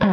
Bom 0.00 0.06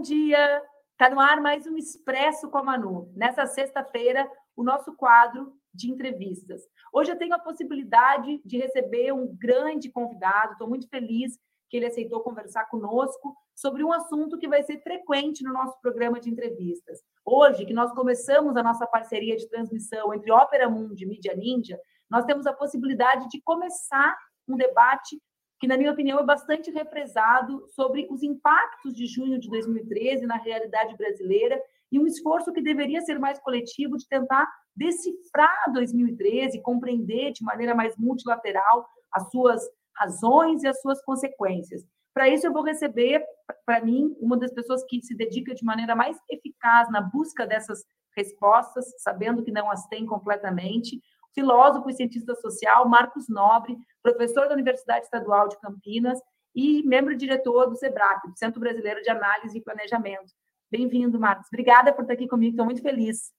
dia! 0.00 0.62
Está 0.92 1.10
no 1.10 1.18
ar 1.18 1.40
mais 1.40 1.66
um 1.66 1.76
Expresso 1.76 2.48
com 2.48 2.58
a 2.58 2.62
Manu. 2.62 3.12
Nessa 3.16 3.44
sexta-feira, 3.46 4.30
o 4.54 4.62
nosso 4.62 4.94
quadro 4.94 5.52
de 5.74 5.90
entrevistas. 5.90 6.62
Hoje 6.92 7.10
eu 7.10 7.18
tenho 7.18 7.34
a 7.34 7.40
possibilidade 7.40 8.40
de 8.44 8.58
receber 8.58 9.12
um 9.12 9.36
grande 9.36 9.90
convidado, 9.90 10.52
estou 10.52 10.68
muito 10.68 10.88
feliz 10.88 11.36
que 11.72 11.78
ele 11.78 11.86
aceitou 11.86 12.20
conversar 12.20 12.66
conosco 12.66 13.34
sobre 13.54 13.82
um 13.82 13.90
assunto 13.90 14.36
que 14.36 14.46
vai 14.46 14.62
ser 14.62 14.78
frequente 14.82 15.42
no 15.42 15.54
nosso 15.54 15.80
programa 15.80 16.20
de 16.20 16.28
entrevistas. 16.28 17.00
Hoje, 17.24 17.64
que 17.64 17.72
nós 17.72 17.90
começamos 17.94 18.54
a 18.58 18.62
nossa 18.62 18.86
parceria 18.86 19.34
de 19.38 19.48
transmissão 19.48 20.12
entre 20.12 20.30
Ópera 20.30 20.68
Mundi 20.68 21.04
e 21.04 21.06
Mídia 21.06 21.34
Ninja, 21.34 21.80
nós 22.10 22.26
temos 22.26 22.46
a 22.46 22.52
possibilidade 22.52 23.26
de 23.30 23.40
começar 23.40 24.14
um 24.46 24.54
debate 24.54 25.18
que, 25.58 25.66
na 25.66 25.78
minha 25.78 25.90
opinião, 25.90 26.18
é 26.18 26.22
bastante 26.22 26.70
represado 26.70 27.66
sobre 27.68 28.06
os 28.10 28.22
impactos 28.22 28.92
de 28.92 29.06
junho 29.06 29.40
de 29.40 29.48
2013 29.48 30.26
na 30.26 30.36
realidade 30.36 30.94
brasileira 30.94 31.58
e 31.90 31.98
um 31.98 32.06
esforço 32.06 32.52
que 32.52 32.60
deveria 32.60 33.00
ser 33.00 33.18
mais 33.18 33.38
coletivo 33.38 33.96
de 33.96 34.06
tentar 34.06 34.46
decifrar 34.76 35.72
2013, 35.72 36.60
compreender 36.60 37.32
de 37.32 37.42
maneira 37.42 37.74
mais 37.74 37.96
multilateral 37.96 38.86
as 39.10 39.30
suas 39.30 39.66
razões 39.96 40.62
e 40.62 40.68
as 40.68 40.80
suas 40.80 41.02
consequências. 41.02 41.84
Para 42.14 42.28
isso, 42.28 42.46
eu 42.46 42.52
vou 42.52 42.62
receber, 42.62 43.24
para 43.64 43.84
mim, 43.84 44.14
uma 44.20 44.36
das 44.36 44.52
pessoas 44.52 44.84
que 44.84 45.00
se 45.02 45.14
dedica 45.14 45.54
de 45.54 45.64
maneira 45.64 45.96
mais 45.96 46.16
eficaz 46.30 46.90
na 46.90 47.00
busca 47.00 47.46
dessas 47.46 47.82
respostas, 48.14 48.84
sabendo 48.98 49.42
que 49.42 49.50
não 49.50 49.70
as 49.70 49.86
tem 49.86 50.04
completamente, 50.04 51.00
filósofo 51.34 51.88
e 51.88 51.94
cientista 51.94 52.34
social 52.34 52.86
Marcos 52.88 53.28
Nobre, 53.28 53.76
professor 54.02 54.48
da 54.48 54.54
Universidade 54.54 55.04
Estadual 55.04 55.48
de 55.48 55.58
Campinas 55.60 56.18
e 56.54 56.82
membro 56.86 57.16
diretor 57.16 57.70
do 57.70 57.76
SEBRAC, 57.76 58.28
do 58.28 58.38
Centro 58.38 58.60
Brasileiro 58.60 59.00
de 59.00 59.10
Análise 59.10 59.56
e 59.56 59.62
Planejamento. 59.62 60.32
Bem-vindo, 60.70 61.18
Marcos. 61.18 61.48
Obrigada 61.48 61.92
por 61.92 62.02
estar 62.02 62.14
aqui 62.14 62.28
comigo, 62.28 62.52
estou 62.52 62.66
muito 62.66 62.82
feliz. 62.82 63.32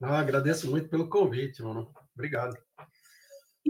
Ah, 0.00 0.20
agradeço 0.20 0.70
muito 0.70 0.88
pelo 0.88 1.08
convite, 1.08 1.62
mano. 1.62 1.90
Obrigado. 2.14 2.56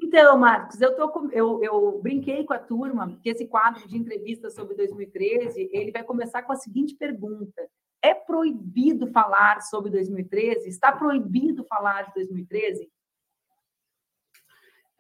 Então, 0.03 0.37
Marcos, 0.37 0.81
eu, 0.81 0.95
tô 0.95 1.09
com, 1.09 1.31
eu, 1.31 1.63
eu 1.65 2.01
brinquei 2.03 2.45
com 2.45 2.53
a 2.53 2.59
turma 2.59 3.19
que 3.23 3.31
esse 3.31 3.47
quadro 3.47 3.89
de 3.89 3.97
entrevistas 3.97 4.55
sobre 4.55 4.77
2013 4.77 5.71
ele 5.73 5.91
vai 5.91 6.05
começar 6.05 6.43
com 6.43 6.53
a 6.53 6.57
seguinte 6.57 6.95
pergunta: 6.95 7.67
é 8.03 8.13
proibido 8.13 9.07
falar 9.07 9.63
sobre 9.63 9.91
2013? 9.91 10.69
Está 10.69 10.93
proibido 10.93 11.65
falar 11.65 12.03
de 12.03 12.15
2013? 12.15 12.91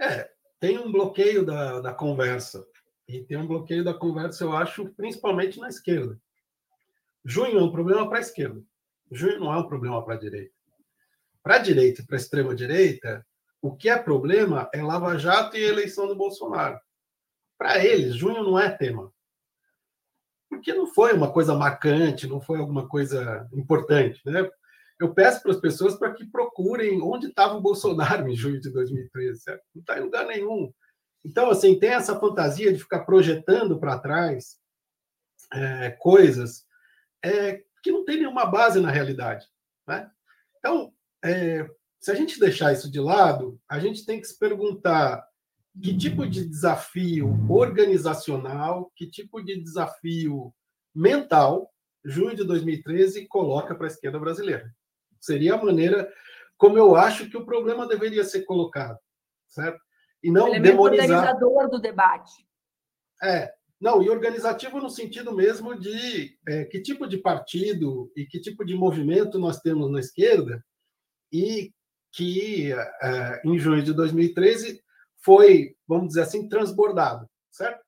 É, 0.01 0.31
tem 0.59 0.79
um 0.79 0.91
bloqueio 0.91 1.45
da, 1.45 1.81
da 1.81 1.93
conversa. 1.93 2.67
E 3.07 3.23
tem 3.23 3.37
um 3.37 3.47
bloqueio 3.47 3.85
da 3.85 3.95
conversa, 3.95 4.45
eu 4.45 4.53
acho, 4.53 4.89
principalmente 4.95 5.61
na 5.61 5.69
esquerda. 5.69 6.19
Junho 7.25 7.59
é 7.59 7.63
um 7.63 7.71
problema 7.71 8.09
para 8.09 8.19
a 8.19 8.23
esquerda. 8.23 8.63
Junho 9.11 9.41
não 9.41 9.53
é 9.53 9.59
um 9.59 9.69
problema 9.69 10.03
para 10.05 10.15
a 10.15 10.19
direita. 10.19 10.55
Para 11.43 11.57
a 11.57 11.59
direita 11.59 12.01
e 12.01 12.07
para 12.07 12.17
a 12.17 12.19
extrema-direita, 12.19 13.26
o 13.61 13.75
que 13.75 13.89
é 13.89 13.99
problema 13.99 14.69
é 14.73 14.83
Lava 14.83 15.19
Jato 15.19 15.57
e 15.57 15.62
eleição 15.62 16.07
do 16.07 16.15
Bolsonaro. 16.15 16.79
Para 17.59 17.85
eles, 17.85 18.15
junho 18.15 18.43
não 18.45 18.59
é 18.59 18.71
tema. 18.71 19.12
Porque 20.49 20.73
não 20.73 20.87
foi 20.87 21.12
uma 21.12 21.33
coisa 21.33 21.55
marcante, 21.55 22.27
não 22.27 22.41
foi 22.41 22.59
alguma 22.59 22.89
coisa 22.89 23.49
importante. 23.53 24.21
Né? 24.25 24.49
Eu 25.01 25.12
peço 25.12 25.43
para 25.43 25.53
as 25.53 25.61
pessoas 25.61 25.97
para 25.97 26.12
que 26.12 26.25
procurem 26.27 27.03
onde 27.03 27.27
estava 27.27 27.55
o 27.55 27.61
Bolsonaro 27.61 28.28
em 28.28 28.37
junho 28.37 28.61
de 28.61 28.71
2013. 28.71 29.41
Certo? 29.41 29.62
Não 29.75 29.81
está 29.81 29.99
em 29.99 30.03
lugar 30.03 30.27
nenhum. 30.27 30.73
Então, 31.25 31.50
assim, 31.50 31.78
tem 31.78 31.91
essa 31.91 32.19
fantasia 32.21 32.73
de 32.73 32.78
ficar 32.78 33.05
projetando 33.05 33.81
para 33.81 33.99
trás 33.99 34.61
é, 35.53 35.91
coisas 35.91 36.65
é, 37.25 37.65
que 37.83 37.91
não 37.91 38.05
tem 38.05 38.19
nenhuma 38.19 38.47
base 38.47 38.81
na 38.81 38.91
realidade. 38.91 39.47
Né? 39.87 40.09
Então, 40.59 40.93
é, 41.25 41.69
se 42.06 42.12
a 42.12 42.15
gente 42.15 42.39
deixar 42.39 42.72
isso 42.72 42.89
de 42.89 43.00
lado, 43.00 43.61
a 43.69 43.81
gente 43.81 44.06
tem 44.06 44.21
que 44.21 44.28
se 44.28 44.39
perguntar 44.39 45.27
que 45.83 45.99
tipo 45.99 46.25
de 46.25 46.49
desafio 46.49 47.37
organizacional, 47.50 48.93
que 48.94 49.11
tipo 49.11 49.43
de 49.43 49.61
desafio 49.61 50.55
mental 50.94 51.69
junho 52.05 52.37
de 52.37 52.44
2013 52.44 53.27
coloca 53.27 53.75
para 53.75 53.89
a 53.89 53.91
esquerda 53.91 54.21
brasileira. 54.21 54.72
Seria 55.21 55.55
a 55.55 55.65
maneira 55.65 56.09
como 56.56 56.78
eu 56.78 56.94
acho 56.94 57.28
que 57.28 57.37
o 57.37 57.44
problema 57.44 57.89
deveria 57.89 58.23
ser 58.23 58.44
colocado, 58.44 59.00
certo? 59.49 59.81
E 60.23 60.31
não 60.31 60.47
Ele 60.47 60.59
é 60.59 60.61
demonizar. 60.61 61.11
organizador 61.11 61.69
do 61.69 61.81
debate. 61.81 62.47
É, 63.21 63.53
não, 63.81 64.00
e 64.00 64.09
organizativo 64.09 64.78
no 64.78 64.91
sentido 64.91 65.34
mesmo 65.34 65.77
de 65.77 66.38
é, 66.47 66.67
que 66.67 66.81
tipo 66.81 67.09
de 67.09 67.19
partido 67.19 68.12
e 68.15 68.25
que 68.25 68.38
tipo 68.38 68.65
de 68.65 68.77
movimento 68.77 69.41
nós 69.41 69.59
temos 69.59 69.91
na 69.91 69.99
esquerda 69.99 70.65
e 71.33 71.75
que 72.16 72.72
é, 72.72 73.43
em 73.44 73.59
junho 73.59 73.82
de 73.82 73.93
2013 73.93 74.82
foi, 75.22 75.77
vamos 75.87 76.09
dizer 76.09 76.22
assim, 76.22 76.49
transbordado, 76.49 77.28
certo? 77.50 77.84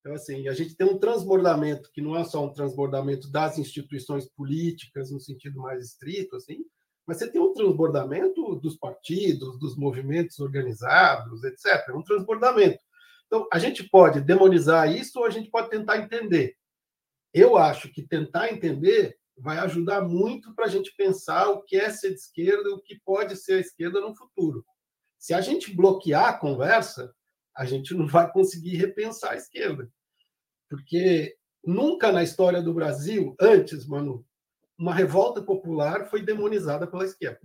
Então, 0.00 0.12
assim, 0.12 0.48
a 0.48 0.52
gente 0.52 0.76
tem 0.76 0.86
um 0.86 0.98
transbordamento 0.98 1.90
que 1.90 2.02
não 2.02 2.14
é 2.14 2.24
só 2.24 2.44
um 2.44 2.52
transbordamento 2.52 3.30
das 3.30 3.58
instituições 3.58 4.28
políticas 4.28 5.10
no 5.10 5.18
sentido 5.18 5.58
mais 5.60 5.82
estrito, 5.82 6.36
assim, 6.36 6.58
mas 7.06 7.16
você 7.18 7.30
tem 7.30 7.40
um 7.40 7.54
transbordamento 7.54 8.56
dos 8.56 8.76
partidos, 8.76 9.58
dos 9.58 9.76
movimentos 9.78 10.38
organizados, 10.40 11.42
etc. 11.44 11.88
É 11.88 11.94
um 11.94 12.02
transbordamento. 12.02 12.78
Então, 13.26 13.48
a 13.50 13.58
gente 13.58 13.82
pode 13.88 14.20
demonizar 14.20 14.92
isso 14.94 15.20
ou 15.20 15.24
a 15.24 15.30
gente 15.30 15.50
pode 15.50 15.70
tentar 15.70 15.98
entender. 15.98 16.54
Eu 17.32 17.56
acho 17.56 17.90
que 17.90 18.06
tentar 18.06 18.52
entender 18.52 19.16
vai 19.36 19.58
ajudar 19.58 20.02
muito 20.02 20.54
para 20.54 20.66
a 20.66 20.68
gente 20.68 20.94
pensar 20.96 21.48
o 21.48 21.62
que 21.62 21.76
é 21.76 21.90
ser 21.90 22.10
de 22.10 22.20
esquerda, 22.20 22.70
o 22.70 22.80
que 22.80 23.00
pode 23.00 23.36
ser 23.36 23.54
a 23.54 23.60
esquerda 23.60 24.00
no 24.00 24.14
futuro. 24.14 24.64
Se 25.18 25.34
a 25.34 25.40
gente 25.40 25.74
bloquear 25.74 26.28
a 26.28 26.38
conversa, 26.38 27.14
a 27.56 27.64
gente 27.64 27.94
não 27.94 28.06
vai 28.06 28.30
conseguir 28.30 28.76
repensar 28.76 29.32
a 29.32 29.36
esquerda. 29.36 29.90
Porque 30.68 31.36
nunca 31.64 32.12
na 32.12 32.22
história 32.22 32.62
do 32.62 32.74
Brasil, 32.74 33.34
antes, 33.40 33.86
Manu, 33.86 34.24
uma 34.78 34.94
revolta 34.94 35.42
popular 35.42 36.06
foi 36.06 36.22
demonizada 36.22 36.86
pela 36.86 37.04
esquerda. 37.04 37.40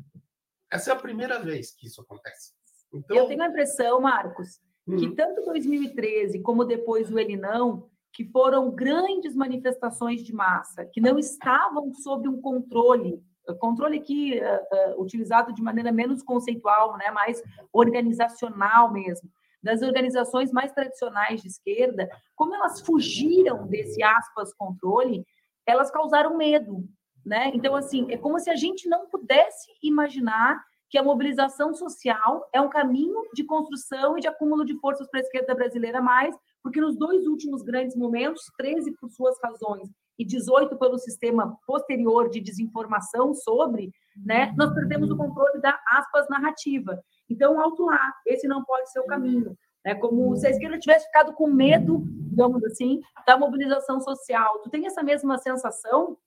Essa 0.71 0.91
é 0.91 0.93
a 0.93 0.99
primeira 0.99 1.39
vez 1.39 1.71
que 1.71 1.87
isso 1.87 2.01
acontece. 2.01 2.53
Então, 2.93 3.17
Eu 3.17 3.27
tenho 3.27 3.41
a 3.43 3.47
impressão, 3.47 4.01
Marcos, 4.01 4.59
que 4.85 5.05
uhum. 5.05 5.15
tanto 5.15 5.45
2013 5.45 6.41
como 6.41 6.65
depois 6.65 7.11
o 7.11 7.19
Ele 7.19 7.37
Não 7.37 7.89
que 8.13 8.25
foram 8.25 8.71
grandes 8.71 9.35
manifestações 9.35 10.23
de 10.23 10.33
massa, 10.33 10.85
que 10.85 10.99
não 10.99 11.17
estavam 11.17 11.93
sob 11.93 12.27
um 12.27 12.41
controle, 12.41 13.21
controle 13.59 13.97
aqui 13.97 14.39
uh, 14.39 14.93
uh, 14.97 15.01
utilizado 15.01 15.53
de 15.53 15.61
maneira 15.61 15.91
menos 15.91 16.21
conceitual, 16.21 16.97
né, 16.97 17.11
mais 17.11 17.41
organizacional 17.71 18.91
mesmo, 18.91 19.29
das 19.61 19.81
organizações 19.81 20.51
mais 20.51 20.71
tradicionais 20.71 21.41
de 21.41 21.47
esquerda, 21.47 22.09
como 22.35 22.55
elas 22.55 22.81
fugiram 22.81 23.67
desse 23.67 24.01
aspas 24.01 24.53
controle, 24.53 25.25
elas 25.65 25.91
causaram 25.91 26.37
medo, 26.37 26.87
né? 27.25 27.51
Então 27.53 27.75
assim, 27.75 28.07
é 28.09 28.17
como 28.17 28.39
se 28.39 28.49
a 28.49 28.55
gente 28.55 28.87
não 28.87 29.07
pudesse 29.07 29.67
imaginar 29.83 30.63
que 30.89 30.97
a 30.97 31.03
mobilização 31.03 31.73
social 31.73 32.49
é 32.51 32.59
um 32.59 32.69
caminho 32.69 33.21
de 33.33 33.43
construção 33.43 34.17
e 34.17 34.21
de 34.21 34.27
acúmulo 34.27 34.65
de 34.65 34.75
forças 34.79 35.07
para 35.09 35.19
a 35.19 35.23
esquerda 35.23 35.53
brasileira 35.53 36.01
mais 36.01 36.35
porque 36.63 36.81
nos 36.81 36.97
dois 36.97 37.25
últimos 37.25 37.61
grandes 37.61 37.95
momentos, 37.95 38.43
13 38.57 38.91
por 38.99 39.09
suas 39.09 39.37
razões 39.43 39.89
e 40.17 40.25
18 40.25 40.77
pelo 40.77 40.97
sistema 40.97 41.57
posterior 41.65 42.29
de 42.29 42.41
desinformação 42.41 43.33
sobre, 43.33 43.91
né, 44.15 44.53
nós 44.57 44.73
perdemos 44.73 45.09
o 45.09 45.17
controle 45.17 45.61
da 45.61 45.79
aspas 45.91 46.27
narrativa. 46.29 47.01
Então, 47.29 47.59
alto 47.59 47.85
lá, 47.85 48.13
esse 48.25 48.47
não 48.47 48.63
pode 48.63 48.91
ser 48.91 48.99
o 48.99 49.05
caminho. 49.05 49.57
É 49.83 49.95
como 49.95 50.35
se 50.35 50.45
a 50.45 50.49
esquerda 50.49 50.77
tivesse 50.77 51.05
ficado 51.05 51.33
com 51.33 51.47
medo, 51.47 52.03
digamos 52.05 52.63
assim, 52.65 52.99
da 53.25 53.37
mobilização 53.37 54.01
social. 54.01 54.59
Tu 54.59 54.69
tem 54.69 54.85
essa 54.85 55.01
mesma 55.01 55.37
sensação? 55.37 56.17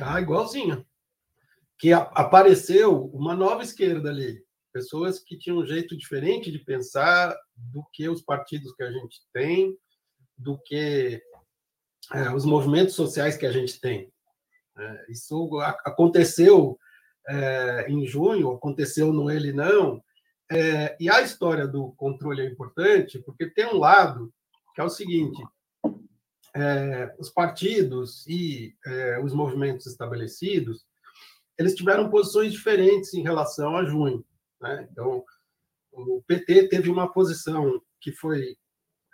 Ah, 0.00 0.20
igualzinha. 0.20 0.86
Que 1.78 1.92
apareceu 1.92 3.06
uma 3.12 3.34
nova 3.34 3.62
esquerda 3.62 4.10
ali 4.10 4.44
pessoas 4.72 5.18
que 5.18 5.36
tinham 5.36 5.58
um 5.58 5.66
jeito 5.66 5.96
diferente 5.96 6.50
de 6.50 6.58
pensar 6.58 7.36
do 7.72 7.84
que 7.92 8.08
os 8.08 8.22
partidos 8.22 8.72
que 8.74 8.82
a 8.82 8.90
gente 8.90 9.20
tem, 9.32 9.76
do 10.36 10.58
que 10.58 11.22
é, 12.12 12.34
os 12.34 12.44
movimentos 12.44 12.94
sociais 12.94 13.36
que 13.36 13.46
a 13.46 13.52
gente 13.52 13.80
tem. 13.80 14.12
É, 14.78 15.06
isso 15.10 15.60
aconteceu 15.84 16.78
é, 17.28 17.86
em 17.88 18.06
junho, 18.06 18.52
aconteceu 18.52 19.12
no 19.12 19.30
Ele 19.30 19.52
Não, 19.52 20.02
é, 20.50 20.96
e 20.98 21.08
a 21.08 21.22
história 21.22 21.66
do 21.66 21.92
controle 21.92 22.42
é 22.42 22.46
importante, 22.46 23.18
porque 23.20 23.48
tem 23.48 23.66
um 23.66 23.78
lado 23.78 24.32
que 24.74 24.80
é 24.80 24.84
o 24.84 24.88
seguinte: 24.88 25.40
é, 26.56 27.14
os 27.18 27.30
partidos 27.30 28.26
e 28.26 28.74
é, 28.84 29.20
os 29.22 29.32
movimentos 29.32 29.86
estabelecidos 29.86 30.84
eles 31.60 31.74
tiveram 31.74 32.08
posições 32.08 32.52
diferentes 32.52 33.12
em 33.12 33.22
relação 33.22 33.76
a 33.76 33.84
junho. 33.84 34.24
Né? 34.58 34.88
Então, 34.90 35.22
o 35.92 36.22
PT 36.26 36.68
teve 36.68 36.88
uma 36.88 37.12
posição 37.12 37.80
que 38.00 38.12
foi 38.12 38.56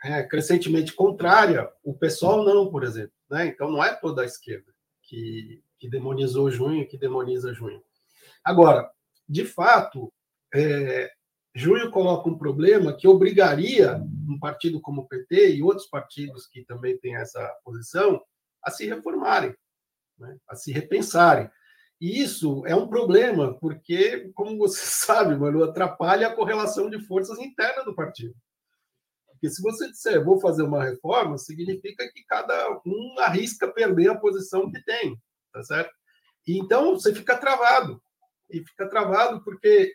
é, 0.04 0.22
crescentemente 0.22 0.92
contrária, 0.92 1.70
o 1.82 1.94
pessoal 1.94 2.44
não, 2.44 2.70
por 2.70 2.84
exemplo. 2.84 3.12
Né? 3.30 3.46
Então, 3.46 3.70
não 3.70 3.82
é 3.82 3.94
toda 3.94 4.22
a 4.22 4.26
esquerda 4.26 4.72
que, 5.02 5.62
que 5.78 5.88
demonizou 5.88 6.50
junho, 6.50 6.86
que 6.86 6.98
demoniza 6.98 7.52
junho. 7.52 7.82
Agora, 8.44 8.90
de 9.28 9.44
fato, 9.44 10.12
é, 10.54 11.10
junho 11.54 11.90
coloca 11.90 12.28
um 12.28 12.38
problema 12.38 12.96
que 12.96 13.08
obrigaria 13.08 13.96
um 14.28 14.38
partido 14.38 14.80
como 14.80 15.02
o 15.02 15.08
PT 15.08 15.56
e 15.56 15.62
outros 15.62 15.86
partidos 15.86 16.46
que 16.46 16.64
também 16.64 16.98
têm 16.98 17.16
essa 17.16 17.40
posição 17.64 18.22
a 18.62 18.70
se 18.70 18.86
reformarem, 18.86 19.54
né? 20.18 20.36
a 20.48 20.54
se 20.54 20.72
repensarem. 20.72 21.50
E 22.00 22.22
isso 22.22 22.64
é 22.66 22.74
um 22.74 22.88
problema, 22.88 23.54
porque, 23.54 24.30
como 24.34 24.58
você 24.58 24.80
sabe, 24.84 25.36
mano, 25.36 25.64
atrapalha 25.64 26.28
a 26.28 26.34
correlação 26.34 26.90
de 26.90 27.00
forças 27.06 27.38
interna 27.38 27.84
do 27.84 27.94
partido. 27.94 28.34
Porque 29.30 29.50
se 29.50 29.62
você 29.62 29.90
disser, 29.90 30.24
vou 30.24 30.40
fazer 30.40 30.62
uma 30.62 30.82
reforma, 30.82 31.36
significa 31.36 32.10
que 32.10 32.24
cada 32.24 32.80
um 32.86 33.18
arrisca 33.18 33.70
perder 33.70 34.10
a 34.10 34.18
posição 34.18 34.70
que 34.70 34.82
tem, 34.82 35.20
tá 35.52 35.62
certo? 35.62 35.92
E 36.46 36.58
então 36.58 36.94
você 36.94 37.14
fica 37.14 37.36
travado. 37.36 38.00
E 38.48 38.64
fica 38.64 38.88
travado 38.88 39.42
porque 39.44 39.94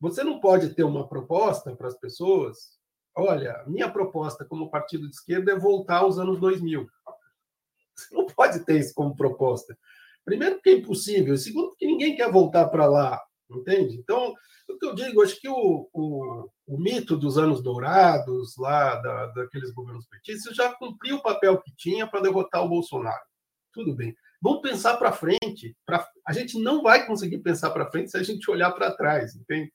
você 0.00 0.22
não 0.22 0.40
pode 0.40 0.74
ter 0.74 0.82
uma 0.82 1.08
proposta 1.08 1.74
para 1.74 1.88
as 1.88 1.98
pessoas. 1.98 2.78
Olha, 3.14 3.62
minha 3.66 3.90
proposta 3.90 4.44
como 4.44 4.70
partido 4.70 5.08
de 5.08 5.14
esquerda 5.14 5.52
é 5.52 5.58
voltar 5.58 5.98
aos 5.98 6.18
anos 6.18 6.40
2000. 6.40 6.86
Você 7.94 8.14
não 8.14 8.26
pode 8.26 8.64
ter 8.64 8.80
isso 8.80 8.94
como 8.94 9.14
proposta. 9.14 9.76
Primeiro, 10.24 10.56
porque 10.56 10.70
é 10.70 10.74
impossível. 10.74 11.36
Segundo, 11.36 11.68
porque 11.70 11.86
ninguém 11.86 12.16
quer 12.16 12.30
voltar 12.30 12.68
para 12.68 12.86
lá, 12.86 13.20
entende? 13.50 13.96
Então, 13.96 14.32
o 14.68 14.78
que 14.78 14.86
eu 14.86 14.94
digo, 14.94 15.22
acho 15.22 15.40
que 15.40 15.48
o, 15.48 15.88
o, 15.92 16.48
o 16.66 16.78
mito 16.78 17.16
dos 17.16 17.36
anos 17.36 17.62
dourados, 17.62 18.56
lá 18.56 18.96
da, 18.96 19.26
daqueles 19.26 19.72
governos 19.72 20.06
petistas, 20.06 20.54
já 20.54 20.72
cumpriu 20.74 21.16
o 21.16 21.22
papel 21.22 21.60
que 21.60 21.74
tinha 21.76 22.06
para 22.06 22.20
derrotar 22.20 22.64
o 22.64 22.68
Bolsonaro. 22.68 23.22
Tudo 23.72 23.94
bem. 23.94 24.14
Vamos 24.40 24.60
pensar 24.60 24.96
para 24.96 25.12
frente. 25.12 25.76
Pra... 25.86 26.06
A 26.26 26.32
gente 26.32 26.58
não 26.58 26.82
vai 26.82 27.06
conseguir 27.06 27.38
pensar 27.38 27.70
para 27.70 27.90
frente 27.90 28.10
se 28.10 28.16
a 28.16 28.22
gente 28.22 28.50
olhar 28.50 28.70
para 28.72 28.94
trás, 28.94 29.34
entende? 29.34 29.72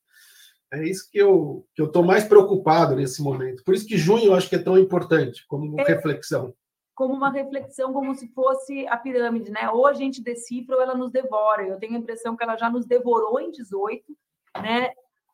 É 0.72 0.84
isso 0.84 1.10
que 1.10 1.18
eu 1.18 1.66
que 1.74 1.82
eu 1.82 1.86
estou 1.86 2.04
mais 2.04 2.26
preocupado 2.26 2.96
nesse 2.96 3.22
momento. 3.22 3.64
Por 3.64 3.74
isso 3.74 3.88
que 3.88 3.98
junho 3.98 4.26
eu 4.26 4.36
acho 4.36 4.50
que 4.50 4.56
é 4.56 4.62
tão 4.62 4.78
importante 4.78 5.46
como 5.48 5.80
é. 5.80 5.84
reflexão 5.84 6.54
como 6.98 7.14
uma 7.14 7.30
reflexão, 7.30 7.94
como 7.94 8.16
se 8.16 8.28
fosse 8.30 8.88
a 8.88 8.98
pirâmide, 8.98 9.52
né? 9.52 9.70
Ou 9.70 9.86
a 9.86 9.94
gente 9.94 10.20
decifra 10.20 10.76
ou 10.76 10.82
ela 10.82 10.96
nos 10.96 11.12
devora. 11.12 11.62
Eu 11.62 11.78
tenho 11.78 11.94
a 11.94 12.00
impressão 12.00 12.36
que 12.36 12.44
ela 12.44 12.58
já 12.58 12.72
nos 12.72 12.88
devorou 12.88 13.40
em 13.40 13.52
18, 13.52 14.04
né? 14.64 14.90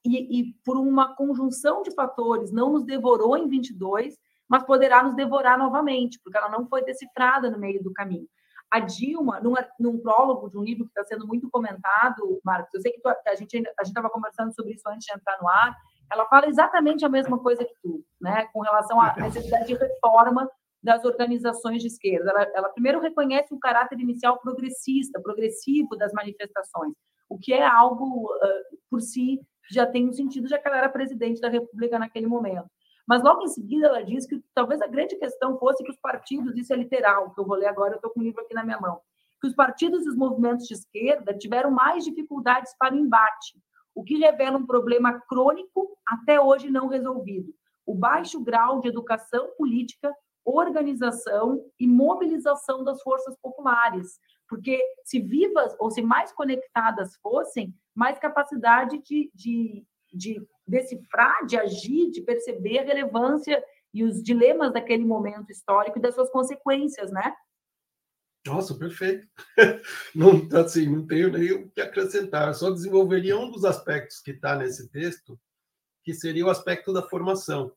E, 0.06 0.42
e 0.42 0.54
por 0.66 0.76
uma 0.76 1.16
conjunção 1.16 1.82
de 1.82 1.92
fatores, 1.92 2.52
não 2.52 2.74
nos 2.74 2.84
devorou 2.84 3.38
em 3.38 3.48
22, 3.48 4.14
mas 4.46 4.64
poderá 4.64 5.02
nos 5.04 5.16
devorar 5.16 5.58
novamente, 5.58 6.20
porque 6.22 6.38
ela 6.38 6.50
não 6.50 6.68
foi 6.68 6.84
decifrada 6.84 7.50
no 7.50 7.58
meio 7.58 7.82
do 7.82 7.94
caminho. 7.94 8.28
A 8.70 8.82
Dilma, 8.82 9.40
num, 9.40 9.54
num 9.80 9.98
prólogo 10.02 10.50
de 10.50 10.58
um 10.58 10.64
livro 10.64 10.84
que 10.84 10.90
está 10.90 11.06
sendo 11.06 11.26
muito 11.26 11.50
comentado, 11.50 12.42
Marcos, 12.44 12.74
eu 12.74 12.82
sei 12.82 12.92
que 12.92 13.00
tu, 13.00 13.08
a 13.08 13.36
gente 13.36 13.58
a 13.80 13.84
estava 13.84 14.10
conversando 14.10 14.54
sobre 14.54 14.74
isso 14.74 14.90
antes 14.90 15.06
de 15.06 15.14
entrar 15.14 15.38
no 15.42 15.48
ar, 15.48 15.78
ela 16.12 16.26
fala 16.26 16.46
exatamente 16.46 17.06
a 17.06 17.10
mesma 17.10 17.40
coisa 17.40 17.64
que 17.64 17.74
tu, 17.82 18.04
né, 18.20 18.48
com 18.52 18.60
relação 18.60 19.00
à 19.00 19.16
necessidade 19.16 19.68
de 19.68 19.76
reforma 19.76 20.50
das 20.84 21.06
organizações 21.06 21.82
de 21.82 21.88
esquerda. 21.88 22.30
Ela, 22.30 22.52
ela 22.54 22.70
primeiro 22.70 23.00
reconhece 23.00 23.54
o 23.54 23.60
caráter 23.60 24.00
inicial 24.00 24.40
progressista, 24.40 25.22
progressivo 25.22 25.96
das 25.96 26.12
manifestações, 26.12 26.94
o 27.30 27.40
que 27.40 27.54
é 27.54 27.66
algo 27.66 28.26
uh, 28.26 28.78
por 28.90 29.02
si 29.02 29.40
já 29.72 29.86
tem 29.86 30.10
um 30.10 30.12
sentido, 30.12 30.48
já 30.48 30.60
que 30.60 30.68
ela 30.68 30.78
era 30.78 30.90
presidente 30.90 31.40
da 31.40 31.48
República 31.48 31.98
naquele 31.98 32.28
momento. 32.28 32.68
Mas 33.08 33.24
logo 33.24 33.44
em 33.44 33.48
seguida 33.48 33.88
ela 33.88 34.04
diz 34.04 34.26
que 34.26 34.42
talvez 34.54 34.82
a 34.82 34.88
grande 34.88 35.16
questão 35.18 35.58
fosse 35.58 35.84
que 35.84 35.92
os 35.92 36.00
partidos, 36.00 36.56
isso 36.58 36.74
é 36.74 36.76
literal, 36.76 37.34
que 37.34 37.40
eu 37.40 37.46
vou 37.46 37.58
ler 37.58 37.68
agora, 37.68 37.94
eu 37.94 37.96
estou 37.96 38.12
com 38.12 38.20
o 38.20 38.24
livro 38.24 38.42
aqui 38.42 38.54
na 38.54 38.64
minha 38.64 38.80
mão, 38.80 39.00
que 39.42 39.48
os 39.48 39.56
partidos 39.56 40.06
e 40.06 40.10
os 40.10 40.16
movimentos 40.16 40.68
de 40.68 40.74
esquerda 40.74 41.34
tiveram 41.34 41.72
mais 41.72 42.04
dificuldades 42.04 42.74
para 42.78 42.94
o 42.94 42.98
embate, 42.98 43.58
o 43.96 44.04
que 44.04 44.18
revela 44.18 44.58
um 44.58 44.66
problema 44.66 45.20
crônico 45.28 45.98
até 46.08 46.40
hoje 46.40 46.70
não 46.70 46.88
resolvido, 46.88 47.54
o 47.86 47.94
baixo 47.94 48.42
grau 48.42 48.80
de 48.80 48.88
educação 48.88 49.50
política 49.58 50.14
organização 50.46 51.64
e 51.80 51.88
mobilização 51.88 52.84
das 52.84 53.02
forças 53.02 53.36
populares, 53.42 54.20
porque 54.48 54.80
se 55.04 55.20
vivas 55.20 55.76
ou 55.80 55.90
se 55.90 56.02
mais 56.02 56.32
conectadas 56.32 57.16
fossem, 57.18 57.74
mais 57.96 58.20
capacidade 58.20 59.00
de, 59.00 59.32
de, 59.34 59.86
de 60.12 60.48
decifrar, 60.68 61.46
de 61.46 61.58
agir, 61.58 62.12
de 62.12 62.22
perceber 62.22 62.80
a 62.80 62.84
relevância 62.84 63.64
e 63.94 64.04
os 64.04 64.22
dilemas 64.22 64.74
daquele 64.74 65.06
momento 65.06 65.52
histórico 65.52 65.98
e 65.98 66.02
das 66.02 66.16
suas 66.16 66.30
consequências, 66.30 67.12
né? 67.12 67.34
Nossa, 68.46 68.78
perfeito. 68.78 69.26
Não, 70.14 70.50
assim, 70.60 70.86
não 70.90 71.08
tenho 71.08 71.32
nem 71.32 71.52
o 71.54 71.70
que 71.70 71.80
acrescentar. 71.80 72.50
Eu 72.50 72.54
só 72.54 72.70
desenvolveria 72.70 73.38
um 73.38 73.50
dos 73.50 73.64
aspectos 73.64 74.20
que 74.20 74.32
está 74.32 74.58
nesse 74.58 74.90
texto, 74.90 75.40
que 76.04 76.14
seria 76.14 76.46
o 76.46 76.50
aspecto 76.50 76.92
da 76.92 77.02
formação 77.02 77.72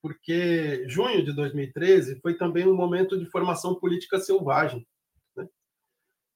porque 0.00 0.84
junho 0.88 1.24
de 1.24 1.32
2013 1.32 2.20
foi 2.20 2.34
também 2.34 2.66
um 2.66 2.74
momento 2.74 3.18
de 3.18 3.26
formação 3.26 3.74
política 3.74 4.18
selvagem. 4.18 4.86
Né? 5.36 5.48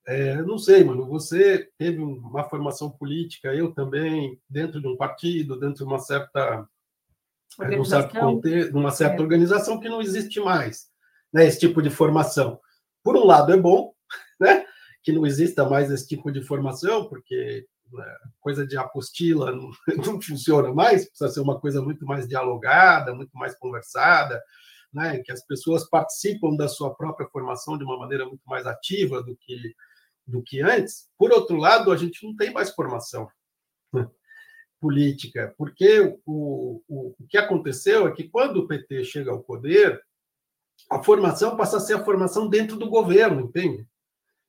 É, 0.06 0.42
não 0.42 0.58
sei, 0.58 0.82
mano, 0.84 1.06
você 1.06 1.70
teve 1.78 2.02
uma 2.02 2.44
formação 2.44 2.90
política, 2.90 3.54
eu 3.54 3.72
também, 3.72 4.40
dentro 4.48 4.80
de 4.80 4.88
um 4.88 4.96
partido, 4.96 5.58
dentro 5.58 5.76
de 5.76 5.84
uma 5.84 5.98
certa, 5.98 6.68
é, 7.60 7.68
de 7.68 7.78
um 7.78 7.84
certo 7.84 8.18
contexto, 8.18 8.76
uma 8.76 8.90
certa 8.90 9.16
é. 9.16 9.20
organização 9.20 9.78
que 9.78 9.88
não 9.88 10.00
existe 10.00 10.40
mais, 10.40 10.88
né, 11.32 11.46
esse 11.46 11.60
tipo 11.60 11.80
de 11.80 11.90
formação. 11.90 12.60
Por 13.02 13.16
um 13.16 13.24
lado 13.24 13.52
é 13.52 13.56
bom, 13.56 13.94
né, 14.40 14.64
que 15.02 15.12
não 15.12 15.26
exista 15.26 15.68
mais 15.68 15.90
esse 15.90 16.06
tipo 16.06 16.30
de 16.30 16.42
formação, 16.42 17.08
porque 17.08 17.66
coisa 18.40 18.66
de 18.66 18.76
apostila 18.76 19.52
não, 19.52 19.70
não, 20.04 20.20
funciona 20.20 20.72
mais, 20.72 21.08
precisa 21.08 21.30
ser 21.30 21.40
uma 21.40 21.58
coisa 21.60 21.82
muito 21.82 22.04
mais 22.06 22.26
dialogada, 22.26 23.14
muito 23.14 23.36
mais 23.36 23.54
conversada, 23.56 24.42
né, 24.92 25.18
que 25.24 25.32
as 25.32 25.44
pessoas 25.46 25.88
participam 25.88 26.54
da 26.56 26.68
sua 26.68 26.94
própria 26.94 27.28
formação 27.28 27.78
de 27.78 27.84
uma 27.84 27.98
maneira 27.98 28.26
muito 28.26 28.42
mais 28.46 28.66
ativa 28.66 29.22
do 29.22 29.36
que, 29.36 29.74
do 30.26 30.42
que 30.42 30.60
antes. 30.60 31.08
Por 31.16 31.32
outro 31.32 31.56
lado, 31.56 31.90
a 31.90 31.96
gente 31.96 32.24
não 32.26 32.36
tem 32.36 32.52
mais 32.52 32.70
formação 32.70 33.28
política, 34.80 35.54
porque 35.56 36.18
o, 36.26 36.82
o, 36.88 37.14
o 37.18 37.26
que 37.28 37.38
aconteceu 37.38 38.06
é 38.06 38.12
que 38.12 38.28
quando 38.28 38.58
o 38.58 38.66
PT 38.66 39.04
chega 39.04 39.30
ao 39.30 39.42
poder, 39.42 40.02
a 40.90 41.02
formação 41.02 41.56
passa 41.56 41.76
a 41.76 41.80
ser 41.80 41.94
a 41.94 42.04
formação 42.04 42.48
dentro 42.48 42.76
do 42.76 42.88
governo, 42.88 43.40
entende? 43.42 43.86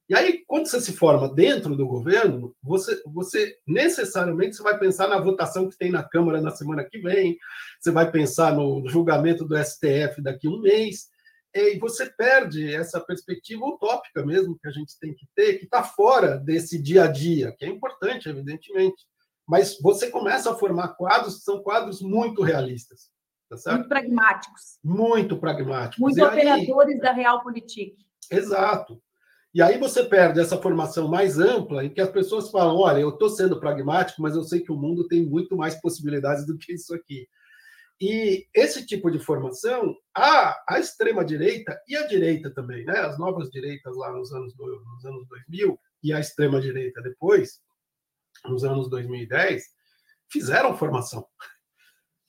E 0.09 0.15
aí, 0.15 0.43
quando 0.45 0.67
você 0.67 0.81
se 0.81 0.93
forma 0.93 1.33
dentro 1.33 1.75
do 1.75 1.87
governo, 1.87 2.53
você, 2.61 3.01
você 3.05 3.57
necessariamente 3.65 4.55
você 4.55 4.63
vai 4.63 4.77
pensar 4.77 5.07
na 5.07 5.19
votação 5.19 5.69
que 5.69 5.77
tem 5.77 5.91
na 5.91 6.03
Câmara 6.03 6.41
na 6.41 6.51
semana 6.51 6.83
que 6.83 6.99
vem, 6.99 7.37
você 7.79 7.89
vai 7.89 8.11
pensar 8.11 8.53
no 8.53 8.87
julgamento 8.87 9.45
do 9.45 9.57
STF 9.57 10.21
daqui 10.21 10.47
a 10.47 10.51
um 10.51 10.59
mês, 10.59 11.07
e 11.55 11.77
você 11.77 12.07
perde 12.09 12.73
essa 12.73 12.99
perspectiva 12.99 13.63
utópica 13.63 14.25
mesmo 14.25 14.57
que 14.57 14.67
a 14.67 14.71
gente 14.71 14.97
tem 14.99 15.13
que 15.13 15.27
ter, 15.35 15.59
que 15.59 15.65
está 15.65 15.83
fora 15.83 16.37
desse 16.37 16.81
dia 16.81 17.03
a 17.03 17.07
dia, 17.07 17.53
que 17.55 17.63
é 17.63 17.67
importante, 17.69 18.27
evidentemente. 18.27 19.05
Mas 19.47 19.79
você 19.79 20.09
começa 20.09 20.51
a 20.51 20.55
formar 20.55 20.95
quadros 20.95 21.37
que 21.37 21.43
são 21.43 21.61
quadros 21.61 22.01
muito 22.01 22.41
realistas. 22.41 23.11
Tá 23.63 23.73
muito 23.73 23.87
pragmáticos. 23.87 24.79
Muito 24.83 25.37
pragmáticos. 25.37 25.99
Muito 25.99 26.17
e 26.17 26.23
operadores 26.23 26.95
aí... 26.95 27.01
da 27.01 27.11
realpolitik. 27.11 27.95
Exato. 28.31 28.99
E 29.53 29.61
aí 29.61 29.77
você 29.77 30.03
perde 30.03 30.39
essa 30.39 30.57
formação 30.57 31.07
mais 31.07 31.37
ampla, 31.37 31.85
em 31.85 31.89
que 31.89 32.01
as 32.01 32.09
pessoas 32.09 32.49
falam: 32.49 32.77
olha, 32.77 32.99
eu 32.99 33.09
estou 33.09 33.29
sendo 33.29 33.59
pragmático, 33.59 34.21
mas 34.21 34.35
eu 34.35 34.43
sei 34.43 34.61
que 34.61 34.71
o 34.71 34.77
mundo 34.77 35.07
tem 35.07 35.23
muito 35.23 35.55
mais 35.55 35.79
possibilidades 35.79 36.45
do 36.45 36.57
que 36.57 36.73
isso 36.73 36.93
aqui. 36.93 37.27
E 38.01 38.47
esse 38.53 38.85
tipo 38.85 39.11
de 39.11 39.19
formação, 39.19 39.95
a, 40.15 40.55
a 40.67 40.79
extrema-direita 40.79 41.79
e 41.87 41.95
a 41.95 42.07
direita 42.07 42.49
também, 42.51 42.83
né? 42.83 42.97
as 42.99 43.17
novas 43.19 43.49
direitas 43.49 43.95
lá 43.95 44.11
nos 44.11 44.33
anos, 44.33 44.53
nos 44.57 45.05
anos 45.05 45.27
2000 45.27 45.79
e 46.01 46.11
a 46.11 46.19
extrema-direita 46.19 47.01
depois, 47.01 47.61
nos 48.45 48.63
anos 48.63 48.89
2010, 48.89 49.63
fizeram 50.29 50.75
formação. 50.75 51.25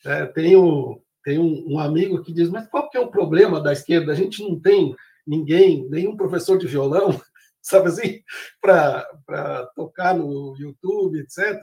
É, 0.05 0.27
tenho 0.27 1.03
tem 1.25 1.39
um, 1.39 1.73
um, 1.73 1.79
amigo 1.79 2.23
que 2.23 2.33
diz, 2.33 2.51
mas 2.51 2.69
qual 2.69 2.91
que 2.91 2.99
é 2.99 3.01
o 3.01 3.11
problema 3.11 3.59
da 3.59 3.73
esquerda? 3.73 4.13
A 4.13 4.15
gente 4.15 4.43
não 4.43 4.61
tem 4.61 4.95
ninguém, 5.27 5.89
nenhum 5.89 6.17
professor 6.17 6.59
de 6.59 6.67
violão, 6.67 7.21
sabe 7.63 7.89
assim, 7.89 8.23
para 8.61 9.67
tocar 9.75 10.15
no 10.15 10.57
YouTube, 10.59 11.19
etc. 11.19 11.63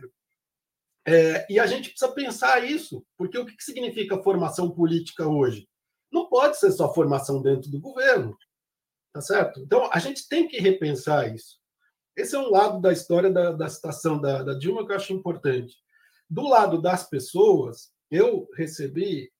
É, 1.05 1.47
e 1.51 1.59
a 1.59 1.65
gente 1.65 1.89
precisa 1.89 2.11
pensar 2.11 2.63
isso, 2.63 3.03
porque 3.17 3.37
o 3.37 3.45
que, 3.45 3.55
que 3.55 3.63
significa 3.63 4.21
formação 4.21 4.69
política 4.69 5.27
hoje? 5.27 5.67
não 6.11 6.27
pode 6.27 6.59
ser 6.59 6.71
só 6.71 6.93
formação 6.93 7.41
dentro 7.41 7.71
do 7.71 7.79
governo, 7.79 8.37
tá 9.13 9.21
certo? 9.21 9.61
Então, 9.61 9.89
a 9.91 9.99
gente 9.99 10.27
tem 10.27 10.47
que 10.47 10.59
repensar 10.59 11.33
isso. 11.33 11.57
Esse 12.15 12.35
é 12.35 12.39
um 12.39 12.49
lado 12.51 12.81
da 12.81 12.91
história 12.91 13.31
da, 13.31 13.51
da 13.51 13.69
citação 13.69 14.19
da, 14.19 14.43
da 14.43 14.53
Dilma 14.53 14.85
que 14.85 14.91
eu 14.91 14.97
acho 14.97 15.13
importante. 15.13 15.75
Do 16.29 16.47
lado 16.47 16.81
das 16.81 17.09
pessoas, 17.09 17.91
eu 18.09 18.47
recebi 18.55 19.31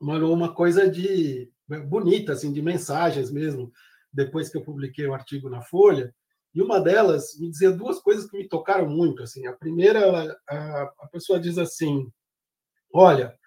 uma, 0.00 0.18
uma 0.18 0.52
coisa 0.52 0.90
de 0.90 1.48
bonita, 1.78 2.32
assim, 2.32 2.52
de 2.52 2.60
mensagens 2.60 3.30
mesmo, 3.30 3.72
depois 4.12 4.48
que 4.48 4.56
eu 4.56 4.62
publiquei 4.62 5.06
o 5.06 5.14
artigo 5.14 5.48
na 5.48 5.62
Folha, 5.62 6.14
e 6.54 6.60
uma 6.60 6.80
delas 6.80 7.38
me 7.38 7.48
dizia 7.48 7.70
duas 7.70 8.00
coisas 8.00 8.28
que 8.28 8.36
me 8.36 8.48
tocaram 8.48 8.88
muito. 8.88 9.22
Assim, 9.22 9.46
a 9.46 9.52
primeira, 9.52 10.00
ela, 10.00 10.36
a, 10.48 10.82
a 11.00 11.08
pessoa 11.08 11.38
diz 11.38 11.58
assim: 11.58 12.10
Olha, 12.92 13.38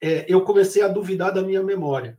é, 0.00 0.24
eu 0.32 0.42
comecei 0.42 0.82
a 0.82 0.88
duvidar 0.88 1.32
da 1.32 1.42
minha 1.42 1.62
memória. 1.62 2.18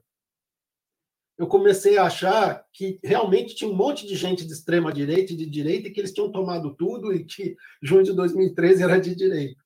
Eu 1.35 1.47
comecei 1.47 1.97
a 1.97 2.05
achar 2.05 2.63
que 2.71 2.99
realmente 3.03 3.55
tinha 3.55 3.69
um 3.69 3.75
monte 3.75 4.05
de 4.05 4.15
gente 4.15 4.45
de 4.45 4.53
extrema 4.53 4.93
direita 4.93 5.33
e 5.33 5.35
de 5.35 5.49
direita 5.49 5.87
e 5.87 5.91
que 5.91 5.99
eles 5.99 6.13
tinham 6.13 6.31
tomado 6.31 6.75
tudo 6.75 7.11
e 7.11 7.25
que 7.25 7.55
junho 7.81 8.03
de 8.03 8.13
2013 8.13 8.83
era 8.83 8.99
de 8.99 9.15
direita. 9.15 9.62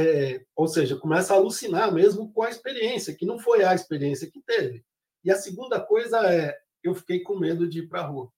É, 0.00 0.44
ou 0.54 0.68
seja, 0.68 0.96
começa 0.96 1.34
a 1.34 1.36
alucinar 1.36 1.92
mesmo 1.92 2.32
com 2.32 2.42
a 2.42 2.48
experiência, 2.48 3.16
que 3.16 3.26
não 3.26 3.36
foi 3.36 3.64
a 3.64 3.74
experiência 3.74 4.30
que 4.30 4.40
teve. 4.40 4.84
E 5.24 5.30
a 5.30 5.34
segunda 5.34 5.80
coisa 5.80 6.24
é, 6.32 6.56
eu 6.84 6.94
fiquei 6.94 7.18
com 7.20 7.36
medo 7.36 7.68
de 7.68 7.80
ir 7.80 7.88
para 7.88 8.02
a 8.02 8.06
rua. 8.06 8.32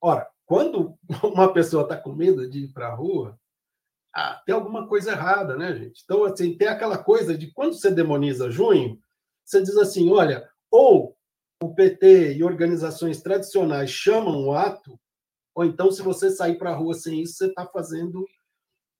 Ora, 0.00 0.28
quando 0.44 0.98
uma 1.22 1.52
pessoa 1.52 1.84
está 1.84 1.96
com 1.96 2.12
medo 2.12 2.50
de 2.50 2.64
ir 2.64 2.72
para 2.72 2.88
a 2.88 2.94
rua, 2.94 3.38
ah, 4.12 4.42
tem 4.44 4.52
alguma 4.52 4.88
coisa 4.88 5.12
errada, 5.12 5.56
né, 5.56 5.72
gente? 5.76 6.02
Então, 6.02 6.24
assim, 6.24 6.56
tem 6.56 6.66
aquela 6.66 6.98
coisa 6.98 7.38
de 7.38 7.52
quando 7.52 7.74
você 7.74 7.88
demoniza 7.88 8.50
junho, 8.50 9.00
você 9.44 9.62
diz 9.62 9.76
assim: 9.76 10.10
olha, 10.10 10.50
ou 10.68 11.16
o 11.62 11.72
PT 11.72 12.34
e 12.34 12.42
organizações 12.42 13.22
tradicionais 13.22 13.90
chamam 13.90 14.46
o 14.46 14.52
ato, 14.52 14.98
ou 15.54 15.64
então, 15.64 15.92
se 15.92 16.02
você 16.02 16.28
sair 16.28 16.58
para 16.58 16.70
a 16.70 16.74
rua 16.74 16.94
sem 16.94 17.22
isso, 17.22 17.34
você 17.34 17.46
está 17.46 17.64
fazendo, 17.66 18.26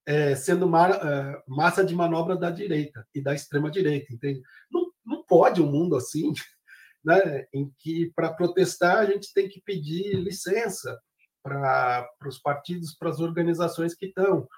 é, 0.07 0.35
sendo 0.35 0.69
mar, 0.69 0.91
é, 0.91 1.43
massa 1.47 1.85
de 1.85 1.95
manobra 1.95 2.37
da 2.37 2.51
direita 2.51 3.07
e 3.15 3.21
da 3.21 3.35
extrema-direita, 3.35 4.13
entende? 4.13 4.43
Não, 4.71 4.91
não 5.05 5.25
pode 5.25 5.63
um 5.63 5.71
mundo 5.71 5.97
assim, 5.97 6.33
né, 7.05 7.47
em 7.53 7.73
que, 7.79 8.13
para 8.15 8.33
protestar, 8.33 8.99
a 8.99 9.07
gente 9.07 9.33
tem 9.33 9.49
que 9.49 9.61
pedir 9.61 10.15
licença 10.17 11.01
para 11.43 12.09
os 12.27 12.39
partidos, 12.39 12.95
para 12.95 13.11
as 13.11 13.21
organizações 13.21 13.95
que 13.95 14.07
estão. 14.07 14.49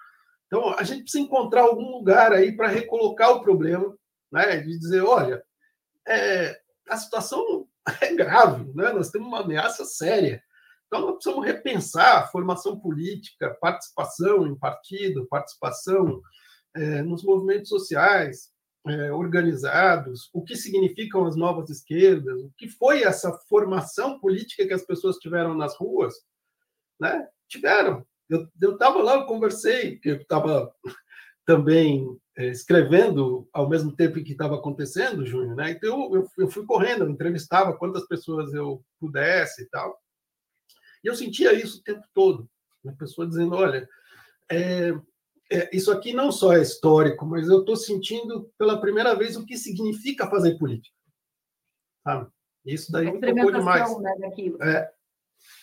Então, 0.46 0.76
a 0.78 0.82
gente 0.82 1.02
precisa 1.02 1.24
encontrar 1.24 1.62
algum 1.62 1.90
lugar 1.90 2.32
aí 2.32 2.52
para 2.54 2.68
recolocar 2.68 3.30
o 3.30 3.42
problema, 3.42 3.96
né? 4.30 4.58
de 4.58 4.78
dizer, 4.78 5.02
olha, 5.02 5.42
é, 6.06 6.58
a 6.88 6.96
situação 6.96 7.66
é 8.00 8.14
grave, 8.14 8.70
né? 8.74 8.92
nós 8.92 9.10
temos 9.10 9.28
uma 9.28 9.40
ameaça 9.40 9.84
séria. 9.84 10.42
Então, 10.94 11.06
nós 11.06 11.14
precisamos 11.16 11.44
repensar 11.44 12.18
a 12.18 12.26
formação 12.28 12.78
política, 12.78 13.56
participação 13.60 14.46
em 14.46 14.54
partido, 14.54 15.26
participação 15.26 16.22
é, 16.72 17.02
nos 17.02 17.24
movimentos 17.24 17.68
sociais 17.68 18.52
é, 18.86 19.12
organizados, 19.12 20.30
o 20.32 20.44
que 20.44 20.54
significam 20.54 21.26
as 21.26 21.34
novas 21.34 21.68
esquerdas, 21.68 22.40
o 22.40 22.52
que 22.56 22.68
foi 22.68 23.02
essa 23.02 23.32
formação 23.48 24.20
política 24.20 24.68
que 24.68 24.72
as 24.72 24.84
pessoas 24.84 25.16
tiveram 25.16 25.52
nas 25.56 25.76
ruas, 25.76 26.14
né? 27.00 27.26
Tiveram, 27.48 28.06
eu 28.30 28.48
estava 28.62 29.02
lá, 29.02 29.16
eu 29.16 29.26
conversei, 29.26 29.98
eu 30.04 30.18
estava 30.18 30.72
também 31.44 32.06
é, 32.38 32.50
escrevendo 32.50 33.48
ao 33.52 33.68
mesmo 33.68 33.90
tempo 33.96 34.22
que 34.22 34.30
estava 34.30 34.54
acontecendo, 34.54 35.26
Júnior, 35.26 35.56
né? 35.56 35.72
Então 35.72 36.14
eu, 36.14 36.24
eu 36.38 36.48
fui 36.48 36.64
correndo, 36.64 37.02
eu 37.02 37.10
entrevistava 37.10 37.76
quantas 37.76 38.06
pessoas 38.06 38.54
eu 38.54 38.80
pudesse 39.00 39.62
e 39.62 39.68
tal. 39.70 40.03
E 41.04 41.08
eu 41.08 41.14
sentia 41.14 41.52
isso 41.52 41.80
o 41.80 41.82
tempo 41.82 42.04
todo, 42.14 42.48
a 42.86 42.92
pessoa 42.92 43.26
dizendo, 43.26 43.54
olha, 43.54 43.86
é, 44.50 44.92
é, 45.52 45.76
isso 45.76 45.92
aqui 45.92 46.12
não 46.12 46.32
só 46.32 46.54
é 46.54 46.62
histórico, 46.62 47.26
mas 47.26 47.48
eu 47.48 47.60
estou 47.60 47.76
sentindo 47.76 48.50
pela 48.58 48.80
primeira 48.80 49.14
vez 49.14 49.36
o 49.36 49.44
que 49.44 49.56
significa 49.56 50.28
fazer 50.28 50.58
política. 50.58 50.96
Sabe? 52.02 52.30
Isso 52.64 52.90
daí 52.90 53.12
me 53.12 53.20
tocou 53.20 53.52
demais. 53.52 53.98
Né, 53.98 54.12
é, 54.62 54.90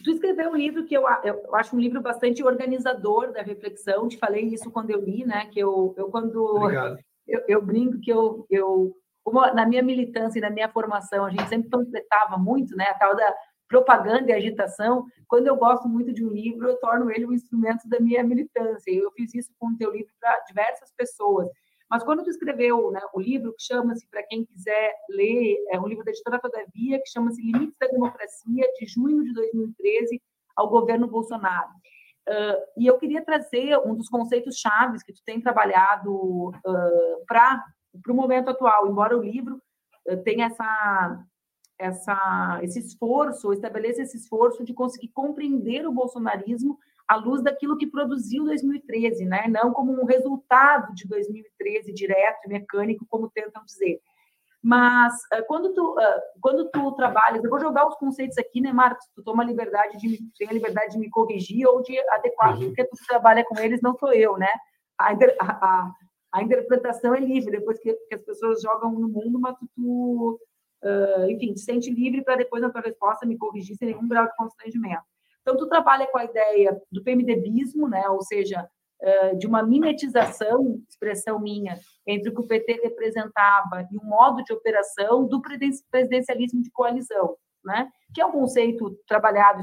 Tu 0.04 0.12
escreveu 0.12 0.52
um 0.52 0.56
livro 0.56 0.86
que 0.86 0.96
eu, 0.96 1.04
eu 1.24 1.56
acho 1.56 1.76
um 1.76 1.80
livro 1.80 2.02
bastante 2.02 2.44
organizador 2.44 3.32
da 3.32 3.42
reflexão. 3.42 4.08
Te 4.08 4.18
falei 4.18 4.46
isso 4.46 4.70
quando 4.72 4.92
eu 4.92 5.00
li, 5.00 5.26
né? 5.26 5.48
Que 5.48 5.60
eu, 5.60 5.94
eu 5.98 6.10
quando 6.10 6.60
eu, 7.28 7.44
eu, 7.48 7.62
brinco 7.62 8.00
que 8.00 8.12
eu, 8.12 8.46
eu 8.50 8.96
como 9.24 9.42
na 9.54 9.66
minha 9.66 9.84
militância 9.84 10.40
e 10.40 10.42
na 10.42 10.50
minha 10.50 10.70
formação 10.70 11.26
a 11.26 11.30
gente 11.30 11.48
sempre 11.48 11.70
panfletava 11.70 12.38
muito, 12.38 12.76
né? 12.76 12.86
A 12.86 12.94
tal 12.94 13.16
da 13.16 13.36
propaganda 13.72 14.32
e 14.32 14.34
agitação. 14.34 15.06
Quando 15.30 15.48
eu 15.48 15.56
gosto 15.56 15.88
muito 15.88 16.12
de 16.14 16.26
um 16.26 16.30
livro, 16.30 16.68
eu 16.68 16.78
torno 16.78 17.10
ele 17.10 17.26
um 17.26 17.32
instrumento 17.32 17.88
da 17.88 18.02
minha 18.02 18.22
militância. 18.22 18.92
Eu 18.92 19.10
fiz 19.14 19.34
isso 19.34 19.50
com 19.58 19.70
o 19.70 19.78
teu 19.78 19.92
livro 19.92 20.12
para 20.20 20.38
diversas 20.42 20.92
pessoas. 20.92 21.48
Mas 21.90 22.04
quando 22.04 22.24
tu 22.24 22.30
escreveu 22.30 22.92
né, 22.92 23.00
o 23.14 23.20
livro, 23.20 23.54
que 23.54 23.64
chama-se, 23.64 24.08
para 24.10 24.24
quem 24.24 24.46
quiser 24.46 24.94
ler, 25.10 25.58
é 25.70 25.80
um 25.80 25.88
livro 25.88 26.04
da 26.04 26.12
editora 26.12 26.40
Todavia, 26.40 27.02
que 27.02 27.10
chama-se 27.10 27.42
Limites 27.42 27.78
da 27.80 27.88
Democracia, 27.88 28.66
de 28.78 28.86
junho 28.86 29.24
de 29.24 29.34
2013 29.34 30.22
ao 30.56 30.70
governo 30.70 31.08
Bolsonaro. 31.08 31.70
Uh, 32.30 32.60
e 32.78 32.88
eu 32.88 32.98
queria 32.98 33.24
trazer 33.24 33.78
um 33.80 33.96
dos 33.96 34.10
conceitos 34.10 34.58
chaves 34.58 35.02
que 35.02 35.14
tu 35.14 35.22
tem 35.26 35.42
trabalhado 35.42 36.50
uh, 36.50 37.26
para 37.26 37.64
o 38.10 38.14
momento 38.14 38.50
atual, 38.50 38.88
embora 38.88 39.18
o 39.18 39.24
livro 39.24 39.62
uh, 40.08 40.24
tenha 40.24 40.46
essa, 40.46 41.26
essa, 41.82 42.60
esse 42.62 42.80
esforço, 42.80 43.52
estabeleça 43.52 44.02
esse 44.02 44.18
esforço 44.18 44.64
de 44.64 44.74
conseguir 44.74 45.10
compreender 45.10 45.88
o 45.88 45.92
bolsonarismo 45.92 46.78
à 47.08 47.16
luz 47.16 47.42
daquilo 47.42 47.78
que 47.78 47.88
produziu 47.88 48.46
2013, 48.46 49.26
né? 49.26 49.48
não 49.48 49.74
como 49.74 49.92
um 49.92 50.06
resultado 50.06 50.94
de 50.94 51.08
2013 51.08 51.92
direto 51.92 52.46
e 52.46 52.50
mecânico, 52.50 53.06
como 53.10 53.30
tentam 53.30 53.66
dizer. 53.66 54.00
Mas 54.64 55.14
uh, 55.34 55.44
quando 55.48 55.74
tu 55.74 55.94
uh, 55.94 56.22
quando 56.40 56.70
tu 56.70 56.92
trabalhas, 56.92 57.44
eu 57.44 57.50
vou 57.50 57.60
jogar 57.60 57.88
os 57.88 57.96
conceitos 57.96 58.38
aqui, 58.38 58.62
né, 58.62 58.72
Marcos? 58.72 59.04
Tu 59.16 59.24
toma 59.24 59.42
a 59.42 59.46
liberdade 59.46 59.98
de 59.98 60.08
me, 60.08 60.20
tem 60.38 60.48
a 60.48 60.54
liberdade 60.54 60.92
de 60.92 61.00
me 61.00 61.10
corrigir 61.10 61.68
ou 61.68 61.82
de 61.82 62.00
adequar, 62.12 62.54
uhum. 62.54 62.68
porque 62.68 62.84
tu 62.84 62.96
trabalha 63.08 63.44
com 63.44 63.58
eles, 63.60 63.82
não 63.82 63.98
sou 63.98 64.14
eu, 64.14 64.38
né? 64.38 64.50
A, 65.00 65.14
a, 65.40 65.92
a 66.32 66.44
interpretação 66.44 67.16
é 67.16 67.20
livre 67.20 67.50
depois 67.50 67.80
que, 67.80 67.92
que, 68.08 68.14
as 68.14 68.22
pessoas 68.22 68.62
jogam 68.62 68.92
no 68.92 69.10
mundo, 69.10 69.40
mas 69.40 69.58
tu, 69.58 69.68
tu 69.76 70.40
uh, 70.84 71.30
enfim, 71.30 71.54
te 71.54 71.62
sente 71.62 71.92
livre 71.92 72.24
para 72.24 72.36
depois 72.36 72.62
na 72.62 72.70
tua 72.70 72.82
resposta 72.82 73.26
me 73.26 73.38
corrigir 73.38 73.76
sem 73.76 73.90
nenhum 73.90 74.08
grau 74.08 74.26
de 74.26 74.36
constrangimento. 74.36 75.04
Então, 75.42 75.58
tu 75.58 75.68
trabalha 75.68 76.08
com 76.08 76.18
a 76.18 76.26
ideia 76.26 76.80
do 76.92 77.04
PMDBismo, 77.04 77.88
né? 77.88 78.08
ou 78.10 78.22
seja, 78.22 78.70
de 79.38 79.48
uma 79.48 79.64
mimetização, 79.64 80.80
expressão 80.88 81.40
minha, 81.40 81.80
entre 82.06 82.30
o 82.30 82.36
que 82.36 82.42
o 82.42 82.48
PT 82.48 82.82
representava 82.84 83.88
e 83.92 83.98
o 83.98 84.04
modo 84.04 84.44
de 84.44 84.54
operação 84.54 85.26
do 85.26 85.42
presidencialismo 85.42 86.62
de 86.62 86.70
coalizão, 86.70 87.36
né? 87.66 87.90
que 88.14 88.22
é 88.22 88.26
um 88.26 88.32
conceito 88.32 88.96
trabalhado 89.08 89.62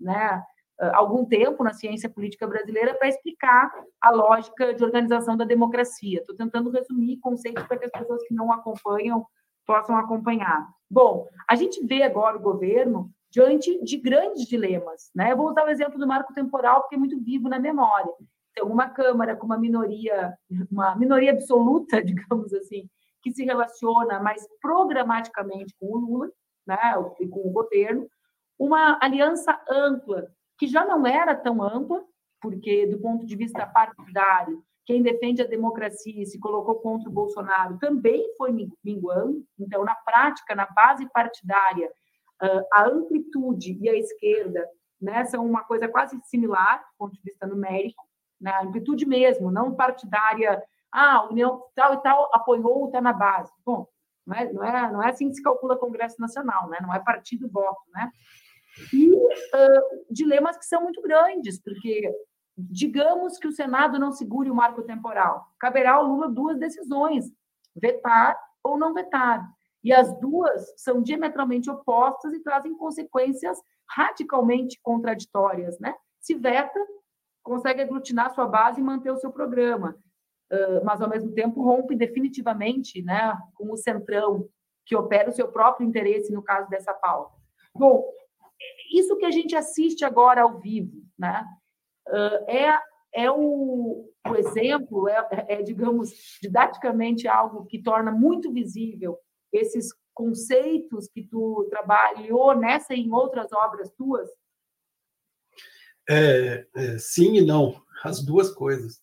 né, 0.00 0.42
há 0.78 0.96
algum 0.96 1.24
tempo 1.24 1.64
na 1.64 1.72
ciência 1.72 2.08
política 2.08 2.46
brasileira 2.46 2.94
para 2.94 3.08
explicar 3.08 3.70
a 4.00 4.10
lógica 4.10 4.72
de 4.74 4.84
organização 4.84 5.36
da 5.36 5.44
democracia. 5.44 6.20
Estou 6.20 6.36
tentando 6.36 6.70
resumir 6.70 7.18
conceitos 7.18 7.64
para 7.64 7.78
que 7.78 7.86
as 7.86 7.92
pessoas 7.92 8.22
que 8.28 8.34
não 8.34 8.52
acompanham 8.52 9.26
possam 9.66 9.96
acompanhar. 9.96 10.68
Bom, 10.90 11.26
a 11.48 11.56
gente 11.56 11.84
vê 11.84 12.02
agora 12.02 12.36
o 12.36 12.42
governo 12.42 13.10
diante 13.30 13.82
de 13.82 13.98
grandes 13.98 14.46
dilemas. 14.46 15.10
Né? 15.14 15.32
Eu 15.32 15.36
vou 15.36 15.50
usar 15.50 15.64
o 15.64 15.68
exemplo 15.68 15.98
do 15.98 16.06
marco 16.06 16.32
temporal, 16.32 16.82
porque 16.82 16.94
é 16.94 16.98
muito 16.98 17.20
vivo 17.20 17.48
na 17.48 17.58
memória. 17.58 18.12
Então, 18.52 18.68
uma 18.68 18.88
Câmara 18.88 19.36
com 19.36 19.44
uma 19.44 19.58
minoria, 19.58 20.34
uma 20.70 20.96
minoria 20.96 21.32
absoluta, 21.32 22.00
digamos 22.02 22.52
assim, 22.54 22.88
que 23.20 23.32
se 23.32 23.44
relaciona 23.44 24.20
mais 24.20 24.46
programaticamente 24.60 25.74
com 25.78 25.86
o 25.86 25.98
Lula 25.98 26.30
né, 26.66 26.78
e 27.20 27.28
com 27.28 27.40
o 27.40 27.52
governo, 27.52 28.08
uma 28.58 28.98
aliança 29.02 29.60
ampla, 29.68 30.28
que 30.58 30.66
já 30.66 30.84
não 30.86 31.06
era 31.06 31.34
tão 31.34 31.62
ampla, 31.62 32.02
porque, 32.40 32.86
do 32.86 32.98
ponto 32.98 33.26
de 33.26 33.36
vista 33.36 33.66
partidário, 33.66 34.62
quem 34.86 35.02
defende 35.02 35.42
a 35.42 35.46
democracia 35.46 36.22
e 36.22 36.26
se 36.26 36.38
colocou 36.38 36.76
contra 36.76 37.08
o 37.08 37.12
Bolsonaro 37.12 37.76
também 37.78 38.24
foi 38.38 38.52
minguando. 38.84 39.44
Então, 39.58 39.84
na 39.84 39.96
prática, 39.96 40.54
na 40.54 40.64
base 40.66 41.10
partidária, 41.10 41.90
a 42.72 42.86
amplitude 42.86 43.76
e 43.80 43.88
a 43.88 43.96
esquerda 43.96 44.66
né, 45.00 45.24
são 45.24 45.44
uma 45.44 45.64
coisa 45.64 45.88
quase 45.88 46.18
similar, 46.24 46.78
do 46.78 46.96
ponto 46.98 47.14
de 47.14 47.22
vista 47.22 47.46
numérico, 47.46 48.04
né, 48.40 48.52
amplitude 48.62 49.04
mesmo, 49.06 49.50
não 49.50 49.74
partidária, 49.74 50.62
ah, 50.92 51.26
União 51.30 51.62
tal 51.74 51.94
e 51.94 52.02
tal 52.02 52.30
apoiou, 52.32 52.86
está 52.86 53.00
na 53.00 53.12
base. 53.12 53.52
Bom, 53.64 53.86
não 54.24 54.36
é, 54.36 54.52
não, 54.52 54.64
é, 54.64 54.92
não 54.92 55.02
é 55.02 55.10
assim 55.10 55.28
que 55.28 55.34
se 55.34 55.42
calcula 55.42 55.76
Congresso 55.76 56.20
Nacional, 56.20 56.68
né, 56.68 56.78
não 56.80 56.94
é 56.94 57.00
partido 57.00 57.48
voto. 57.48 57.82
Né? 57.92 58.10
E 58.92 59.14
uh, 59.14 60.04
dilemas 60.10 60.56
que 60.56 60.64
são 60.64 60.82
muito 60.82 61.02
grandes, 61.02 61.60
porque 61.60 62.12
digamos 62.56 63.38
que 63.38 63.46
o 63.48 63.52
Senado 63.52 63.98
não 63.98 64.12
segure 64.12 64.50
o 64.50 64.54
marco 64.54 64.82
temporal, 64.82 65.46
caberá 65.58 65.94
ao 65.94 66.06
Lula 66.06 66.28
duas 66.28 66.58
decisões, 66.58 67.30
vetar 67.74 68.38
ou 68.62 68.78
não 68.78 68.94
vetar. 68.94 69.46
E 69.84 69.92
as 69.92 70.18
duas 70.18 70.72
são 70.76 71.02
diametralmente 71.02 71.70
opostas 71.70 72.32
e 72.32 72.42
trazem 72.42 72.76
consequências 72.76 73.60
radicalmente 73.88 74.80
contraditórias, 74.82 75.78
né? 75.78 75.94
Se 76.20 76.34
veta, 76.34 76.78
consegue 77.42 77.82
aglutinar 77.82 78.34
sua 78.34 78.46
base 78.46 78.80
e 78.80 78.84
manter 78.84 79.12
o 79.12 79.18
seu 79.18 79.30
programa, 79.30 79.96
mas 80.84 81.00
ao 81.00 81.08
mesmo 81.08 81.32
tempo 81.32 81.62
rompe 81.62 81.94
definitivamente, 81.94 83.02
né, 83.02 83.36
com 83.54 83.70
o 83.70 83.76
centrão 83.76 84.48
que 84.84 84.96
opera 84.96 85.28
o 85.28 85.32
seu 85.32 85.46
próprio 85.46 85.86
interesse 85.86 86.32
no 86.32 86.42
caso 86.42 86.68
dessa 86.68 86.92
pauta. 86.92 87.36
Bom, 87.72 88.04
isso 88.92 89.16
que 89.16 89.24
a 89.24 89.30
gente 89.30 89.54
assiste 89.54 90.04
agora 90.04 90.42
ao 90.42 90.58
vivo, 90.58 91.00
né, 91.16 91.44
é 92.48 92.78
é 93.16 93.30
o, 93.30 94.10
o 94.28 94.34
exemplo, 94.36 95.08
é, 95.08 95.26
é, 95.48 95.62
digamos, 95.62 96.10
didaticamente 96.42 97.26
algo 97.26 97.64
que 97.64 97.82
torna 97.82 98.12
muito 98.12 98.52
visível 98.52 99.18
esses 99.50 99.88
conceitos 100.12 101.08
que 101.08 101.22
tu 101.22 101.66
trabalhou 101.70 102.54
nessa 102.54 102.94
e 102.94 103.00
em 103.00 103.12
outras 103.12 103.50
obras 103.52 103.90
tuas? 103.96 104.28
É, 106.08 106.66
é, 106.76 106.98
sim 106.98 107.36
e 107.38 107.40
não, 107.40 107.82
as 108.04 108.22
duas 108.22 108.52
coisas. 108.52 109.00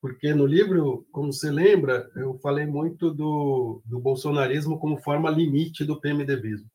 Porque 0.00 0.32
no 0.32 0.46
livro, 0.46 1.04
como 1.10 1.32
você 1.32 1.50
lembra, 1.50 2.08
eu 2.14 2.38
falei 2.38 2.64
muito 2.64 3.12
do, 3.12 3.82
do 3.84 3.98
bolsonarismo 3.98 4.78
como 4.78 5.02
forma 5.02 5.28
limite 5.28 5.84
do 5.84 6.00
PMDBismo. 6.00 6.70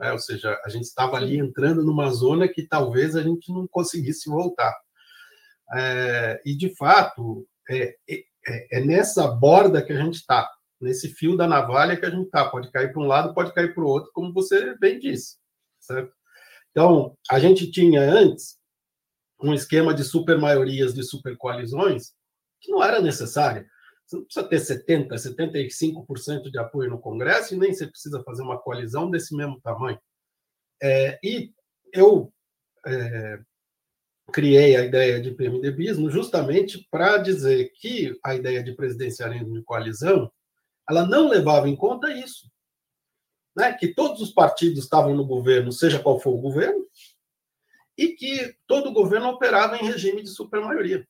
É, 0.00 0.12
ou 0.12 0.18
seja, 0.18 0.60
a 0.64 0.68
gente 0.68 0.84
estava 0.84 1.16
ali 1.16 1.38
entrando 1.38 1.84
numa 1.84 2.10
zona 2.10 2.48
que 2.48 2.66
talvez 2.66 3.14
a 3.14 3.22
gente 3.22 3.52
não 3.52 3.66
conseguisse 3.68 4.28
voltar. 4.28 4.74
É, 5.74 6.40
e, 6.44 6.56
de 6.56 6.74
fato, 6.76 7.46
é, 7.68 7.96
é, 8.08 8.78
é, 8.78 8.80
nessa 8.80 9.28
borda 9.28 9.82
que 9.82 9.92
a 9.92 10.02
gente 10.02 10.14
está, 10.14 10.48
nesse 10.80 11.08
fio 11.14 11.36
da 11.36 11.46
navalha 11.46 11.96
que 11.96 12.06
a 12.06 12.10
gente 12.10 12.26
está. 12.26 12.48
Pode 12.48 12.70
cair 12.70 12.92
para 12.92 13.02
um 13.02 13.06
lado, 13.06 13.34
pode 13.34 13.52
cair 13.52 13.74
para 13.74 13.82
o 13.82 13.86
outro, 13.86 14.10
como 14.12 14.32
você 14.32 14.76
bem 14.78 14.98
disse. 14.98 15.36
Certo? 15.80 16.12
Então, 16.70 17.16
a 17.30 17.38
gente 17.38 17.70
tinha 17.70 18.00
antes 18.00 18.58
um 19.42 19.52
esquema 19.52 19.94
de 19.94 20.04
supermaiorias, 20.04 20.94
de 20.94 21.02
supercoalizões, 21.02 22.12
que 22.60 22.70
não 22.70 22.82
era 22.82 23.00
necessário. 23.00 23.66
Você 24.06 24.16
não 24.16 24.48
precisa 24.48 24.84
ter 24.84 25.08
70%, 25.08 25.14
75% 25.14 26.50
de 26.50 26.58
apoio 26.58 26.90
no 26.90 27.00
Congresso 27.00 27.54
e 27.54 27.58
nem 27.58 27.72
você 27.72 27.86
precisa 27.86 28.22
fazer 28.22 28.42
uma 28.42 28.58
coalizão 28.58 29.10
desse 29.10 29.34
mesmo 29.34 29.60
tamanho. 29.60 29.98
É, 30.82 31.18
e 31.22 31.52
eu 31.92 32.32
é, 32.86 33.40
criei 34.32 34.76
a 34.76 34.84
ideia 34.84 35.20
de 35.20 35.30
PMDBismo 35.30 36.10
justamente 36.10 36.86
para 36.90 37.18
dizer 37.18 37.70
que 37.74 38.18
a 38.24 38.34
ideia 38.34 38.62
de 38.62 38.74
presidencialismo 38.74 39.54
de 39.54 39.62
coalizão 39.62 40.30
ela 40.88 41.06
não 41.06 41.28
levava 41.28 41.68
em 41.68 41.76
conta 41.76 42.12
isso. 42.12 42.50
Né? 43.56 43.72
Que 43.72 43.88
todos 43.94 44.20
os 44.20 44.32
partidos 44.32 44.84
estavam 44.84 45.14
no 45.14 45.24
governo, 45.24 45.72
seja 45.72 46.02
qual 46.02 46.20
for 46.20 46.30
o 46.30 46.40
governo, 46.40 46.86
e 47.96 48.08
que 48.08 48.54
todo 48.66 48.90
o 48.90 48.92
governo 48.92 49.28
operava 49.28 49.76
em 49.76 49.86
regime 49.86 50.22
de 50.22 50.28
supermaioria. 50.28 51.06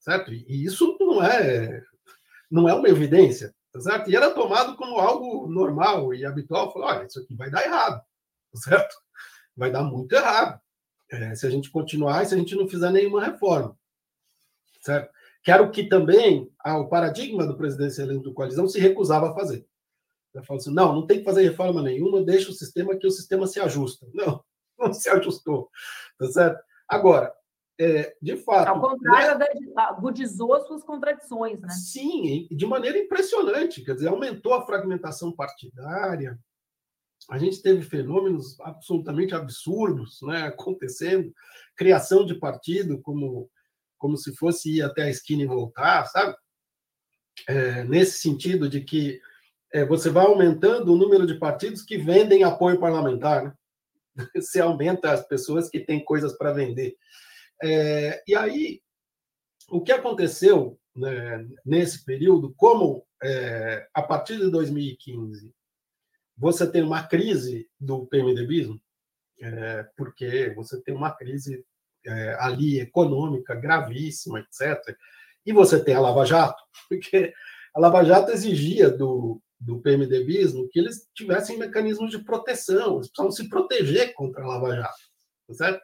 Certo? 0.00 0.32
E 0.32 0.64
isso 0.64 0.96
não 0.98 1.22
é, 1.22 1.82
não 2.50 2.68
é 2.68 2.74
uma 2.74 2.88
evidência. 2.88 3.54
Tá 3.72 3.80
certo? 3.80 4.10
E 4.10 4.16
era 4.16 4.30
tomado 4.30 4.76
como 4.76 4.98
algo 4.98 5.46
normal 5.46 6.14
e 6.14 6.24
habitual. 6.24 6.72
Falou, 6.72 6.88
olha, 6.88 7.06
isso 7.06 7.20
aqui 7.20 7.34
vai 7.34 7.50
dar 7.50 7.64
errado. 7.64 8.02
Tá 8.52 8.60
certo? 8.60 8.96
Vai 9.56 9.70
dar 9.70 9.82
muito 9.82 10.12
errado 10.14 10.60
é, 11.10 11.34
se 11.34 11.46
a 11.46 11.50
gente 11.50 11.70
continuar 11.70 12.22
e 12.22 12.26
se 12.26 12.34
a 12.34 12.38
gente 12.38 12.54
não 12.54 12.68
fizer 12.68 12.90
nenhuma 12.90 13.24
reforma. 13.24 13.76
Certo? 14.80 15.10
Que 15.42 15.50
era 15.50 15.62
o 15.62 15.70
que 15.70 15.84
também 15.84 16.50
ah, 16.60 16.78
o 16.78 16.88
paradigma 16.88 17.46
do 17.46 17.56
presidencialismo 17.56 18.22
do 18.22 18.34
coalizão 18.34 18.68
se 18.68 18.78
recusava 18.78 19.30
a 19.30 19.34
fazer. 19.34 19.66
Ele 20.34 20.44
falou 20.44 20.60
assim: 20.60 20.72
não, 20.72 20.94
não 20.94 21.06
tem 21.06 21.18
que 21.18 21.24
fazer 21.24 21.42
reforma 21.42 21.82
nenhuma, 21.82 22.22
deixa 22.22 22.50
o 22.50 22.54
sistema 22.54 22.96
que 22.96 23.06
o 23.06 23.10
sistema 23.10 23.46
se 23.46 23.60
ajusta. 23.60 24.06
Não, 24.12 24.42
não 24.78 24.92
se 24.92 25.08
ajustou. 25.08 25.70
Tá 26.18 26.26
certo? 26.26 26.62
Agora, 26.88 27.32
é, 27.80 28.16
de 28.20 28.36
fato. 28.38 28.68
Ao 28.68 28.80
contrário, 28.80 29.38
né, 29.38 29.46
agudizou 29.76 30.60
suas 30.66 30.82
contradições, 30.82 31.60
né? 31.60 31.68
Sim, 31.70 32.48
de 32.50 32.66
maneira 32.66 32.98
impressionante. 32.98 33.84
Quer 33.84 33.94
dizer, 33.94 34.08
aumentou 34.08 34.54
a 34.54 34.66
fragmentação 34.66 35.32
partidária, 35.32 36.38
a 37.28 37.36
gente 37.36 37.60
teve 37.60 37.82
fenômenos 37.82 38.58
absolutamente 38.60 39.34
absurdos 39.34 40.20
né, 40.22 40.44
acontecendo, 40.44 41.32
criação 41.76 42.24
de 42.24 42.34
partido 42.34 43.00
como, 43.02 43.50
como 43.98 44.16
se 44.16 44.34
fosse 44.34 44.76
ir 44.76 44.82
até 44.82 45.02
a 45.02 45.10
esquina 45.10 45.42
e 45.42 45.46
voltar, 45.46 46.06
sabe? 46.06 46.34
É, 47.46 47.84
nesse 47.84 48.18
sentido 48.18 48.68
de 48.68 48.80
que 48.80 49.20
é, 49.72 49.84
você 49.84 50.08
vai 50.08 50.24
aumentando 50.24 50.92
o 50.92 50.96
número 50.96 51.26
de 51.26 51.38
partidos 51.38 51.82
que 51.82 51.98
vendem 51.98 52.44
apoio 52.44 52.80
parlamentar, 52.80 53.44
né? 53.44 53.54
você 54.34 54.60
aumenta 54.60 55.12
as 55.12 55.26
pessoas 55.26 55.68
que 55.68 55.80
têm 55.80 56.02
coisas 56.02 56.36
para 56.36 56.52
vender. 56.52 56.96
É, 57.62 58.22
e 58.26 58.34
aí, 58.34 58.80
o 59.70 59.82
que 59.82 59.92
aconteceu 59.92 60.80
né, 60.96 61.46
nesse 61.64 62.04
período, 62.04 62.54
como 62.56 63.06
é, 63.22 63.86
a 63.92 64.02
partir 64.02 64.38
de 64.38 64.50
2015 64.50 65.52
você 66.38 66.70
tem 66.70 66.82
uma 66.82 67.02
crise 67.02 67.68
do 67.80 68.06
PMDBismo, 68.06 68.80
é, 69.40 69.86
porque 69.96 70.52
você 70.54 70.80
tem 70.80 70.94
uma 70.94 71.10
crise 71.10 71.64
é, 72.06 72.36
ali 72.38 72.78
econômica 72.78 73.54
gravíssima, 73.54 74.40
etc. 74.40 74.96
E 75.44 75.52
você 75.52 75.82
tem 75.82 75.94
a 75.94 76.00
Lava 76.00 76.24
Jato, 76.24 76.62
porque 76.88 77.32
a 77.74 77.80
Lava 77.80 78.04
Jato 78.04 78.30
exigia 78.30 78.88
do, 78.88 79.42
do 79.58 79.80
PMDBismo 79.80 80.68
que 80.70 80.78
eles 80.78 81.08
tivessem 81.12 81.58
mecanismos 81.58 82.10
de 82.10 82.24
proteção, 82.24 82.96
eles 82.96 83.08
precisavam 83.08 83.32
se 83.32 83.48
proteger 83.48 84.14
contra 84.14 84.44
a 84.44 84.46
Lava 84.46 84.76
Jato, 84.76 84.98
tá 85.48 85.54
certo? 85.54 85.82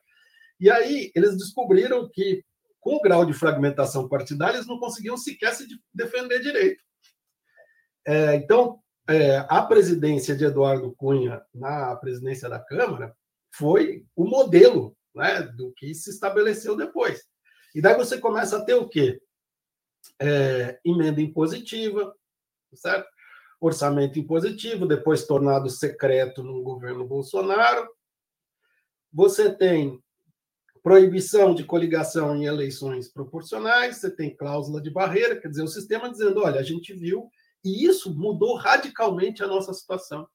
E 0.60 0.70
aí 0.70 1.10
eles 1.16 1.36
descobriram 1.36 2.08
que, 2.08 2.44
com 2.80 2.94
o 2.96 3.00
grau 3.00 3.26
de 3.26 3.32
fragmentação 3.32 4.08
partidária, 4.08 4.56
eles 4.56 4.68
não 4.68 4.78
conseguiam 4.78 5.16
sequer 5.16 5.52
se 5.52 5.66
defender 5.92 6.40
direito. 6.40 6.82
É, 8.06 8.36
então, 8.36 8.78
é, 9.08 9.38
a 9.48 9.62
presidência 9.62 10.34
de 10.34 10.44
Eduardo 10.44 10.92
Cunha 10.92 11.42
na 11.54 11.94
presidência 11.96 12.48
da 12.48 12.58
Câmara 12.58 13.16
foi 13.54 14.04
o 14.16 14.24
modelo 14.24 14.96
né, 15.14 15.42
do 15.42 15.72
que 15.72 15.94
se 15.94 16.10
estabeleceu 16.10 16.76
depois. 16.76 17.24
E 17.74 17.80
daí 17.80 17.94
você 17.96 18.18
começa 18.18 18.58
a 18.58 18.64
ter 18.64 18.74
o 18.74 18.88
quê? 18.88 19.20
É, 20.20 20.78
emenda 20.84 21.20
impositiva, 21.20 22.14
certo? 22.74 23.08
orçamento 23.60 24.18
impositivo, 24.18 24.86
depois 24.86 25.26
tornado 25.26 25.70
secreto 25.70 26.42
no 26.42 26.62
governo 26.62 27.06
Bolsonaro. 27.06 27.88
Você 29.12 29.54
tem 29.54 30.02
proibição 30.82 31.54
de 31.54 31.64
coligação 31.64 32.36
em 32.36 32.44
eleições 32.44 33.08
proporcionais, 33.08 33.96
você 33.96 34.10
tem 34.10 34.36
cláusula 34.36 34.82
de 34.82 34.90
barreira, 34.90 35.40
quer 35.40 35.48
dizer, 35.48 35.62
o 35.62 35.68
sistema 35.68 36.10
dizendo, 36.10 36.42
olha, 36.42 36.60
a 36.60 36.62
gente 36.62 36.92
viu 36.92 37.30
e 37.64 37.86
isso 37.86 38.14
mudou 38.14 38.56
radicalmente 38.56 39.42
a 39.42 39.46
nossa 39.46 39.72
situação. 39.72 40.28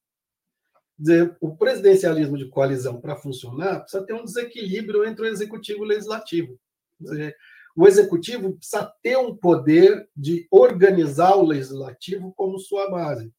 Dizer, 0.97 1.37
o 1.39 1.55
presidencialismo 1.55 2.37
de 2.37 2.49
coalizão, 2.49 2.99
para 2.99 3.15
funcionar, 3.15 3.81
precisa 3.81 4.05
ter 4.05 4.13
um 4.13 4.25
desequilíbrio 4.25 5.05
entre 5.05 5.23
o 5.23 5.27
executivo 5.27 5.79
e 5.79 5.81
o 5.83 5.87
legislativo. 5.87 6.59
Dizer, 6.99 7.37
o 7.75 7.87
executivo 7.87 8.57
precisa 8.57 8.91
ter 9.01 9.17
um 9.17 9.33
poder 9.35 10.09
de 10.13 10.45
organizar 10.51 11.35
o 11.35 11.45
legislativo 11.45 12.33
como 12.33 12.59
sua 12.59 12.89
base. 12.89 13.31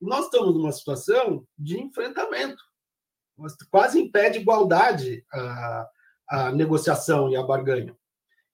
nós 0.00 0.24
estamos 0.24 0.54
numa 0.54 0.72
situação 0.72 1.46
de 1.56 1.80
enfrentamento. 1.80 2.62
Quase 3.70 4.00
impede 4.00 4.40
igualdade 4.40 5.24
a, 5.32 5.88
a 6.28 6.52
negociação 6.52 7.30
e 7.30 7.36
a 7.36 7.42
barganha. 7.42 7.96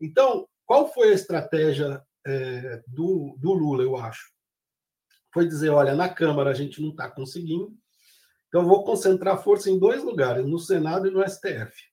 Então, 0.01 0.47
qual 0.67 0.93
foi 0.93 1.11
a 1.11 1.15
estratégia 1.15 2.03
é, 2.27 2.83
do, 2.87 3.35
do 3.39 3.53
Lula, 3.53 3.83
eu 3.83 3.97
acho? 3.97 4.31
Foi 5.33 5.47
dizer: 5.47 5.71
olha, 5.71 5.95
na 5.95 6.09
Câmara 6.09 6.51
a 6.51 6.55
gente 6.55 6.81
não 6.81 6.91
está 6.91 7.11
conseguindo, 7.11 7.73
então 8.49 8.63
eu 8.63 8.69
vou 8.69 8.85
concentrar 8.85 9.43
força 9.43 9.71
em 9.71 9.79
dois 9.79 10.03
lugares, 10.03 10.45
no 10.45 10.59
Senado 10.59 11.07
e 11.07 11.11
no 11.11 11.27
STF. 11.29 11.91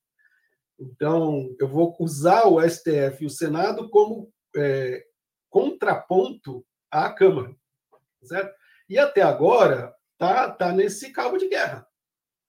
Então, 0.80 1.56
eu 1.60 1.68
vou 1.68 1.96
usar 2.00 2.46
o 2.46 2.62
STF 2.62 3.24
e 3.24 3.26
o 3.26 3.30
Senado 3.30 3.90
como 3.90 4.32
é, 4.56 5.04
contraponto 5.50 6.66
à 6.92 7.12
Câmara, 7.12 7.56
certo? 8.24 8.56
E 8.88 8.98
até 8.98 9.22
agora 9.22 9.94
tá, 10.18 10.50
tá 10.52 10.72
nesse 10.72 11.12
cabo 11.12 11.38
de 11.38 11.50
guerra. 11.50 11.88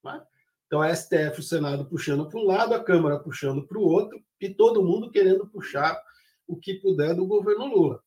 Né? 0.05 0.23
Então, 0.67 0.83
a 0.83 0.95
STF 0.95 1.41
o 1.41 1.43
Senado 1.43 1.87
puxando 1.87 2.29
para 2.29 2.39
um 2.39 2.45
lado, 2.45 2.75
a 2.75 2.85
Câmara 2.85 3.19
puxando 3.19 3.67
para 3.67 3.79
o 3.79 3.83
outro, 3.83 4.23
e 4.41 4.51
todo 4.51 4.85
mundo 4.85 5.11
querendo 5.11 5.47
puxar 5.47 6.01
o 6.47 6.57
que 6.59 6.75
puder 6.75 7.15
do 7.15 7.27
governo 7.27 7.67
Lula. 7.67 8.03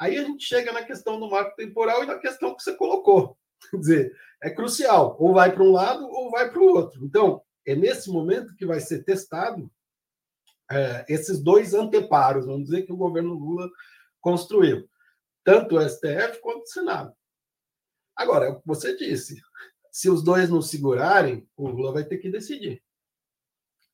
Aí 0.00 0.16
a 0.16 0.24
gente 0.24 0.46
chega 0.46 0.72
na 0.72 0.82
questão 0.82 1.20
do 1.20 1.28
marco 1.28 1.54
temporal 1.56 2.02
e 2.02 2.06
na 2.06 2.18
questão 2.18 2.56
que 2.56 2.62
você 2.62 2.74
colocou. 2.74 3.36
Quer 3.70 3.76
dizer, 3.76 4.16
é 4.42 4.48
crucial, 4.48 5.14
ou 5.20 5.34
vai 5.34 5.52
para 5.52 5.62
um 5.62 5.72
lado 5.72 6.08
ou 6.08 6.30
vai 6.30 6.50
para 6.50 6.58
o 6.58 6.64
outro. 6.64 7.04
Então, 7.04 7.42
é 7.66 7.76
nesse 7.76 8.08
momento 8.10 8.56
que 8.56 8.64
vai 8.64 8.80
ser 8.80 9.04
testado 9.04 9.70
é, 10.70 11.04
esses 11.06 11.38
dois 11.38 11.74
anteparos, 11.74 12.46
vamos 12.46 12.70
dizer, 12.70 12.86
que 12.86 12.92
o 12.92 12.96
governo 12.96 13.34
Lula 13.34 13.68
construiu, 14.22 14.88
tanto 15.44 15.76
o 15.76 15.86
STF 15.86 16.40
quanto 16.40 16.62
o 16.62 16.66
Senado. 16.66 17.14
Agora, 18.16 18.46
é 18.46 18.48
o 18.48 18.58
que 18.58 18.66
você 18.66 18.96
disse. 18.96 19.38
Se 19.92 20.08
os 20.08 20.24
dois 20.24 20.48
não 20.48 20.62
segurarem, 20.62 21.46
o 21.54 21.68
Lula 21.68 21.92
vai 21.92 22.04
ter 22.04 22.16
que 22.16 22.30
decidir. 22.30 22.82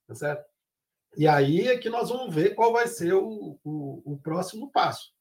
Tá 0.06 0.14
certo? 0.14 0.44
E 1.16 1.26
aí 1.26 1.66
é 1.66 1.76
que 1.78 1.90
nós 1.90 2.10
vamos 2.10 2.32
ver 2.32 2.54
qual 2.54 2.72
vai 2.72 2.86
ser 2.86 3.14
o, 3.14 3.58
o, 3.64 4.12
o 4.12 4.18
próximo 4.18 4.70
passo. 4.70 5.15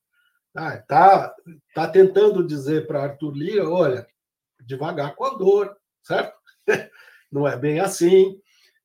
Tá, 0.55 0.77
tá, 0.77 1.35
tá 1.73 1.85
tentando 1.85 2.47
dizer 2.47 2.87
para 2.87 3.03
Arthur 3.03 3.33
Lira, 3.35 3.69
olha, 3.69 4.07
devagar 4.65 5.13
com 5.13 5.25
a 5.25 5.33
dor, 5.35 5.75
certo? 6.01 6.33
Não 7.29 7.45
é 7.45 7.57
bem 7.57 7.81
assim. 7.81 8.39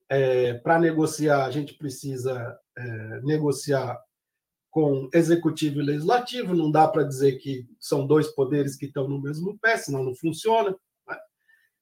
É, 0.09 0.55
para 0.55 0.81
negociar, 0.81 1.45
a 1.45 1.51
gente 1.53 1.75
precisa 1.75 2.59
é, 2.77 3.21
negociar 3.21 3.97
com 4.69 5.09
executivo 5.15 5.81
e 5.81 5.85
legislativo, 5.85 6.55
não 6.55 6.71
dá 6.71 6.87
para 6.87 7.03
dizer 7.03 7.39
que 7.39 7.65
são 7.79 8.07
dois 8.07 8.29
poderes 8.29 8.77
que 8.77 8.87
estão 8.87 9.09
no 9.09 9.21
mesmo 9.21 9.57
pé, 9.59 9.77
senão 9.77 10.03
não 10.03 10.15
funciona. 10.15 10.71
Né? 11.09 11.17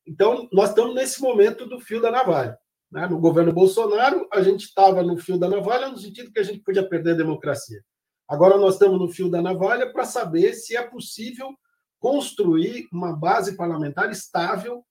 Então, 0.06 0.48
nós 0.52 0.70
estamos 0.70 0.94
nesse 0.94 1.20
momento 1.22 1.66
do 1.66 1.80
fio 1.80 2.00
da 2.00 2.10
navalha. 2.10 2.58
Né? 2.92 3.06
No 3.06 3.18
governo 3.18 3.52
Bolsonaro, 3.52 4.28
a 4.32 4.42
gente 4.42 4.64
estava 4.64 5.02
no 5.02 5.16
fio 5.16 5.38
da 5.38 5.48
navalha 5.48 5.88
no 5.88 5.98
sentido 5.98 6.30
que 6.30 6.38
a 6.40 6.42
gente 6.42 6.60
podia 6.60 6.86
perder 6.86 7.12
a 7.12 7.18
democracia. 7.18 7.82
Agora 8.28 8.58
nós 8.58 8.74
estamos 8.74 8.98
no 8.98 9.08
fio 9.08 9.30
da 9.30 9.40
navalha 9.40 9.90
para 9.90 10.04
saber 10.04 10.52
se 10.52 10.76
é 10.76 10.82
possível 10.82 11.56
construir 11.98 12.86
uma 12.92 13.16
base 13.16 13.56
parlamentar 13.56 14.10
estável 14.10 14.84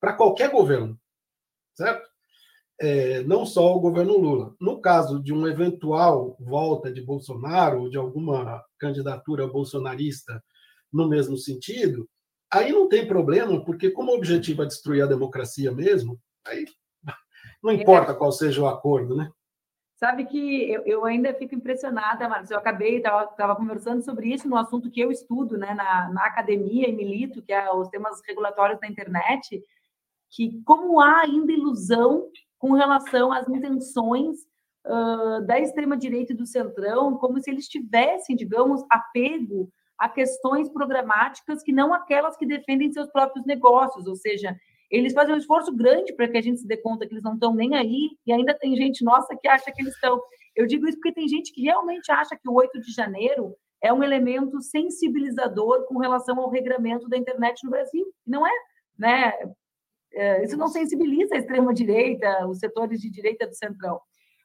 para 0.00 0.14
qualquer 0.14 0.50
governo, 0.50 0.98
certo? 1.74 2.10
É, 2.80 3.22
não 3.22 3.46
só 3.46 3.76
o 3.76 3.80
governo 3.80 4.18
Lula. 4.18 4.56
No 4.60 4.80
caso 4.80 5.22
de 5.22 5.32
uma 5.32 5.48
eventual 5.48 6.36
volta 6.40 6.92
de 6.92 7.00
Bolsonaro 7.00 7.82
ou 7.82 7.88
de 7.88 7.96
alguma 7.96 8.64
candidatura 8.78 9.46
bolsonarista 9.46 10.42
no 10.92 11.08
mesmo 11.08 11.38
sentido, 11.38 12.08
aí 12.52 12.72
não 12.72 12.88
tem 12.88 13.06
problema, 13.06 13.64
porque 13.64 13.90
como 13.90 14.10
o 14.10 14.16
objetivo 14.16 14.64
é 14.64 14.66
destruir 14.66 15.02
a 15.02 15.06
democracia 15.06 15.70
mesmo, 15.70 16.20
aí 16.44 16.66
não 17.62 17.70
importa 17.70 18.12
qual 18.12 18.32
seja 18.32 18.60
o 18.60 18.66
acordo, 18.66 19.14
né? 19.14 19.30
Sabe 20.02 20.24
que 20.24 20.68
eu, 20.68 20.82
eu 20.84 21.04
ainda 21.04 21.32
fico 21.32 21.54
impressionada, 21.54 22.28
Marcos. 22.28 22.50
Eu 22.50 22.58
acabei, 22.58 22.96
estava 22.96 23.54
conversando 23.54 24.02
sobre 24.02 24.34
isso 24.34 24.48
no 24.48 24.56
assunto 24.56 24.90
que 24.90 25.00
eu 25.00 25.12
estudo 25.12 25.56
né, 25.56 25.74
na, 25.74 26.10
na 26.12 26.26
academia 26.26 26.88
e 26.88 26.92
milito, 26.92 27.40
que 27.40 27.52
é 27.52 27.72
os 27.72 27.86
temas 27.86 28.20
regulatórios 28.26 28.80
da 28.80 28.88
internet, 28.88 29.62
que 30.28 30.60
como 30.64 31.00
há 31.00 31.20
ainda 31.20 31.52
ilusão 31.52 32.28
com 32.58 32.72
relação 32.72 33.30
às 33.30 33.48
intenções 33.48 34.38
uh, 34.84 35.46
da 35.46 35.60
extrema-direita 35.60 36.32
e 36.32 36.36
do 36.36 36.46
centrão, 36.46 37.16
como 37.16 37.38
se 37.40 37.48
eles 37.48 37.68
tivessem, 37.68 38.34
digamos, 38.34 38.84
apego 38.90 39.70
a 39.96 40.08
questões 40.08 40.68
programáticas 40.68 41.62
que 41.62 41.70
não 41.70 41.94
aquelas 41.94 42.36
que 42.36 42.44
defendem 42.44 42.92
seus 42.92 43.06
próprios 43.06 43.46
negócios, 43.46 44.08
ou 44.08 44.16
seja, 44.16 44.56
eles 44.98 45.14
fazem 45.14 45.34
um 45.34 45.38
esforço 45.38 45.74
grande 45.74 46.12
para 46.14 46.28
que 46.28 46.36
a 46.36 46.42
gente 46.42 46.60
se 46.60 46.66
dê 46.66 46.76
conta 46.76 47.06
que 47.06 47.14
eles 47.14 47.24
não 47.24 47.34
estão 47.34 47.54
nem 47.54 47.74
aí, 47.74 48.10
e 48.26 48.32
ainda 48.32 48.52
tem 48.52 48.76
gente 48.76 49.04
nossa 49.04 49.34
que 49.34 49.48
acha 49.48 49.72
que 49.72 49.82
eles 49.82 49.94
estão. 49.94 50.20
Eu 50.54 50.66
digo 50.66 50.86
isso 50.86 50.98
porque 50.98 51.12
tem 51.12 51.26
gente 51.26 51.52
que 51.52 51.62
realmente 51.62 52.12
acha 52.12 52.36
que 52.36 52.48
o 52.48 52.52
8 52.52 52.80
de 52.80 52.92
janeiro 52.92 53.56
é 53.82 53.92
um 53.92 54.02
elemento 54.02 54.60
sensibilizador 54.60 55.86
com 55.86 55.98
relação 55.98 56.38
ao 56.38 56.50
regramento 56.50 57.08
da 57.08 57.16
internet 57.16 57.64
no 57.64 57.70
Brasil. 57.70 58.06
Não 58.26 58.46
é, 58.46 58.52
né? 58.98 59.32
É, 60.12 60.44
isso 60.44 60.58
não 60.58 60.68
sensibiliza 60.68 61.34
a 61.34 61.38
extrema-direita, 61.38 62.46
os 62.46 62.58
setores 62.58 63.00
de 63.00 63.10
direita 63.10 63.46
do 63.46 63.54
centrão. 63.56 63.98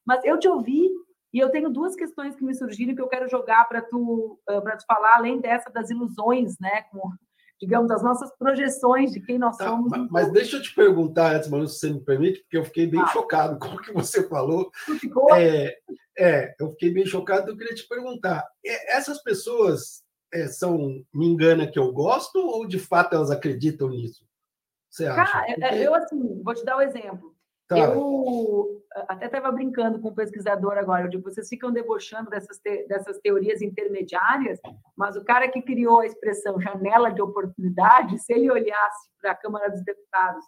Mas 0.05 0.23
eu 0.23 0.39
te 0.39 0.47
ouvi 0.47 0.89
e 1.33 1.39
eu 1.39 1.51
tenho 1.51 1.69
duas 1.69 1.93
questões 1.93 2.38
que 2.38 2.43
me 2.43 2.55
surgiram 2.55 2.95
que 2.95 3.01
eu 3.01 3.10
quero 3.10 3.27
jogar 3.27 3.67
para 3.67 3.81
tu, 3.81 4.39
para 4.45 4.77
tu 4.77 4.86
falar, 4.88 5.17
além 5.17 5.39
dessa 5.41 5.69
das 5.69 5.89
ilusões, 5.89 6.57
né, 6.57 6.83
com 6.83 7.12
digamos, 7.60 7.89
as 7.91 8.04
nossas 8.04 8.32
projeções 8.38 9.12
de 9.12 9.20
quem 9.20 9.38
nós 9.38 9.58
tá, 9.58 9.67
somos. 9.67 9.89
Mas, 9.89 10.10
mas, 10.10 10.32
deixa 10.32 10.58
eu 10.58 10.62
te 10.62 10.74
perguntar 10.74 11.36
antes, 11.36 11.50
Manu, 11.50 11.67
se 11.67 11.80
você 11.80 11.89
me 11.89 12.00
permite, 12.00 12.41
porque 12.41 12.58
eu 12.58 12.65
fiquei 12.65 12.88
bem 12.88 13.02
ah. 13.02 13.08
chocado 13.08 13.58
com 13.60 13.76
o 13.76 13.82
que 13.82 13.91
você 13.91 14.28
falou. 14.28 14.70
Ficou? 15.00 15.34
É, 15.36 15.76
é, 16.17 16.56
eu 16.60 16.72
fiquei 16.72 16.91
bem 16.91 17.06
chocado, 17.06 17.52
eu 17.52 17.58
queria 17.58 17.76
te 17.76 17.88
perguntar, 17.88 18.43
essas 18.63 19.22
pessoas 19.24 20.04
é, 20.34 20.48
são, 20.48 20.78
me 21.13 21.26
engana 21.26 21.70
que 21.70 21.80
eu 21.80 21.91
gosto, 21.91 22.39
ou 22.39 22.67
de 22.67 22.80
fato 22.80 23.15
elas 23.15 23.32
acreditam 23.32 23.89
nisso? 23.89 24.26
Você 24.89 25.06
acha? 25.06 25.32
Cara, 25.32 25.46
porque... 25.54 25.76
eu 25.76 25.96
assim, 25.96 26.41
vou 26.43 26.54
te 26.54 26.65
dar 26.65 26.78
um 26.78 26.82
exemplo. 26.82 27.37
Tá. 27.67 27.77
Eu 27.77 28.82
até 29.08 29.25
estava 29.25 29.51
brincando 29.51 29.99
com 29.99 30.10
um 30.10 30.15
pesquisador 30.15 30.77
agora, 30.77 31.03
eu 31.03 31.10
digo, 31.10 31.23
vocês 31.23 31.49
ficam 31.49 31.71
debochando 31.71 32.30
dessas, 32.30 32.58
te, 32.60 32.88
dessas 32.88 33.19
teorias 33.19 33.62
intermediárias, 33.62 34.60
mas 34.95 35.15
o 35.17 35.23
cara 35.23 35.49
que 35.49 35.62
criou 35.62 35.99
a 35.99 36.06
expressão 36.06 36.60
janela 36.60 37.12
de 37.12 37.21
oportunidade, 37.21 38.17
se 38.19 38.34
ele 38.34 38.49
olhasse 38.49 39.10
para 39.21 39.32
a 39.32 39.36
Câmara 39.36 39.69
dos 39.69 39.84
Deputados 39.84 40.43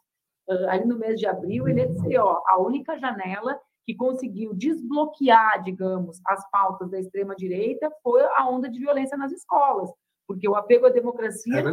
uh, 0.50 0.70
ali 0.70 0.86
no 0.86 0.98
mês 0.98 1.20
de 1.20 1.28
abril, 1.28 1.68
ele 1.68 1.82
ia 1.82 1.90
dizer, 1.90 2.20
ó, 2.20 2.42
a 2.48 2.60
única 2.60 2.98
janela 2.98 3.60
que 3.86 3.96
conseguiu 3.96 4.54
desbloquear, 4.54 5.62
digamos, 5.64 6.20
as 6.26 6.50
pautas 6.52 6.90
da 6.90 7.00
extrema-direita 7.00 7.92
foi 8.02 8.22
a 8.36 8.48
onda 8.48 8.70
de 8.70 8.80
violência 8.80 9.18
nas 9.18 9.32
escolas, 9.32 9.90
porque 10.28 10.48
o 10.48 10.56
apego 10.56 10.86
à 10.86 10.90
democracia 10.90 11.60
é. 11.60 11.64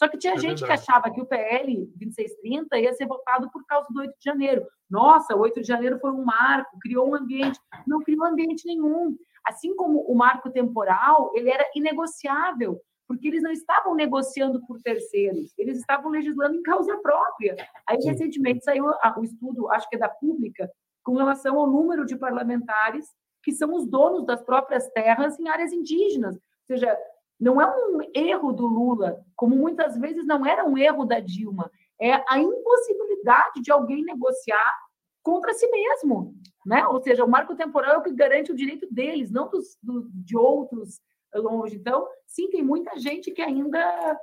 Só 0.00 0.08
que 0.08 0.16
tinha 0.16 0.32
é 0.32 0.38
gente 0.38 0.60
verdade. 0.60 0.82
que 0.82 0.90
achava 0.90 1.10
que 1.10 1.20
o 1.20 1.26
PL 1.26 1.76
2630 1.94 2.78
ia 2.78 2.94
ser 2.94 3.06
votado 3.06 3.50
por 3.50 3.66
causa 3.66 3.86
do 3.90 4.00
8 4.00 4.14
de 4.18 4.24
janeiro. 4.24 4.66
Nossa, 4.88 5.36
o 5.36 5.40
8 5.40 5.60
de 5.60 5.66
janeiro 5.66 5.98
foi 6.00 6.10
um 6.10 6.24
marco, 6.24 6.78
criou 6.80 7.10
um 7.10 7.14
ambiente. 7.14 7.60
Não 7.86 8.00
criou 8.00 8.24
ambiente 8.24 8.66
nenhum. 8.66 9.14
Assim 9.46 9.76
como 9.76 10.00
o 10.00 10.14
marco 10.14 10.50
temporal, 10.50 11.30
ele 11.34 11.50
era 11.50 11.68
inegociável, 11.74 12.80
porque 13.06 13.28
eles 13.28 13.42
não 13.42 13.50
estavam 13.50 13.94
negociando 13.94 14.64
por 14.66 14.80
terceiros, 14.80 15.52
eles 15.58 15.76
estavam 15.78 16.10
legislando 16.10 16.56
em 16.56 16.62
causa 16.62 16.96
própria. 16.98 17.56
Aí, 17.86 17.98
recentemente, 18.02 18.64
saiu 18.64 18.86
o 18.86 19.22
estudo, 19.22 19.70
acho 19.70 19.86
que 19.90 19.96
é 19.96 19.98
da 19.98 20.08
Pública, 20.08 20.70
com 21.02 21.14
relação 21.14 21.58
ao 21.58 21.66
número 21.66 22.06
de 22.06 22.16
parlamentares 22.16 23.06
que 23.42 23.52
são 23.52 23.74
os 23.74 23.86
donos 23.86 24.24
das 24.24 24.42
próprias 24.42 24.88
terras 24.90 25.38
em 25.38 25.48
áreas 25.48 25.72
indígenas. 25.72 26.36
Ou 26.36 26.66
seja, 26.66 26.96
não 27.40 27.60
é 27.60 27.66
um 27.66 28.00
erro 28.14 28.52
do 28.52 28.66
Lula, 28.66 29.18
como 29.34 29.56
muitas 29.56 29.96
vezes 29.96 30.26
não 30.26 30.44
era 30.44 30.64
um 30.64 30.76
erro 30.76 31.06
da 31.06 31.18
Dilma, 31.18 31.70
é 32.00 32.22
a 32.28 32.38
impossibilidade 32.38 33.62
de 33.62 33.72
alguém 33.72 34.04
negociar 34.04 34.74
contra 35.22 35.54
si 35.54 35.66
mesmo, 35.70 36.34
né? 36.66 36.86
Ou 36.86 37.00
seja, 37.02 37.24
o 37.24 37.30
marco 37.30 37.54
temporal 37.54 37.94
é 37.94 37.98
o 37.98 38.02
que 38.02 38.12
garante 38.12 38.52
o 38.52 38.56
direito 38.56 38.86
deles, 38.90 39.30
não 39.30 39.48
dos, 39.48 39.78
do, 39.82 40.08
de 40.12 40.36
outros 40.36 41.00
longe. 41.34 41.76
Então, 41.76 42.06
sim, 42.26 42.48
tem 42.50 42.62
muita 42.62 42.98
gente 42.98 43.30
que 43.30 43.42
ainda 43.42 44.18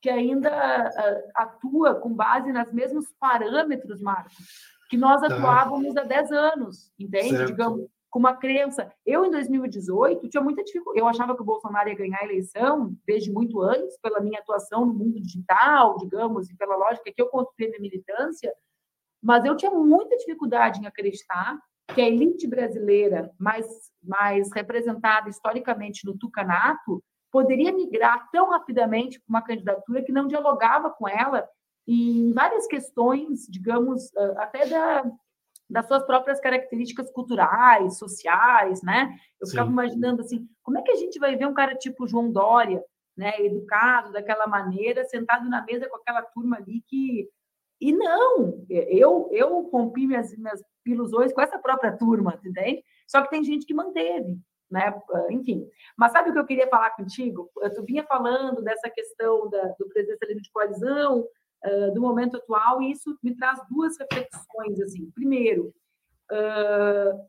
que 0.00 0.08
ainda 0.08 0.48
uh, 0.48 1.30
atua 1.34 1.96
com 1.96 2.14
base 2.14 2.52
nos 2.52 2.72
mesmos 2.72 3.12
parâmetros, 3.18 4.00
Marcos, 4.00 4.36
que 4.88 4.96
nós 4.96 5.20
tá. 5.20 5.26
atuávamos 5.26 5.96
há 5.96 6.04
10 6.04 6.30
anos, 6.30 6.92
entende? 6.96 7.30
Certo. 7.30 7.46
Digamos, 7.46 7.88
com 8.10 8.18
uma 8.18 8.36
crença. 8.36 8.90
Eu, 9.04 9.24
em 9.24 9.30
2018, 9.30 10.28
tinha 10.28 10.42
muita 10.42 10.64
dificuldade. 10.64 11.00
Eu 11.00 11.08
achava 11.08 11.34
que 11.34 11.42
o 11.42 11.44
Bolsonaro 11.44 11.88
ia 11.88 11.94
ganhar 11.94 12.18
a 12.20 12.24
eleição 12.24 12.94
desde 13.06 13.30
muito 13.30 13.60
antes, 13.62 13.98
pela 14.00 14.20
minha 14.20 14.40
atuação 14.40 14.86
no 14.86 14.94
mundo 14.94 15.20
digital, 15.20 15.96
digamos, 15.98 16.48
e 16.50 16.56
pela 16.56 16.76
lógica 16.76 17.12
que 17.14 17.20
eu 17.20 17.28
construí 17.28 17.68
minha 17.68 17.80
militância, 17.80 18.52
mas 19.22 19.44
eu 19.44 19.56
tinha 19.56 19.70
muita 19.70 20.16
dificuldade 20.16 20.80
em 20.80 20.86
acreditar 20.86 21.58
que 21.94 22.00
a 22.00 22.06
elite 22.06 22.46
brasileira, 22.46 23.30
mais, 23.38 23.66
mais 24.02 24.52
representada 24.52 25.28
historicamente 25.28 26.06
no 26.06 26.16
tucanato, 26.16 27.02
poderia 27.30 27.72
migrar 27.72 28.30
tão 28.30 28.50
rapidamente 28.50 29.18
para 29.20 29.28
uma 29.28 29.42
candidatura 29.42 30.02
que 30.02 30.12
não 30.12 30.26
dialogava 30.26 30.90
com 30.90 31.08
ela 31.08 31.48
em 31.86 32.32
várias 32.32 32.66
questões, 32.66 33.46
digamos, 33.48 34.14
até 34.36 34.66
da, 34.66 35.04
das 35.68 35.86
suas 35.86 36.04
próprias 36.04 36.40
características 36.40 37.10
culturais, 37.10 37.98
sociais, 37.98 38.82
né? 38.82 39.14
Eu 39.40 39.46
Sim. 39.46 39.52
ficava 39.52 39.70
imaginando 39.70 40.22
assim, 40.22 40.48
como 40.62 40.78
é 40.78 40.82
que 40.82 40.92
a 40.92 40.96
gente 40.96 41.18
vai 41.18 41.36
ver 41.36 41.46
um 41.46 41.54
cara 41.54 41.74
tipo 41.74 42.06
João 42.06 42.32
Dória, 42.32 42.82
né, 43.16 43.34
educado 43.40 44.12
daquela 44.12 44.46
maneira, 44.46 45.04
sentado 45.04 45.48
na 45.48 45.64
mesa 45.64 45.88
com 45.88 45.96
aquela 45.96 46.22
turma 46.22 46.56
ali 46.56 46.82
que 46.86 47.28
e 47.80 47.92
não, 47.92 48.64
eu 48.68 49.28
eu 49.32 49.68
rompi 49.70 50.06
minhas, 50.06 50.36
minhas 50.36 50.62
ilusões 50.86 51.32
com 51.32 51.40
essa 51.40 51.58
própria 51.58 51.96
turma, 51.96 52.40
entende? 52.44 52.82
Só 53.06 53.22
que 53.22 53.30
tem 53.30 53.44
gente 53.44 53.66
que 53.66 53.74
manteve, 53.74 54.38
né? 54.70 54.92
Enfim. 55.30 55.68
Mas 55.96 56.12
sabe 56.12 56.30
o 56.30 56.32
que 56.32 56.38
eu 56.38 56.46
queria 56.46 56.68
falar 56.68 56.90
contigo? 56.90 57.50
Eu 57.60 57.84
vinha 57.84 58.04
falando 58.04 58.62
dessa 58.62 58.90
questão 58.90 59.48
da, 59.48 59.74
do 59.78 59.88
presença 59.88 60.24
livre 60.26 60.42
de 60.42 60.50
coalizão, 60.50 61.26
uh, 61.64 61.92
do 61.94 62.00
momento 62.00 62.36
atual, 62.36 62.82
e 62.82 62.92
isso 62.92 63.16
me 63.22 63.34
traz 63.34 63.60
duas 63.70 63.96
reflexões. 63.98 64.80
Assim. 64.80 65.10
Primeiro, 65.10 65.74
uh, 66.30 67.20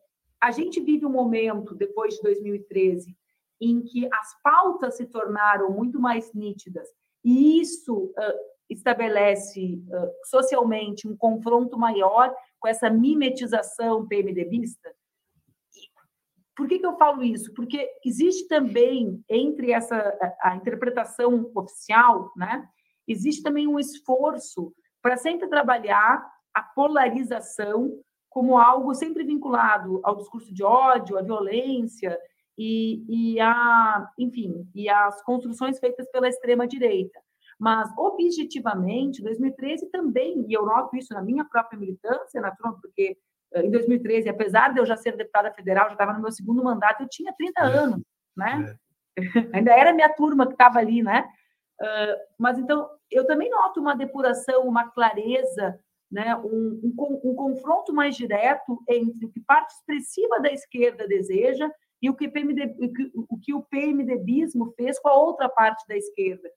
a 0.41 0.51
gente 0.51 0.79
vive 0.79 1.05
um 1.05 1.11
momento, 1.11 1.75
depois 1.75 2.15
de 2.15 2.21
2013, 2.21 3.15
em 3.61 3.81
que 3.81 4.07
as 4.13 4.41
pautas 4.41 4.95
se 4.95 5.05
tornaram 5.05 5.71
muito 5.71 5.99
mais 5.99 6.33
nítidas, 6.33 6.87
e 7.23 7.59
isso 7.59 8.05
uh, 8.05 8.49
estabelece 8.69 9.81
socialmente 10.25 11.07
um 11.07 11.17
confronto 11.17 11.77
maior 11.77 12.33
com 12.59 12.67
essa 12.67 12.89
mimetização 12.89 14.07
PMDBista. 14.07 14.93
Por 16.55 16.67
que, 16.67 16.77
que 16.77 16.85
eu 16.85 16.97
falo 16.97 17.23
isso? 17.23 17.53
Porque 17.53 17.89
existe 18.05 18.47
também, 18.47 19.23
entre 19.29 19.71
essa 19.71 19.95
a 20.41 20.55
interpretação 20.55 21.49
oficial, 21.55 22.31
né, 22.35 22.67
existe 23.11 23.43
também 23.43 23.67
um 23.67 23.79
esforço 23.79 24.73
para 25.01 25.17
sempre 25.17 25.47
trabalhar 25.47 26.25
a 26.53 26.61
polarização 26.61 27.99
como 28.29 28.57
algo 28.57 28.93
sempre 28.93 29.23
vinculado 29.23 29.99
ao 30.03 30.15
discurso 30.15 30.53
de 30.53 30.63
ódio, 30.63 31.17
à 31.17 31.21
violência 31.21 32.17
e, 32.57 33.33
e 33.33 33.39
a, 33.39 34.07
enfim, 34.17 34.69
e 34.75 34.87
as 34.87 35.21
construções 35.23 35.79
feitas 35.79 36.09
pela 36.11 36.27
extrema 36.27 36.67
direita. 36.67 37.19
Mas, 37.57 37.91
objetivamente, 37.97 39.21
2013 39.21 39.89
também, 39.89 40.45
e 40.47 40.53
eu 40.53 40.65
noto 40.65 40.95
isso 40.95 41.13
na 41.13 41.21
minha 41.21 41.43
própria 41.43 41.77
militância, 41.77 42.39
na 42.39 42.51
turma, 42.51 42.79
porque 42.81 43.17
eh, 43.53 43.65
em 43.65 43.71
2013, 43.71 44.29
apesar 44.29 44.73
de 44.73 44.79
eu 44.79 44.85
já 44.85 44.95
ser 44.95 45.17
deputada 45.17 45.51
federal, 45.51 45.87
já 45.87 45.93
estava 45.93 46.13
no 46.13 46.21
meu 46.21 46.31
segundo 46.31 46.63
mandato, 46.63 47.03
eu 47.03 47.09
tinha 47.09 47.33
30 47.33 47.59
é. 47.59 47.63
anos, 47.65 48.01
né? 48.37 48.77
É. 49.17 49.19
Ainda 49.57 49.73
era 49.73 49.91
minha 49.91 50.07
turma 50.07 50.45
que 50.47 50.53
estava 50.53 50.79
ali, 50.79 51.03
né? 51.03 51.27
Uh, 51.81 52.19
mas 52.37 52.57
então, 52.57 52.89
eu 53.09 53.25
também 53.25 53.49
noto 53.49 53.79
uma 53.79 53.95
depuração, 53.95 54.67
uma 54.67 54.89
clareza, 54.89 55.79
né? 56.11 56.35
Um, 56.35 56.81
um, 56.83 57.21
um, 57.23 57.35
confronto 57.35 57.93
mais 57.93 58.15
direto 58.15 58.83
entre 58.89 59.25
o 59.25 59.29
que 59.29 59.39
parte 59.39 59.73
expressiva 59.73 60.39
da 60.39 60.51
esquerda 60.51 61.07
deseja 61.07 61.69
e 62.01 62.09
o 62.09 62.15
que, 62.15 62.27
PMD, 62.27 62.75
o 63.15 63.37
que 63.37 63.53
o 63.53 63.61
PMDBismo 63.63 64.73
fez 64.75 64.99
com 64.99 65.09
a 65.09 65.13
outra 65.13 65.47
parte 65.47 65.85
da 65.87 65.95
esquerda. 65.95 66.49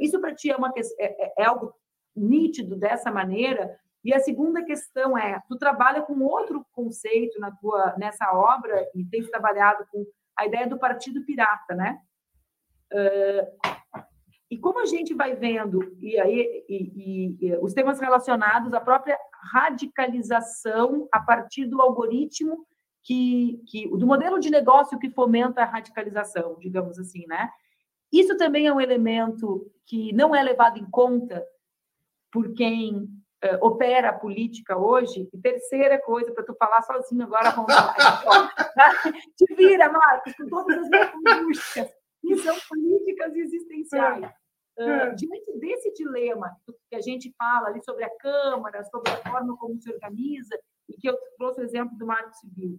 Isso 0.00 0.20
para 0.20 0.34
ti 0.34 0.50
é, 0.50 0.56
uma, 0.56 0.72
é, 0.76 0.82
é, 1.24 1.34
é 1.38 1.44
algo 1.44 1.74
nítido 2.14 2.76
dessa 2.76 3.10
maneira? 3.10 3.78
E 4.02 4.14
a 4.14 4.20
segunda 4.20 4.64
questão 4.64 5.18
é, 5.18 5.42
tu 5.48 5.58
trabalha 5.58 6.00
com 6.00 6.18
outro 6.22 6.64
conceito 6.72 7.38
na 7.40 7.50
tua 7.50 7.94
nessa 7.98 8.32
obra 8.32 8.88
e 8.94 9.04
tens 9.04 9.28
trabalhado 9.28 9.84
com 9.90 10.06
a 10.36 10.46
ideia 10.46 10.66
do 10.66 10.78
partido 10.78 11.24
pirata, 11.24 11.74
né? 11.74 11.98
Uh, 12.92 13.75
e 14.50 14.56
como 14.56 14.80
a 14.80 14.86
gente 14.86 15.12
vai 15.12 15.34
vendo 15.34 15.96
e 16.00 16.18
aí 16.18 16.64
e, 16.68 16.76
e, 16.76 17.46
e, 17.46 17.56
os 17.58 17.74
temas 17.74 17.98
relacionados 17.98 18.72
à 18.72 18.80
própria 18.80 19.18
radicalização 19.52 21.08
a 21.10 21.20
partir 21.20 21.66
do 21.66 21.80
algoritmo 21.80 22.66
que, 23.02 23.62
que 23.66 23.88
do 23.88 24.06
modelo 24.06 24.38
de 24.38 24.50
negócio 24.50 24.98
que 24.98 25.10
fomenta 25.10 25.62
a 25.62 25.66
radicalização, 25.66 26.56
digamos 26.58 26.98
assim, 26.98 27.24
né? 27.26 27.48
Isso 28.12 28.36
também 28.36 28.66
é 28.66 28.72
um 28.72 28.80
elemento 28.80 29.70
que 29.84 30.12
não 30.12 30.34
é 30.34 30.42
levado 30.42 30.78
em 30.78 30.88
conta 30.90 31.44
por 32.32 32.52
quem 32.54 32.94
uh, 33.44 33.58
opera 33.60 34.10
a 34.10 34.12
política 34.12 34.76
hoje. 34.76 35.28
E 35.32 35.38
terceira 35.38 36.00
coisa, 36.00 36.32
para 36.32 36.44
tu 36.44 36.54
falar 36.54 36.82
sozinho 36.82 37.24
agora, 37.24 37.54
te 39.36 39.54
vira, 39.54 39.90
Marcos, 39.90 40.34
com 40.34 40.46
todas 40.48 40.78
as 40.78 40.88
minhas 40.88 41.94
que 42.26 42.36
são 42.38 42.56
políticas 42.68 43.34
existenciais. 43.34 44.30
Uh, 44.78 45.16
diante 45.16 45.58
desse 45.58 45.90
dilema 45.94 46.54
que 46.90 46.96
a 46.96 47.00
gente 47.00 47.34
fala 47.38 47.68
ali 47.68 47.82
sobre 47.82 48.04
a 48.04 48.10
Câmara, 48.18 48.84
sobre 48.84 49.10
a 49.10 49.16
forma 49.30 49.56
como 49.56 49.80
se 49.80 49.90
organiza, 49.90 50.54
e 50.86 50.94
que 50.94 51.08
eu 51.08 51.16
trouxe 51.38 51.60
o 51.60 51.64
exemplo 51.64 51.96
do 51.96 52.06
Marco 52.06 52.34
Civil, 52.34 52.78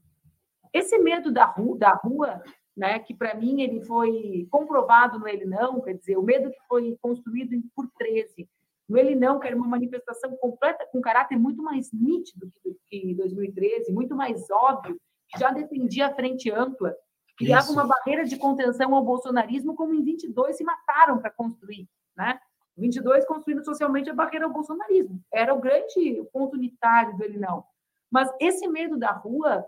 esse 0.72 0.98
medo 1.00 1.32
da 1.32 1.46
rua, 1.46 1.78
da 1.78 1.94
rua 1.94 2.44
né, 2.78 3.00
que 3.00 3.14
para 3.14 3.34
mim 3.34 3.62
ele 3.62 3.82
foi 3.82 4.48
comprovado 4.52 5.18
no 5.18 5.28
Ele 5.28 5.46
Não, 5.46 5.82
quer 5.82 5.96
dizer, 5.96 6.16
o 6.16 6.22
medo 6.22 6.52
que 6.52 6.60
foi 6.68 6.96
construído 7.02 7.60
por 7.76 7.90
13, 7.98 8.48
no 8.88 8.98
Ele 8.98 9.16
Não, 9.16 9.40
que 9.40 9.48
era 9.48 9.56
uma 9.56 9.68
manifestação 9.68 10.38
completa, 10.38 10.88
com 10.92 11.02
caráter 11.02 11.38
muito 11.38 11.64
mais 11.64 11.92
nítido 11.92 12.52
que 12.86 13.16
2013, 13.16 13.92
muito 13.92 14.16
mais 14.16 14.48
óbvio, 14.52 14.96
que 15.28 15.40
já 15.40 15.52
defendia 15.52 16.08
a 16.08 16.14
frente 16.14 16.52
ampla, 16.52 16.96
criava 17.38 17.64
Isso. 17.64 17.74
uma 17.74 17.86
barreira 17.86 18.26
de 18.26 18.36
contenção 18.38 18.96
ao 18.96 19.04
bolsonarismo, 19.04 19.76
como 19.76 19.94
em 19.94 20.04
22 20.04 20.58
se 20.58 20.64
mataram 20.64 21.20
para 21.20 21.30
construir, 21.30 21.88
né? 22.16 22.40
22 22.76 23.26
construindo 23.26 23.64
socialmente 23.64 24.10
a 24.10 24.14
barreira 24.14 24.46
ao 24.46 24.52
bolsonarismo. 24.52 25.24
Era 25.32 25.54
o 25.54 25.60
grande 25.60 26.24
ponto 26.32 26.56
unitário 26.56 27.18
do 27.18 27.24
Ele 27.24 27.38
Não. 27.38 27.64
Mas 28.10 28.30
esse 28.40 28.68
medo 28.68 28.98
da 28.98 29.12
rua 29.12 29.66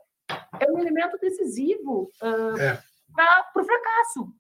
é 0.60 0.72
um 0.72 0.80
elemento 0.80 1.18
decisivo 1.20 2.12
uh, 2.22 2.60
é 2.60 2.82
para 3.16 3.62
o 3.62 3.64
fracasso. 3.64 4.34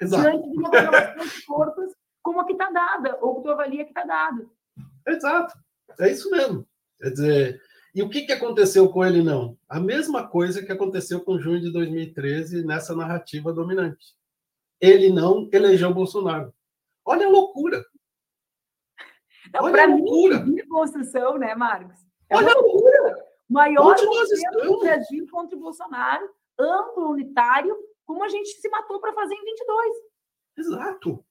Exato. 0.00 0.22
Diante 0.22 0.50
de 0.50 0.58
uma 0.58 0.70
programação 0.70 1.24
de 1.24 1.44
forças 1.44 1.92
como 2.22 2.40
a 2.40 2.44
que 2.44 2.52
está 2.52 2.70
dada, 2.70 3.16
ou 3.20 3.36
que 3.36 3.42
tu 3.42 3.50
avalia 3.50 3.84
que 3.84 3.90
está 3.90 4.04
dada. 4.04 4.46
Exato. 5.06 5.56
É 5.98 6.10
isso 6.10 6.30
mesmo. 6.30 6.66
Quer 7.00 7.10
dizer, 7.10 7.62
e 7.94 8.02
o 8.02 8.08
que, 8.08 8.22
que 8.22 8.32
aconteceu 8.32 8.88
com 8.90 9.04
ele, 9.04 9.22
não? 9.22 9.58
A 9.68 9.80
mesma 9.80 10.26
coisa 10.26 10.64
que 10.64 10.70
aconteceu 10.70 11.20
com 11.20 11.38
junho 11.38 11.60
de 11.60 11.72
2013 11.72 12.64
nessa 12.64 12.94
narrativa 12.94 13.52
dominante. 13.52 14.14
Ele 14.80 15.10
não 15.10 15.48
elegeu 15.52 15.92
Bolsonaro. 15.92 16.52
Olha 17.04 17.26
a 17.26 17.30
loucura. 17.30 17.84
Para 19.50 19.88
mim, 19.88 20.58
construção, 20.68 21.38
né, 21.38 21.54
Marcos? 21.54 21.98
É 22.28 22.36
Olha 22.36 22.52
a 22.52 22.60
loucura. 22.60 23.28
Maior 23.48 23.96
do 23.96 24.78
Brasil 24.80 25.26
contra 25.30 25.56
o 25.56 25.60
Bolsonaro, 25.60 26.28
amplo, 26.58 27.10
unitário, 27.10 27.74
como 28.04 28.22
a 28.22 28.28
gente 28.28 28.50
se 28.50 28.68
matou 28.68 29.00
para 29.00 29.14
fazer 29.14 29.34
em 29.34 29.44
22. 29.44 29.96
Exato. 30.58 31.24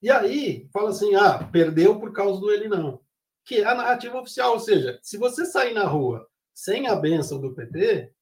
E 0.00 0.10
aí, 0.10 0.68
fala 0.72 0.90
assim, 0.90 1.14
ah, 1.16 1.42
perdeu 1.50 1.98
por 1.98 2.12
causa 2.12 2.40
do 2.40 2.50
ele 2.50 2.68
não. 2.68 3.00
Que 3.46 3.60
é 3.60 3.64
a 3.64 3.74
narrativa 3.74 4.18
oficial, 4.18 4.52
ou 4.52 4.60
seja, 4.60 4.98
se 5.02 5.16
você 5.16 5.46
sair 5.46 5.72
na 5.72 5.84
rua 5.84 6.28
sem 6.52 6.88
a 6.88 6.96
benção 6.96 7.40
do 7.40 7.54
PT, 7.54 8.12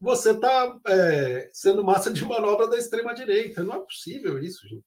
você 0.00 0.30
está 0.30 0.78
é, 0.86 1.50
sendo 1.52 1.84
massa 1.84 2.12
de 2.12 2.24
manobra 2.24 2.66
da 2.66 2.78
extrema-direita. 2.78 3.62
Não 3.62 3.74
é 3.74 3.80
possível 3.80 4.38
isso, 4.38 4.66
gente. 4.66 4.86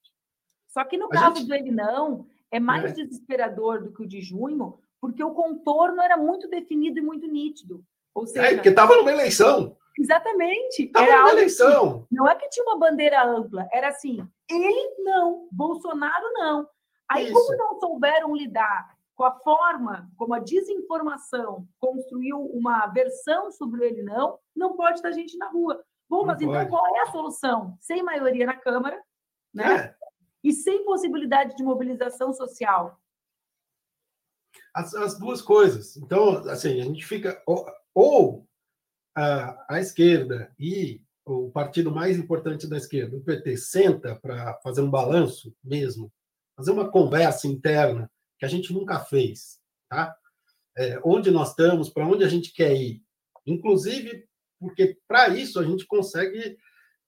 Só 0.69 0.84
que 0.86 0.97
no 0.97 1.06
a 1.06 1.10
caso 1.10 1.38
gente... 1.38 1.47
do 1.47 1.54
ele 1.54 1.71
não, 1.71 2.25
é 2.49 2.60
mais 2.60 2.91
é. 2.91 3.04
desesperador 3.04 3.84
do 3.84 3.93
que 3.93 4.04
o 4.04 4.08
de 4.08 4.21
junho, 4.21 4.80
porque 4.99 5.23
o 5.23 5.34
contorno 5.34 6.01
era 6.01 6.17
muito 6.17 6.47
definido 6.49 6.99
e 6.99 7.01
muito 7.01 7.27
nítido. 7.27 7.84
Ou 8.13 8.23
é, 8.23 8.27
seja, 8.27 8.47
é, 8.47 8.54
porque 8.56 8.69
estava 8.69 8.95
numa 8.95 9.12
eleição. 9.12 9.77
Exatamente. 9.99 10.84
Estava 10.84 11.06
era 11.06 11.19
numa 11.19 11.32
eleição. 11.32 11.89
Assim, 11.89 12.08
não 12.12 12.30
é 12.30 12.36
que 12.36 12.49
tinha 12.49 12.65
uma 12.65 12.80
bandeira 12.80 13.23
ampla, 13.25 13.67
era 13.71 13.89
assim, 13.89 14.25
ele 14.49 14.95
não, 14.99 15.49
Bolsonaro 15.51 16.32
não. 16.34 16.67
Aí, 17.12 17.26
Isso. 17.26 17.34
como 17.34 17.58
não 17.58 17.80
souberam 17.80 18.34
lidar 18.34 18.97
com 19.15 19.26
a 19.26 19.38
forma 19.39 20.10
como 20.15 20.34
a 20.34 20.39
desinformação 20.39 21.67
construiu 21.78 22.39
uma 22.39 22.88
versão 22.88 23.52
sobre 23.52 23.86
ele 23.86 24.02
não, 24.02 24.39
não 24.56 24.78
pode 24.78 24.95
estar 24.95 25.12
gente 25.12 25.38
na 25.38 25.50
rua. 25.50 25.84
Bom, 26.10 26.26
mas 26.26 26.41
então 26.41 26.67
qual 26.69 26.95
é 26.95 27.02
a 27.02 27.12
solução? 27.12 27.78
Sem 27.82 28.02
maioria 28.02 28.45
na 28.45 28.56
Câmara, 28.56 29.02
né? 29.54 29.76
É. 29.76 29.95
E 30.41 30.54
sem 30.54 30.86
possibilidade 30.86 31.56
de 31.56 31.63
mobilização 31.63 32.34
social. 32.34 32.97
As, 34.74 34.95
as, 34.95 35.19
duas 35.19 35.41
coisas. 35.41 35.97
Então, 35.97 36.38
assim, 36.50 36.80
a 36.80 36.84
gente 36.86 37.06
fica 37.06 37.41
ou, 37.45 37.65
ou 37.93 38.47
a, 39.15 39.76
a 39.76 39.80
esquerda 39.80 40.54
e 40.58 41.04
o 41.26 41.52
partido 41.52 41.91
mais 41.91 42.17
importante 42.17 42.67
da 42.67 42.78
esquerda, 42.78 43.17
o 43.17 43.21
PT, 43.21 43.58
senta 43.58 44.15
para 44.15 44.56
fazer 44.63 44.82
um 44.82 44.89
balanço 44.89 45.54
mesmo, 45.63 46.12
fazer 46.56 46.72
uma 46.72 46.90
conversa 46.90 47.48
interna 47.48 48.12
que 48.40 48.46
a 48.46 48.48
gente 48.48 48.74
nunca 48.74 49.00
fez, 49.00 49.60
tá? 49.90 50.16
É, 50.78 51.00
onde 51.04 51.32
nós 51.32 51.50
estamos, 51.50 51.90
para 51.90 52.08
onde 52.08 52.24
a 52.24 52.30
gente 52.30 52.54
quer 52.54 52.74
ir. 52.74 53.04
Inclusive, 53.46 54.26
porque 54.60 54.98
para 55.08 55.30
isso 55.30 55.60
a 55.60 55.64
gente 55.64 55.86
consegue 55.86 56.58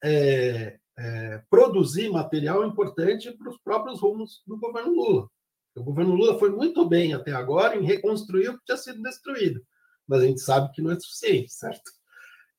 é, 0.03 0.79
é, 0.97 1.43
produzir 1.49 2.10
material 2.10 2.65
importante 2.65 3.32
para 3.32 3.49
os 3.49 3.58
próprios 3.60 4.01
rumos 4.01 4.43
do 4.45 4.58
governo 4.58 4.91
Lula. 4.91 5.29
O 5.75 5.84
governo 5.84 6.13
Lula 6.13 6.38
foi 6.38 6.51
muito 6.51 6.88
bem 6.88 7.13
até 7.13 7.32
agora 7.32 7.75
em 7.75 7.86
reconstruir 7.86 8.49
o 8.49 8.58
que 8.58 8.65
tinha 8.65 8.77
sido 8.77 9.01
destruído 9.01 9.62
mas 10.08 10.21
a 10.21 10.25
gente 10.25 10.41
sabe 10.41 10.71
que 10.73 10.82
não 10.82 10.91
é 10.91 10.99
suficiente, 10.99 11.51
certo? 11.51 11.91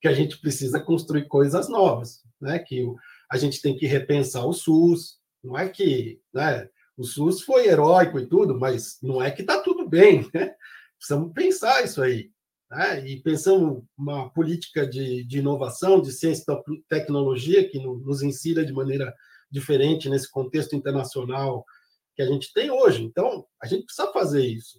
Que 0.00 0.08
a 0.08 0.12
gente 0.12 0.38
precisa 0.38 0.80
construir 0.80 1.26
coisas 1.28 1.68
novas, 1.68 2.22
né? 2.40 2.58
Que 2.58 2.84
a 3.30 3.36
gente 3.36 3.60
tem 3.60 3.76
que 3.76 3.86
repensar 3.86 4.46
o 4.46 4.52
SUS, 4.52 5.18
não 5.42 5.58
é 5.58 5.68
que, 5.68 6.20
né? 6.32 6.68
O 6.96 7.04
SUS 7.04 7.42
foi 7.42 7.66
heróico 7.66 8.18
e 8.18 8.26
tudo, 8.26 8.58
mas 8.58 8.98
não 9.02 9.22
é 9.22 9.30
que 9.30 9.42
está 9.42 9.60
tudo 9.60 9.88
bem, 9.88 10.28
né? 10.32 10.54
Precisamos 10.96 11.32
pensar 11.32 11.84
isso 11.84 12.02
aí. 12.02 12.30
Né? 12.70 13.06
E 13.08 13.22
pensamos 13.22 13.82
uma 13.96 14.30
política 14.30 14.86
de, 14.86 15.24
de 15.24 15.38
inovação, 15.38 16.00
de 16.00 16.12
ciência 16.12 16.44
e 16.48 16.82
tecnologia 16.88 17.68
que 17.68 17.78
nos 17.78 18.22
insira 18.22 18.64
de 18.64 18.72
maneira 18.72 19.14
diferente 19.50 20.08
nesse 20.08 20.30
contexto 20.30 20.74
internacional 20.74 21.64
que 22.14 22.22
a 22.22 22.26
gente 22.26 22.52
tem 22.52 22.70
hoje. 22.70 23.02
Então, 23.02 23.46
a 23.60 23.66
gente 23.66 23.84
precisa 23.84 24.12
fazer 24.12 24.46
isso 24.46 24.78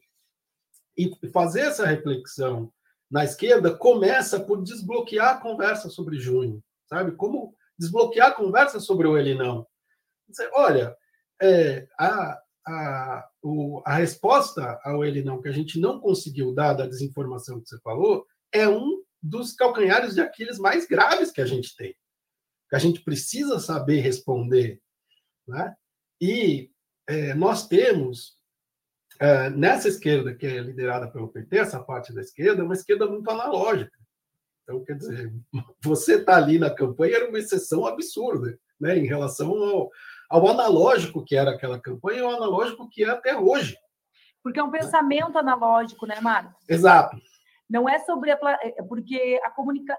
e 0.97 1.11
fazer 1.31 1.61
essa 1.61 1.85
reflexão 1.85 2.71
na 3.11 3.23
esquerda 3.23 3.75
começa 3.75 4.39
por 4.39 4.63
desbloquear 4.63 5.35
a 5.35 5.41
conversa 5.41 5.89
sobre 5.89 6.19
junho, 6.19 6.63
sabe? 6.87 7.11
Como 7.11 7.53
desbloquear 7.77 8.29
a 8.29 8.33
conversa 8.33 8.79
sobre 8.79 9.07
o 9.07 9.17
ele 9.17 9.35
não. 9.35 9.67
Dizer, 10.27 10.49
olha, 10.53 10.95
é, 11.41 11.87
a, 11.99 12.39
a, 12.67 13.29
o, 13.41 13.81
a 13.85 13.95
resposta 13.95 14.79
ao 14.83 15.03
ele 15.03 15.23
não 15.23 15.41
que 15.41 15.49
a 15.49 15.51
gente 15.51 15.79
não 15.79 15.99
conseguiu 15.99 16.53
dar 16.53 16.73
da 16.73 16.87
desinformação 16.87 17.61
que 17.61 17.69
você 17.69 17.79
falou 17.79 18.25
é 18.51 18.67
um 18.67 19.03
dos 19.21 19.53
calcanhares 19.53 20.15
de 20.15 20.21
Aquiles 20.21 20.59
mais 20.59 20.87
graves 20.87 21.31
que 21.31 21.41
a 21.41 21.45
gente 21.45 21.75
tem. 21.75 21.95
Que 22.69 22.75
a 22.75 22.79
gente 22.79 23.01
precisa 23.01 23.59
saber 23.59 23.99
responder, 23.99 24.81
né? 25.47 25.75
E 26.21 26.71
é, 27.07 27.33
nós 27.33 27.67
temos 27.67 28.37
é, 29.19 29.49
nessa 29.49 29.87
esquerda 29.87 30.33
que 30.33 30.45
é 30.45 30.59
liderada 30.59 31.09
pelo 31.09 31.29
PT, 31.29 31.57
essa 31.57 31.83
parte 31.83 32.13
da 32.13 32.21
esquerda, 32.21 32.61
é 32.61 32.65
uma 32.65 32.73
esquerda 32.73 33.07
muito 33.07 33.29
analógica. 33.29 33.97
Então, 34.63 34.83
quer 34.83 34.97
dizer, 34.97 35.33
você 35.83 36.15
está 36.15 36.37
ali 36.37 36.57
na 36.57 36.69
campanha 36.69 37.17
era 37.17 37.29
uma 37.29 37.39
exceção 37.39 37.85
absurda, 37.85 38.59
né, 38.79 38.97
em 38.97 39.05
relação 39.05 39.51
ao, 39.51 39.91
ao 40.29 40.47
analógico 40.47 41.23
que 41.23 41.35
era 41.35 41.51
aquela 41.51 41.79
campanha 41.79 42.19
e 42.19 42.23
ao 42.23 42.31
analógico 42.31 42.89
que 42.89 43.03
é 43.03 43.09
até 43.09 43.37
hoje. 43.37 43.77
Porque 44.43 44.59
é 44.59 44.63
um 44.63 44.71
pensamento 44.71 45.37
analógico, 45.37 46.05
né, 46.05 46.19
Marcos? 46.21 46.63
Exato. 46.69 47.17
Não 47.69 47.89
é 47.89 47.99
sobre 47.99 48.31
a. 48.31 48.37
É, 48.61 48.83
porque 48.83 49.39
a 49.43 49.49
comunica... 49.49 49.97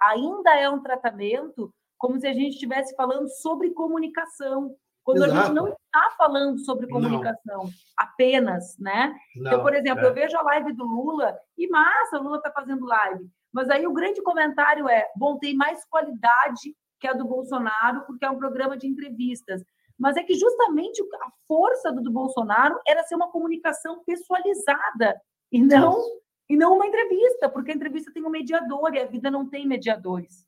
ainda 0.00 0.54
é 0.56 0.68
um 0.70 0.80
tratamento 0.80 1.72
como 1.98 2.18
se 2.18 2.26
a 2.26 2.32
gente 2.32 2.54
estivesse 2.54 2.94
falando 2.96 3.28
sobre 3.28 3.70
comunicação. 3.70 4.74
Quando 5.04 5.24
Exato. 5.24 5.32
a 5.32 5.44
gente 5.44 5.54
não 5.54 5.68
está 5.68 6.14
falando 6.16 6.58
sobre 6.60 6.88
comunicação 6.88 7.64
não. 7.64 7.70
apenas, 7.96 8.76
né? 8.78 9.14
Não, 9.34 9.46
então, 9.52 9.62
por 9.62 9.74
exemplo, 9.74 10.04
é. 10.04 10.08
eu 10.08 10.14
vejo 10.14 10.36
a 10.36 10.42
live 10.42 10.72
do 10.72 10.84
Lula 10.84 11.36
e 11.58 11.68
massa, 11.68 12.18
o 12.18 12.22
Lula 12.22 12.36
está 12.36 12.52
fazendo 12.52 12.86
live. 12.86 13.28
Mas 13.52 13.68
aí 13.68 13.86
o 13.86 13.92
grande 13.92 14.22
comentário 14.22 14.88
é: 14.88 15.08
bom, 15.16 15.38
tem 15.38 15.56
mais 15.56 15.84
qualidade 15.86 16.74
que 17.02 17.08
a 17.08 17.12
do 17.12 17.26
Bolsonaro, 17.26 18.02
porque 18.06 18.24
é 18.24 18.30
um 18.30 18.38
programa 18.38 18.76
de 18.76 18.86
entrevistas. 18.86 19.60
Mas 19.98 20.16
é 20.16 20.22
que 20.22 20.34
justamente 20.34 21.02
a 21.20 21.30
força 21.48 21.92
do, 21.92 22.00
do 22.00 22.12
Bolsonaro 22.12 22.80
era 22.86 23.02
ser 23.02 23.16
uma 23.16 23.30
comunicação 23.30 24.02
pessoalizada 24.04 25.20
e 25.50 25.60
não, 25.60 26.00
e 26.48 26.56
não 26.56 26.76
uma 26.76 26.86
entrevista, 26.86 27.48
porque 27.48 27.72
a 27.72 27.74
entrevista 27.74 28.12
tem 28.12 28.24
um 28.24 28.30
mediador 28.30 28.94
e 28.94 29.00
a 29.00 29.06
vida 29.06 29.30
não 29.30 29.48
tem 29.48 29.66
mediadores. 29.66 30.46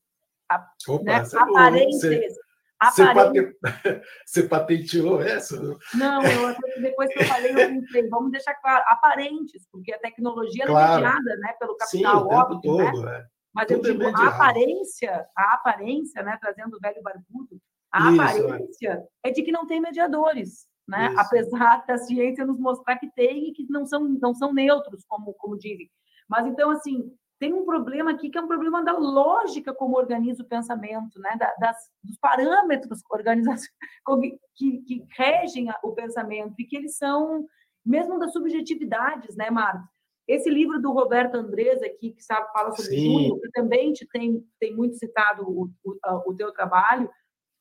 A, 0.48 0.64
Opa, 0.88 1.04
né? 1.04 1.24
Aparências. 1.34 2.34
Você, 4.26 4.42
patenteou 4.42 5.22
essa? 5.22 5.56
Não, 5.94 6.22
eu, 6.22 6.54
depois 6.82 7.08
que 7.12 7.20
eu 7.20 7.24
falei, 7.24 7.50
eu 7.52 7.56
pensei, 7.68 8.08
vamos 8.08 8.30
deixar 8.30 8.54
claro, 8.56 8.84
aparentes, 8.88 9.66
porque 9.72 9.92
a 9.92 9.98
tecnologia 9.98 10.66
claro. 10.66 10.92
é 10.92 10.96
mediada 10.96 11.36
né, 11.38 11.54
pelo 11.58 11.76
capital, 11.76 12.18
Sim, 12.20 12.26
o 12.26 12.28
óbvio, 12.28 12.60
tempo 12.60 12.76
né? 12.76 12.90
todo, 12.90 13.08
é. 13.08 13.26
Mas 13.54 13.70
eu 13.70 13.80
digo, 13.80 14.02
é 14.02 14.12
a 14.12 14.28
aparência, 14.28 15.26
a 15.36 15.54
aparência, 15.54 16.22
né, 16.22 16.36
trazendo 16.40 16.76
o 16.76 16.80
velho 16.80 17.00
barbudo, 17.02 17.60
a 17.92 18.10
Isso, 18.10 18.20
é. 18.20 18.24
aparência 18.24 19.08
é. 19.22 19.28
é. 19.28 19.32
de 19.32 19.42
que 19.42 19.52
não 19.52 19.66
tem 19.66 19.80
mediadores, 19.80 20.66
né? 20.86 21.10
Isso. 21.10 21.20
Apesar 21.20 21.86
da 21.86 21.96
ciência 21.96 22.44
nos 22.44 22.58
mostrar 22.58 22.98
que 22.98 23.08
tem 23.12 23.48
e 23.48 23.52
que 23.52 23.64
não 23.70 23.86
são, 23.86 24.00
não 24.00 24.34
são 24.34 24.52
neutros, 24.52 25.04
como, 25.06 25.32
como 25.34 25.56
dizem. 25.56 25.88
Mas 26.28 26.46
então, 26.46 26.70
assim, 26.70 27.08
tem 27.38 27.52
um 27.52 27.64
problema 27.64 28.10
aqui 28.10 28.30
que 28.30 28.36
é 28.36 28.40
um 28.40 28.48
problema 28.48 28.82
da 28.82 28.92
lógica 28.92 29.72
como 29.72 29.96
organiza 29.96 30.42
o 30.42 30.48
pensamento, 30.48 31.20
né? 31.20 31.36
Da, 31.38 31.54
das, 31.60 31.76
dos 32.02 32.18
parâmetros 32.18 33.00
que, 34.56 34.78
que 34.78 35.06
regem 35.16 35.68
o 35.84 35.92
pensamento 35.92 36.54
e 36.58 36.64
que 36.64 36.76
eles 36.76 36.96
são, 36.96 37.46
mesmo 37.86 38.18
das 38.18 38.32
subjetividades, 38.32 39.36
né, 39.36 39.50
Marcos? 39.50 39.93
Esse 40.26 40.48
livro 40.48 40.80
do 40.80 40.92
Roberto 40.92 41.34
Andrés 41.34 41.82
aqui, 41.82 42.12
que 42.12 42.22
sabe, 42.22 42.50
fala 42.52 42.70
sobre 42.72 42.96
Sim. 42.96 43.38
que 43.40 43.50
também 43.50 43.92
te 43.92 44.06
tem, 44.08 44.42
tem 44.58 44.74
muito 44.74 44.96
citado 44.96 45.42
o, 45.42 45.70
o, 45.84 46.30
o 46.30 46.34
teu 46.34 46.50
trabalho, 46.52 47.10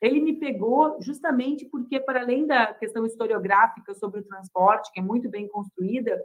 ele 0.02 0.19
me 0.19 0.34
pegou 0.38 0.97
justamente 1.02 1.65
porque, 1.65 1.99
para 1.99 2.21
além 2.21 2.45
da 2.45 2.73
questão 2.73 3.06
historiográfica 3.06 3.93
sobre 3.93 4.19
o 4.19 4.23
transporte, 4.23 4.91
que 4.91 4.99
é 4.99 5.04
muito 5.04 5.30
bem 5.30 5.47
construída, 5.47 6.21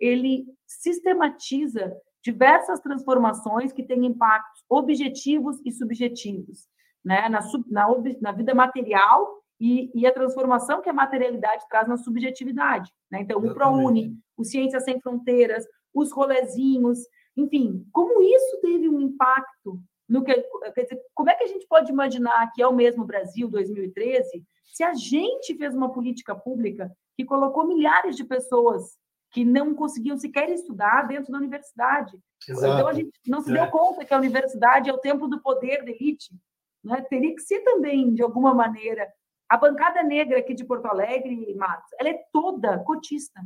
ele 0.00 0.46
sistematiza 0.66 1.96
diversas 2.22 2.80
transformações 2.80 3.72
que 3.72 3.82
têm 3.82 4.06
impactos 4.06 4.62
objetivos 4.68 5.60
e 5.64 5.70
subjetivos, 5.70 6.66
né? 7.04 7.28
na, 7.28 7.40
na, 7.68 7.86
na 8.20 8.32
vida 8.32 8.54
material 8.54 9.40
e, 9.60 9.90
e, 9.94 10.06
a 10.06 10.12
transformação 10.12 10.80
que 10.80 10.88
a 10.88 10.92
materialidade 10.92 11.64
traz 11.68 11.86
na 11.86 11.96
subjetividade. 11.96 12.90
Né? 13.10 13.20
Então, 13.20 13.38
o 13.38 13.54
ProUni, 13.54 14.16
o 14.36 14.44
Ciências 14.44 14.84
Sem 14.84 15.00
Fronteiras, 15.00 15.64
os 15.94 16.12
rolezinhos, 16.12 16.98
enfim, 17.36 17.86
como 17.92 18.22
isso 18.22 18.60
teve 18.60 18.88
um 18.88 19.00
impacto 19.00 19.80
no 20.08 20.24
que, 20.24 20.34
quer 20.74 20.82
dizer, 20.82 21.00
como 21.14 21.30
é 21.30 21.34
que 21.34 21.44
a 21.44 21.46
gente 21.46 21.66
pode 21.68 21.90
imaginar 21.90 22.50
que 22.52 22.60
é 22.60 22.66
o 22.66 22.74
mesmo 22.74 23.04
Brasil 23.04 23.48
2013 23.48 24.44
se 24.64 24.82
a 24.82 24.94
gente 24.94 25.56
fez 25.56 25.74
uma 25.74 25.92
política 25.92 26.34
pública 26.34 26.90
que 27.16 27.24
colocou 27.24 27.66
milhares 27.66 28.16
de 28.16 28.24
pessoas 28.24 28.98
que 29.30 29.44
não 29.44 29.74
conseguiam 29.74 30.16
sequer 30.16 30.48
estudar 30.50 31.06
dentro 31.06 31.30
da 31.30 31.38
universidade. 31.38 32.18
Exato. 32.48 32.74
Então 32.74 32.88
a 32.88 32.92
gente 32.92 33.12
não 33.26 33.40
se 33.40 33.52
deu 33.52 33.62
é. 33.62 33.70
conta 33.70 34.04
que 34.04 34.12
a 34.12 34.18
universidade 34.18 34.90
é 34.90 34.92
o 34.92 34.98
templo 34.98 35.28
do 35.28 35.40
poder 35.40 35.84
da 35.84 35.90
elite. 35.90 36.34
Né? 36.82 37.00
Teria 37.02 37.34
que 37.34 37.42
ser 37.42 37.60
também, 37.60 38.12
de 38.12 38.22
alguma 38.22 38.54
maneira. 38.54 39.08
A 39.48 39.56
bancada 39.56 40.02
negra 40.02 40.38
aqui 40.38 40.54
de 40.54 40.64
Porto 40.64 40.86
Alegre, 40.86 41.54
Matos, 41.54 41.90
ela 41.98 42.08
é 42.08 42.20
toda 42.32 42.78
cotista. 42.80 43.40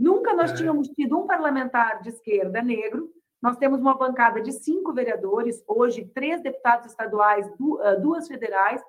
Nunca 0.00 0.32
nós 0.32 0.52
é. 0.52 0.54
tínhamos 0.54 0.88
tido 0.88 1.18
um 1.18 1.26
parlamentar 1.26 2.00
de 2.00 2.08
esquerda 2.08 2.62
negro. 2.62 3.12
Nós 3.42 3.58
temos 3.58 3.80
uma 3.80 3.96
bancada 3.96 4.40
de 4.40 4.50
cinco 4.50 4.94
vereadores, 4.94 5.62
hoje 5.68 6.10
três 6.14 6.42
deputados 6.42 6.86
estaduais, 6.86 7.46
ah, 7.82 7.94
duas 7.96 8.26
federais. 8.26 8.82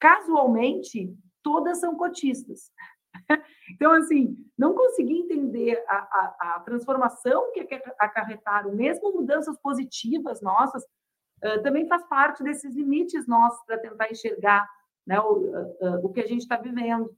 Casualmente, 0.00 1.14
todas 1.42 1.78
são 1.78 1.94
cotistas. 1.94 2.72
Então, 3.72 3.90
assim, 3.92 4.36
não 4.56 4.74
consegui 4.74 5.18
entender 5.18 5.82
a, 5.88 5.96
a, 5.96 6.54
a 6.54 6.60
transformação 6.60 7.50
que 7.52 7.66
acarretaram, 7.98 8.72
mesmo 8.72 9.12
mudanças 9.12 9.58
positivas 9.58 10.40
nossas, 10.40 10.84
uh, 10.84 11.60
também 11.64 11.88
faz 11.88 12.06
parte 12.06 12.44
desses 12.44 12.76
limites 12.76 13.26
nossos 13.26 13.64
para 13.64 13.78
tentar 13.78 14.08
enxergar 14.08 14.68
né, 15.04 15.18
o, 15.18 15.32
uh, 15.32 16.06
o 16.06 16.12
que 16.12 16.20
a 16.20 16.26
gente 16.26 16.42
está 16.42 16.56
vivendo. 16.56 17.10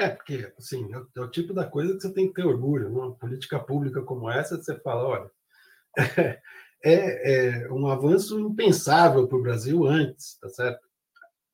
É, 0.00 0.08
porque, 0.08 0.50
assim, 0.58 0.88
é, 0.94 1.02
é, 1.18 1.20
o 1.20 1.30
tipo 1.30 1.52
da 1.52 1.66
coisa 1.66 1.92
que 1.94 2.00
você 2.00 2.10
tem 2.10 2.28
que 2.28 2.32
ter 2.32 2.46
orgulho. 2.46 2.88
Numa 2.88 3.14
política 3.14 3.60
pública 3.60 4.00
como 4.02 4.30
essa, 4.30 4.56
você 4.56 4.80
fala, 4.80 5.06
olha, 5.06 5.30
é, 6.82 7.64
é 7.64 7.70
um 7.70 7.86
avanço 7.86 8.40
impensável 8.40 9.28
para 9.28 9.36
o 9.36 9.42
Brasil 9.42 9.84
antes, 9.84 10.38
tá 10.38 10.48
certo? 10.48 10.80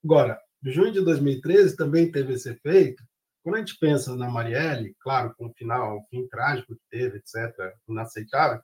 Agora, 0.04 0.40
junho 0.62 0.92
de 0.92 1.00
2013 1.00 1.76
também 1.76 2.12
teve 2.12 2.35
esse 2.35 2.48
efeito. 2.48 3.02
Quando 3.42 3.56
a 3.56 3.59
gente 3.59 3.76
pensa 3.80 4.14
na 4.14 4.30
Marielle, 4.30 4.94
claro, 5.00 5.35
com 5.37 5.46
o 5.46 5.54
final, 5.54 5.98
o 5.98 6.04
fim 6.04 6.28
trágico 6.28 6.76
que 6.76 6.82
teve, 6.88 7.18
etc., 7.18 7.52
inaceitável, 7.88 8.62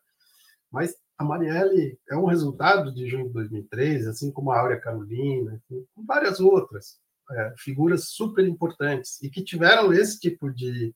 mas 0.71 0.95
a 1.19 1.25
Marielle 1.25 1.99
é 2.09 2.17
um 2.17 2.27
resultado 2.27 2.95
de 2.95 3.09
junho 3.09 3.27
de 3.27 3.33
2013, 3.33 4.09
assim 4.09 4.31
como 4.31 4.53
a 4.53 4.61
Áurea 4.61 4.81
Carolina, 4.81 5.61
várias 6.07 6.39
outras 6.39 7.01
é, 7.33 7.55
figuras 7.59 8.09
super 8.09 8.47
importantes 8.47 9.21
e 9.23 9.31
que 9.31 9.43
tiveram 9.43 9.93
esse 9.93 10.19
tipo 10.19 10.51
de, 10.51 10.95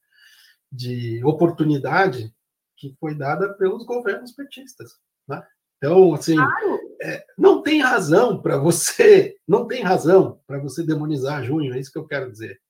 de 0.71 1.25
oportunidade 1.25 2.35
que 2.77 2.95
foi 3.01 3.15
dada 3.15 3.55
pelos 3.55 3.85
governos 3.85 4.33
petistas. 4.33 4.93
Né? 5.27 5.43
Então, 5.79 6.15
assim, 6.15 6.37
claro. 6.37 6.81
é, 7.03 7.25
não 7.37 7.63
tem 7.63 7.81
razão 7.81 8.41
para 8.41 8.57
você, 8.59 9.37
não 9.47 9.67
tem 9.67 9.83
razão 9.83 10.41
para 10.47 10.59
você 10.59 10.85
demonizar 10.85 11.45
junho, 11.45 11.75
é 11.75 11.79
isso 11.79 11.93
que 11.93 11.99
eu 11.99 12.07
quero 12.07 12.31
dizer. 12.31 12.61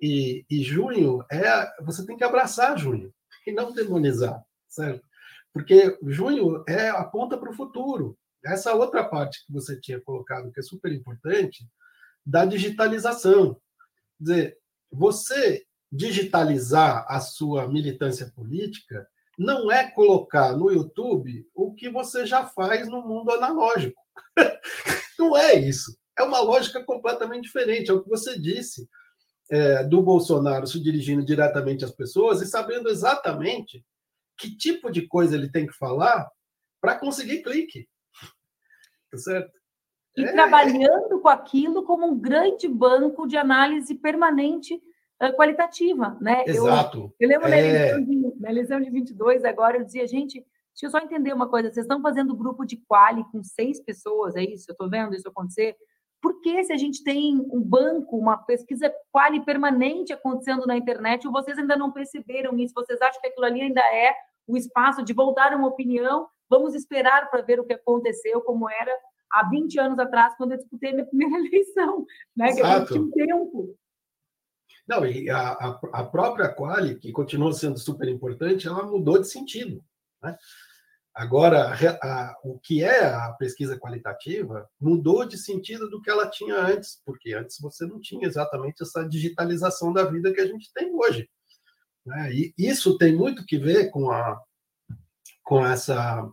E, 0.00 0.44
e 0.48 0.62
junho 0.62 1.24
é, 1.30 1.82
você 1.82 2.06
tem 2.06 2.16
que 2.16 2.24
abraçar 2.24 2.78
junho 2.78 3.12
e 3.46 3.52
não 3.52 3.72
demonizar, 3.72 4.42
certo? 4.66 5.06
Porque 5.52 5.98
junho 6.04 6.64
é 6.66 6.88
a 6.88 7.04
ponta 7.04 7.36
para 7.36 7.50
o 7.50 7.54
futuro. 7.54 8.16
Essa 8.44 8.72
outra 8.74 9.04
parte 9.04 9.44
que 9.44 9.52
você 9.52 9.78
tinha 9.78 10.00
colocado, 10.00 10.50
que 10.52 10.60
é 10.60 10.62
super 10.62 10.90
importante, 10.92 11.66
da 12.24 12.44
digitalização. 12.44 13.54
Quer 14.18 14.24
dizer, 14.24 14.58
você 14.90 15.64
digitalizar 15.90 17.04
a 17.08 17.20
sua 17.20 17.66
militância 17.68 18.30
política 18.34 19.08
não 19.38 19.72
é 19.72 19.90
colocar 19.90 20.56
no 20.56 20.70
YouTube 20.70 21.48
o 21.54 21.74
que 21.74 21.88
você 21.88 22.26
já 22.26 22.46
faz 22.46 22.88
no 22.88 23.02
mundo 23.02 23.30
analógico. 23.30 24.00
não 25.18 25.36
é 25.36 25.54
isso. 25.54 25.96
É 26.18 26.22
uma 26.22 26.40
lógica 26.40 26.84
completamente 26.84 27.44
diferente. 27.44 27.90
É 27.90 27.94
o 27.94 28.02
que 28.02 28.08
você 28.08 28.38
disse 28.38 28.88
é, 29.50 29.82
do 29.84 30.02
Bolsonaro 30.02 30.66
se 30.66 30.78
dirigindo 30.78 31.24
diretamente 31.24 31.84
às 31.84 31.90
pessoas 31.90 32.40
e 32.40 32.46
sabendo 32.46 32.88
exatamente 32.88 33.84
que 34.38 34.56
tipo 34.56 34.90
de 34.90 35.06
coisa 35.06 35.34
ele 35.34 35.50
tem 35.50 35.66
que 35.66 35.72
falar 35.72 36.30
para 36.80 36.98
conseguir 36.98 37.42
clique. 37.42 37.88
Tá 39.10 39.18
certo? 39.18 39.59
E 40.16 40.24
é, 40.24 40.32
trabalhando 40.32 41.20
com 41.20 41.28
aquilo 41.28 41.84
como 41.84 42.06
um 42.06 42.18
grande 42.18 42.68
banco 42.68 43.26
de 43.26 43.36
análise 43.36 43.94
permanente 43.94 44.80
qualitativa, 45.36 46.16
né? 46.20 46.44
Exato. 46.46 47.12
Eu, 47.20 47.28
eu 47.28 47.28
lembro 47.28 47.48
é... 47.48 47.50
na, 47.50 47.58
eleição 47.58 48.04
de, 48.04 48.40
na 48.40 48.50
eleição 48.50 48.80
de 48.80 48.90
22, 48.90 49.44
agora, 49.44 49.76
eu 49.76 49.84
dizia, 49.84 50.06
gente, 50.06 50.40
deixa 50.72 50.86
eu 50.86 50.90
só 50.90 50.98
entender 50.98 51.34
uma 51.34 51.48
coisa, 51.48 51.70
vocês 51.70 51.84
estão 51.84 52.00
fazendo 52.00 52.34
grupo 52.34 52.64
de 52.64 52.76
quali 52.76 53.22
com 53.30 53.42
seis 53.42 53.80
pessoas, 53.80 54.34
é 54.34 54.42
isso? 54.42 54.70
Eu 54.70 54.72
estou 54.72 54.88
vendo 54.88 55.14
isso 55.14 55.28
acontecer? 55.28 55.76
Por 56.22 56.40
que 56.40 56.64
se 56.64 56.72
a 56.72 56.76
gente 56.76 57.02
tem 57.02 57.38
um 57.50 57.60
banco, 57.60 58.16
uma 58.16 58.36
pesquisa 58.36 58.92
quali 59.10 59.44
permanente 59.44 60.12
acontecendo 60.12 60.66
na 60.66 60.76
internet, 60.76 61.26
vocês 61.28 61.58
ainda 61.58 61.76
não 61.76 61.90
perceberam 61.90 62.58
isso? 62.58 62.74
Vocês 62.74 63.00
acham 63.00 63.20
que 63.20 63.28
aquilo 63.28 63.46
ali 63.46 63.62
ainda 63.62 63.80
é 63.80 64.14
o 64.46 64.56
espaço 64.56 65.02
de 65.02 65.12
voltar 65.12 65.54
uma 65.54 65.68
opinião? 65.68 66.28
Vamos 66.48 66.74
esperar 66.74 67.30
para 67.30 67.42
ver 67.42 67.60
o 67.60 67.64
que 67.64 67.72
aconteceu, 67.72 68.40
como 68.42 68.68
era 68.68 68.92
há 69.32 69.48
20 69.48 69.78
anos 69.80 69.98
atrás, 69.98 70.34
quando 70.36 70.52
eu 70.52 70.58
disputei 70.58 70.92
minha 70.92 71.06
primeira 71.06 71.38
eleição, 71.46 72.06
né? 72.36 72.52
Que 72.52 72.60
eu 72.60 72.86
tinha 72.86 73.02
um 73.02 73.10
tempo. 73.10 73.78
Não, 74.86 75.06
e 75.06 75.30
a, 75.30 75.50
a, 75.92 76.04
própria 76.04 76.48
Quali, 76.48 76.98
que 76.98 77.12
continua 77.12 77.52
sendo 77.52 77.78
super 77.78 78.08
importante, 78.08 78.66
ela 78.66 78.82
mudou 78.84 79.20
de 79.20 79.28
sentido. 79.28 79.84
Né? 80.20 80.36
Agora, 81.14 81.74
a, 82.02 82.36
o 82.42 82.58
que 82.58 82.82
é 82.82 83.06
a 83.06 83.32
pesquisa 83.38 83.78
qualitativa 83.78 84.68
mudou 84.80 85.24
de 85.24 85.38
sentido 85.38 85.88
do 85.88 86.00
que 86.00 86.10
ela 86.10 86.28
tinha 86.28 86.56
antes, 86.56 87.00
porque 87.04 87.34
antes 87.34 87.58
você 87.60 87.86
não 87.86 88.00
tinha 88.00 88.26
exatamente 88.26 88.82
essa 88.82 89.06
digitalização 89.08 89.92
da 89.92 90.04
vida 90.04 90.32
que 90.32 90.40
a 90.40 90.46
gente 90.46 90.72
tem 90.72 90.92
hoje. 90.92 91.28
Né? 92.06 92.32
E 92.32 92.54
isso 92.58 92.96
tem 92.96 93.14
muito 93.14 93.44
que 93.44 93.58
ver 93.58 93.90
com, 93.90 94.10
a, 94.10 94.40
com, 95.44 95.64
essa, 95.64 96.28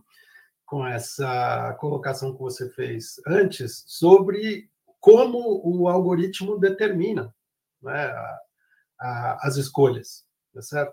com 0.68 0.86
essa 0.86 1.74
colocação 1.80 2.34
que 2.34 2.40
você 2.40 2.68
fez 2.68 3.14
antes 3.26 3.84
sobre 3.86 4.70
como 5.00 5.62
o 5.64 5.88
algoritmo 5.88 6.58
determina 6.58 7.34
né, 7.82 8.12
a, 9.00 9.38
as 9.46 9.56
escolhas, 9.56 10.26
tá 10.52 10.60
certo? 10.60 10.92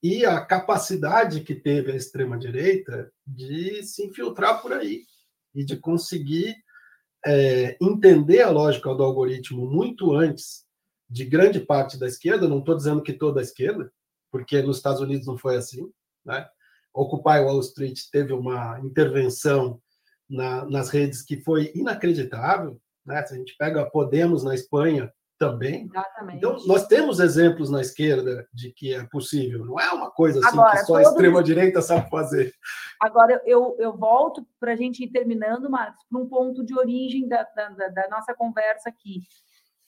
E 0.00 0.24
a 0.24 0.40
capacidade 0.44 1.40
que 1.40 1.56
teve 1.56 1.90
a 1.90 1.96
extrema-direita 1.96 3.12
de 3.26 3.82
se 3.82 4.06
infiltrar 4.06 4.62
por 4.62 4.72
aí 4.72 5.04
e 5.52 5.64
de 5.64 5.76
conseguir 5.76 6.54
é, 7.26 7.76
entender 7.82 8.42
a 8.42 8.50
lógica 8.50 8.94
do 8.94 9.02
algoritmo 9.02 9.68
muito 9.68 10.14
antes 10.14 10.64
de 11.10 11.24
grande 11.24 11.58
parte 11.58 11.98
da 11.98 12.06
esquerda, 12.06 12.48
não 12.48 12.60
estou 12.60 12.76
dizendo 12.76 13.02
que 13.02 13.12
toda 13.12 13.40
a 13.40 13.42
esquerda, 13.42 13.92
porque 14.30 14.62
nos 14.62 14.76
Estados 14.76 15.00
Unidos 15.00 15.26
não 15.26 15.36
foi 15.36 15.56
assim, 15.56 15.90
né? 16.24 16.48
Occupy 16.96 17.40
Wall 17.40 17.60
Street 17.60 17.98
teve 18.10 18.32
uma 18.32 18.80
intervenção 18.80 19.80
na, 20.28 20.64
nas 20.64 20.88
redes 20.88 21.22
que 21.22 21.40
foi 21.42 21.70
inacreditável, 21.74 22.80
né? 23.04 23.24
Se 23.24 23.34
a 23.34 23.36
gente 23.36 23.54
pega 23.56 23.88
Podemos 23.90 24.42
na 24.42 24.54
Espanha, 24.54 25.12
também. 25.38 25.84
Exatamente. 25.84 26.38
Então, 26.38 26.56
nós 26.66 26.86
temos 26.86 27.20
exemplos 27.20 27.70
na 27.70 27.80
esquerda 27.80 28.46
de 28.52 28.72
que 28.72 28.94
é 28.94 29.04
possível, 29.04 29.64
não 29.64 29.78
é 29.78 29.90
uma 29.92 30.10
coisa 30.10 30.40
assim 30.40 30.58
Agora, 30.58 30.72
que 30.72 30.84
só 30.84 30.96
a 30.96 31.02
extrema-direita 31.02 31.82
sabe 31.82 32.08
fazer. 32.08 32.52
Agora, 33.00 33.40
eu, 33.44 33.76
eu 33.78 33.96
volto 33.96 34.46
para 34.58 34.72
a 34.72 34.76
gente 34.76 35.04
ir 35.04 35.10
terminando, 35.10 35.70
Marcos, 35.70 36.04
para 36.10 36.20
um 36.20 36.28
ponto 36.28 36.64
de 36.64 36.76
origem 36.76 37.28
da, 37.28 37.42
da, 37.54 37.68
da, 37.88 38.08
nossa 38.08 38.34
conversa 38.34 38.88
aqui. 38.88 39.20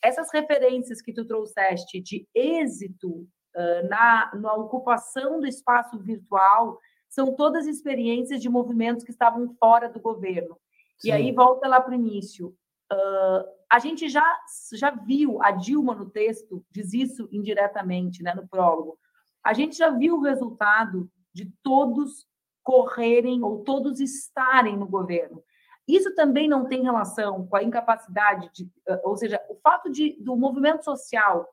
Essas 0.03 0.31
referências 0.33 1.01
que 1.01 1.13
tu 1.13 1.25
trouxeste 1.27 2.01
de 2.01 2.29
êxito 2.35 3.11
uh, 3.11 3.89
na, 3.89 4.31
na 4.35 4.55
ocupação 4.55 5.41
do 5.41 5.47
espaço 5.47 5.99
virtual 5.99 6.79
são 7.09 7.35
todas 7.35 7.67
experiências 7.67 8.41
de 8.41 8.49
movimentos 8.49 9.05
que 9.05 9.11
estavam 9.11 9.55
fora 9.59 9.89
do 9.89 10.01
governo. 10.01 10.59
Sim. 10.99 11.09
E 11.09 11.13
aí 11.13 11.33
volta 11.33 11.67
lá 11.67 11.81
para 11.81 11.93
o 11.93 11.95
início. 11.95 12.49
Uh, 12.93 13.45
a 13.71 13.79
gente 13.79 14.09
já, 14.09 14.25
já 14.73 14.91
viu, 14.91 15.43
a 15.43 15.51
Dilma 15.51 15.95
no 15.95 16.09
texto 16.09 16.65
diz 16.71 16.93
isso 16.93 17.29
indiretamente, 17.31 18.23
né, 18.23 18.35
no 18.35 18.49
prólogo. 18.49 18.99
A 19.45 19.53
gente 19.53 19.77
já 19.77 19.91
viu 19.91 20.17
o 20.17 20.23
resultado 20.23 21.11
de 21.33 21.53
todos 21.63 22.27
correrem 22.63 23.43
ou 23.43 23.63
todos 23.63 24.01
estarem 24.01 24.77
no 24.77 24.87
governo. 24.87 25.43
Isso 25.87 26.15
também 26.15 26.47
não 26.47 26.67
tem 26.67 26.83
relação 26.83 27.47
com 27.47 27.57
a 27.57 27.63
incapacidade 27.63 28.51
de, 28.53 28.71
ou 29.03 29.17
seja, 29.17 29.41
o 29.49 29.55
fato 29.55 29.91
de 29.91 30.23
do 30.23 30.37
movimento 30.37 30.85
social 30.85 31.49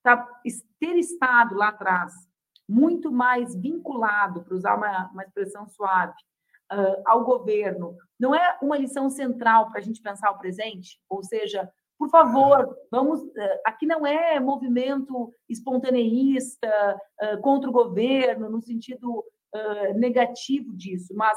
tá, 0.00 0.28
ter 0.78 0.96
estado 0.96 1.56
lá 1.56 1.68
atrás 1.68 2.12
muito 2.70 3.10
mais 3.10 3.54
vinculado, 3.54 4.44
para 4.44 4.54
usar 4.54 4.76
uma, 4.76 5.10
uma 5.10 5.24
expressão 5.24 5.66
suave, 5.66 6.14
uh, 6.72 7.02
ao 7.04 7.24
governo 7.24 7.96
não 8.18 8.34
é 8.34 8.58
uma 8.62 8.78
lição 8.78 9.10
central 9.10 9.68
para 9.68 9.80
a 9.80 9.82
gente 9.82 10.00
pensar 10.00 10.30
o 10.30 10.38
presente? 10.38 11.00
Ou 11.08 11.22
seja, 11.24 11.68
por 11.98 12.08
favor, 12.08 12.76
vamos. 12.90 13.20
Uh, 13.22 13.60
aqui 13.66 13.86
não 13.86 14.06
é 14.06 14.38
movimento 14.38 15.34
espontaneísta 15.48 17.00
uh, 17.22 17.40
contra 17.40 17.68
o 17.68 17.72
governo, 17.72 18.48
no 18.48 18.62
sentido 18.62 19.24
negativo 19.96 20.72
disso, 20.76 21.12
mas 21.16 21.36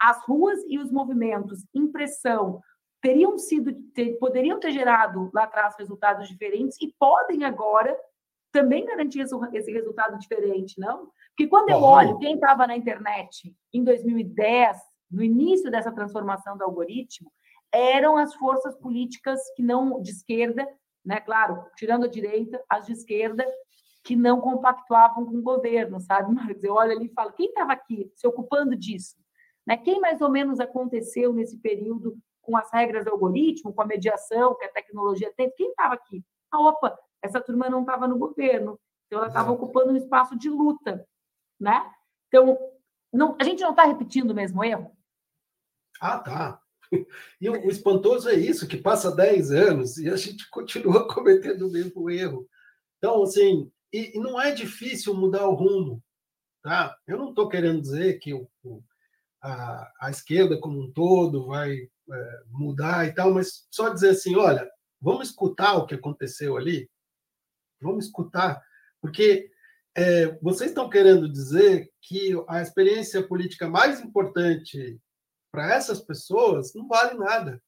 as 0.00 0.24
ruas 0.28 0.60
e 0.68 0.78
os 0.78 0.92
movimentos, 0.92 1.66
impressão, 1.74 2.60
teriam 3.02 3.36
sido, 3.36 3.74
ter, 3.92 4.16
poderiam 4.20 4.60
ter 4.60 4.70
gerado 4.70 5.28
lá 5.34 5.42
atrás 5.42 5.74
resultados 5.76 6.28
diferentes 6.28 6.80
e 6.80 6.94
podem 6.96 7.42
agora 7.42 7.98
também 8.52 8.84
garantir 8.84 9.20
esse 9.20 9.72
resultado 9.72 10.18
diferente, 10.18 10.80
não? 10.80 11.10
Porque 11.30 11.46
quando 11.48 11.70
eu 11.70 11.82
olho 11.82 12.18
quem 12.18 12.34
estava 12.34 12.66
na 12.66 12.76
internet 12.76 13.54
em 13.72 13.84
2010, 13.84 14.76
no 15.10 15.22
início 15.22 15.70
dessa 15.70 15.92
transformação 15.92 16.56
do 16.56 16.64
algoritmo, 16.64 17.30
eram 17.72 18.16
as 18.16 18.34
forças 18.34 18.76
políticas 18.76 19.40
que 19.54 19.62
não 19.62 20.00
de 20.00 20.10
esquerda, 20.10 20.66
né? 21.04 21.20
Claro, 21.20 21.64
tirando 21.76 22.04
a 22.04 22.08
direita, 22.08 22.62
as 22.68 22.86
de 22.86 22.92
esquerda 22.92 23.46
que 24.02 24.16
não 24.16 24.40
compactuavam 24.40 25.26
com 25.26 25.36
o 25.36 25.42
governo, 25.42 26.00
sabe, 26.00 26.32
Marcos? 26.34 26.64
Eu 26.64 26.74
olho 26.74 26.92
ali 26.92 27.06
e 27.06 27.12
falo, 27.12 27.32
quem 27.32 27.46
estava 27.46 27.72
aqui 27.72 28.10
se 28.14 28.26
ocupando 28.26 28.74
disso? 28.74 29.16
Né? 29.66 29.76
Quem 29.76 30.00
mais 30.00 30.20
ou 30.20 30.30
menos 30.30 30.60
aconteceu 30.60 31.32
nesse 31.32 31.58
período 31.58 32.16
com 32.40 32.56
as 32.56 32.72
regras 32.72 33.04
do 33.04 33.10
algoritmo, 33.10 33.72
com 33.72 33.82
a 33.82 33.86
mediação 33.86 34.54
que 34.54 34.64
a 34.64 34.72
tecnologia 34.72 35.32
tem? 35.36 35.52
Quem 35.56 35.68
estava 35.68 35.94
aqui? 35.94 36.24
Ah, 36.50 36.60
opa, 36.60 36.98
essa 37.22 37.40
turma 37.40 37.68
não 37.68 37.80
estava 37.80 38.06
no 38.06 38.18
governo, 38.18 38.78
então 39.06 39.18
ela 39.18 39.28
estava 39.28 39.52
ocupando 39.52 39.92
um 39.92 39.96
espaço 39.96 40.36
de 40.38 40.48
luta 40.48 41.06
né? 41.58 41.90
Então, 42.28 42.56
não, 43.12 43.36
a 43.40 43.44
gente 43.44 43.60
não 43.60 43.70
está 43.70 43.84
repetindo 43.84 44.30
o 44.30 44.34
mesmo 44.34 44.62
erro? 44.62 44.96
Ah, 46.00 46.18
tá. 46.18 46.60
E 47.38 47.50
o, 47.50 47.54
espantoso 47.68 48.30
é 48.30 48.34
isso, 48.34 48.66
que 48.66 48.78
passa 48.78 49.14
10 49.14 49.50
anos 49.52 49.98
e 49.98 50.08
a 50.08 50.16
gente 50.16 50.48
continua 50.48 51.06
cometendo 51.12 51.68
o 51.68 51.70
mesmo 51.70 52.08
erro. 52.08 52.48
Então, 52.96 53.22
assim, 53.22 53.70
e, 53.92 54.16
e 54.16 54.20
não 54.20 54.40
é 54.40 54.52
difícil 54.52 55.12
mudar 55.12 55.46
o 55.46 55.54
rumo, 55.54 56.02
tá? 56.62 56.96
Eu 57.06 57.18
não 57.18 57.28
estou 57.28 57.46
querendo 57.46 57.82
dizer 57.82 58.18
que 58.18 58.32
o, 58.32 58.48
o, 58.64 58.82
a, 59.42 59.92
a, 60.00 60.10
esquerda 60.10 60.58
como 60.58 60.80
um 60.80 60.90
todo 60.90 61.46
vai 61.46 61.76
é, 61.76 62.42
mudar 62.46 63.06
e 63.06 63.14
tal, 63.14 63.34
mas 63.34 63.66
só 63.70 63.90
dizer 63.90 64.10
assim, 64.10 64.34
olha, 64.34 64.66
vamos 64.98 65.28
escutar 65.28 65.76
o 65.76 65.86
que 65.86 65.94
aconteceu 65.94 66.56
ali, 66.56 66.88
vamos 67.80 68.06
escutar, 68.06 68.62
porque 69.00 69.50
é, 69.96 70.38
vocês 70.40 70.70
estão 70.70 70.88
querendo 70.88 71.28
dizer 71.28 71.90
que 72.00 72.32
a 72.48 72.62
experiência 72.62 73.26
política 73.26 73.68
mais 73.68 74.00
importante 74.00 75.00
para 75.50 75.74
essas 75.74 76.00
pessoas 76.00 76.74
não 76.74 76.86
vale 76.86 77.18
nada. 77.18 77.62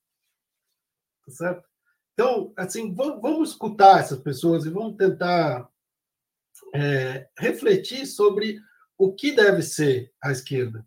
Tá 1.27 1.33
certo? 1.33 1.69
Então, 2.13 2.53
assim, 2.57 2.95
vamos 2.95 3.51
escutar 3.51 4.01
essas 4.01 4.21
pessoas 4.21 4.65
e 4.65 4.71
vamos 4.71 4.97
tentar 4.97 5.69
é, 6.75 7.29
refletir 7.39 8.07
sobre 8.07 8.61
o 8.99 9.13
que 9.15 9.33
deve 9.33 9.63
ser 9.63 10.13
a 10.23 10.31
esquerda. 10.31 10.87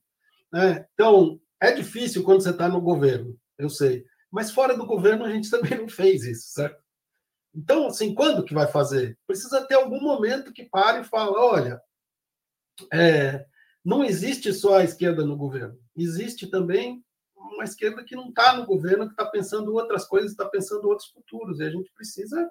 Né? 0.51 0.87
Então, 0.93 1.41
é 1.59 1.71
difícil 1.71 2.23
quando 2.23 2.41
você 2.41 2.51
está 2.51 2.69
no 2.69 2.79
governo, 2.79 3.35
eu 3.57 3.69
sei, 3.69 4.05
mas 4.31 4.51
fora 4.51 4.77
do 4.77 4.85
governo 4.85 5.25
a 5.25 5.31
gente 5.31 5.49
também 5.51 5.77
não 5.77 5.87
fez 5.87 6.23
isso, 6.23 6.49
certo? 6.49 6.82
Então, 7.55 7.87
assim, 7.87 8.13
quando 8.13 8.43
que 8.43 8.53
vai 8.53 8.67
fazer? 8.67 9.17
Precisa 9.27 9.65
ter 9.67 9.75
algum 9.75 10.01
momento 10.01 10.51
que 10.51 10.65
pare 10.65 11.01
e 11.01 11.03
fale, 11.03 11.35
olha, 11.35 11.81
é, 12.91 13.45
não 13.83 14.03
existe 14.03 14.51
só 14.51 14.77
a 14.77 14.83
esquerda 14.83 15.23
no 15.25 15.37
governo, 15.37 15.77
existe 15.95 16.47
também 16.47 17.03
uma 17.35 17.63
esquerda 17.63 18.03
que 18.03 18.15
não 18.15 18.29
está 18.29 18.55
no 18.55 18.65
governo, 18.65 19.05
que 19.05 19.11
está 19.11 19.25
pensando 19.25 19.73
outras 19.73 20.05
coisas, 20.05 20.31
está 20.31 20.45
pensando 20.45 20.87
outros 20.87 21.09
futuros, 21.09 21.59
e 21.59 21.63
a 21.63 21.69
gente 21.69 21.91
precisa 21.93 22.49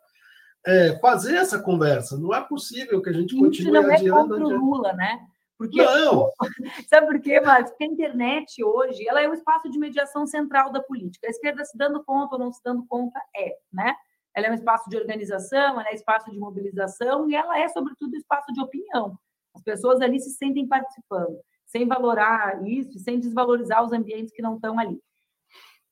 é, 0.67 0.99
fazer 0.99 1.37
essa 1.37 1.61
conversa. 1.61 2.19
Não 2.19 2.35
é 2.35 2.41
possível 2.41 3.01
que 3.03 3.11
a 3.11 3.13
gente 3.13 3.37
continue 3.37 3.73
não 3.73 3.91
é 3.91 4.09
contra 4.09 4.37
o 4.37 4.49
Lula, 4.49 4.93
né? 4.93 5.27
Porque, 5.59 5.83
não. 5.83 6.29
Sabe 6.89 7.07
por 7.07 7.21
quê, 7.21 7.41
Marcos? 7.41 7.71
Porque 7.71 7.85
a 7.85 7.89
internet 7.89 8.65
hoje 8.65 9.07
ela 9.09 9.23
é 9.23 9.29
um 9.29 9.35
espaço 9.35 9.71
de 9.71 9.79
mediação 9.79 10.27
central 10.27 10.73
da 10.73 10.83
política. 10.83 11.27
A 11.27 11.31
esquerda 11.31 11.65
se 11.65 11.77
dando 11.77 12.03
conta 12.05 12.35
ou 12.35 12.41
não 12.41 12.53
se 12.53 12.61
dando 12.65 12.85
conta 12.87 13.21
é, 13.37 13.57
né? 13.73 13.95
Ela 14.35 14.47
é 14.47 14.51
um 14.51 14.55
espaço 14.55 14.89
de 14.89 14.97
organização, 14.97 15.81
ela 15.81 15.89
é 15.89 15.95
espaço 15.95 16.31
de 16.31 16.39
mobilização 16.39 17.29
e 17.29 17.35
ela 17.35 17.59
é, 17.59 17.69
sobretudo, 17.69 18.17
espaço 18.17 18.53
de 18.53 18.61
opinião. 18.61 19.19
As 19.55 19.63
pessoas 19.63 20.01
ali 20.01 20.19
se 20.21 20.31
sentem 20.31 20.67
participando, 20.67 21.39
sem 21.67 21.87
valorar 21.87 22.67
isso, 22.67 22.99
sem 22.99 23.21
desvalorizar 23.21 23.85
os 23.85 23.93
ambientes 23.93 24.33
que 24.33 24.43
não 24.43 24.57
estão 24.57 24.79
ali. 24.79 24.99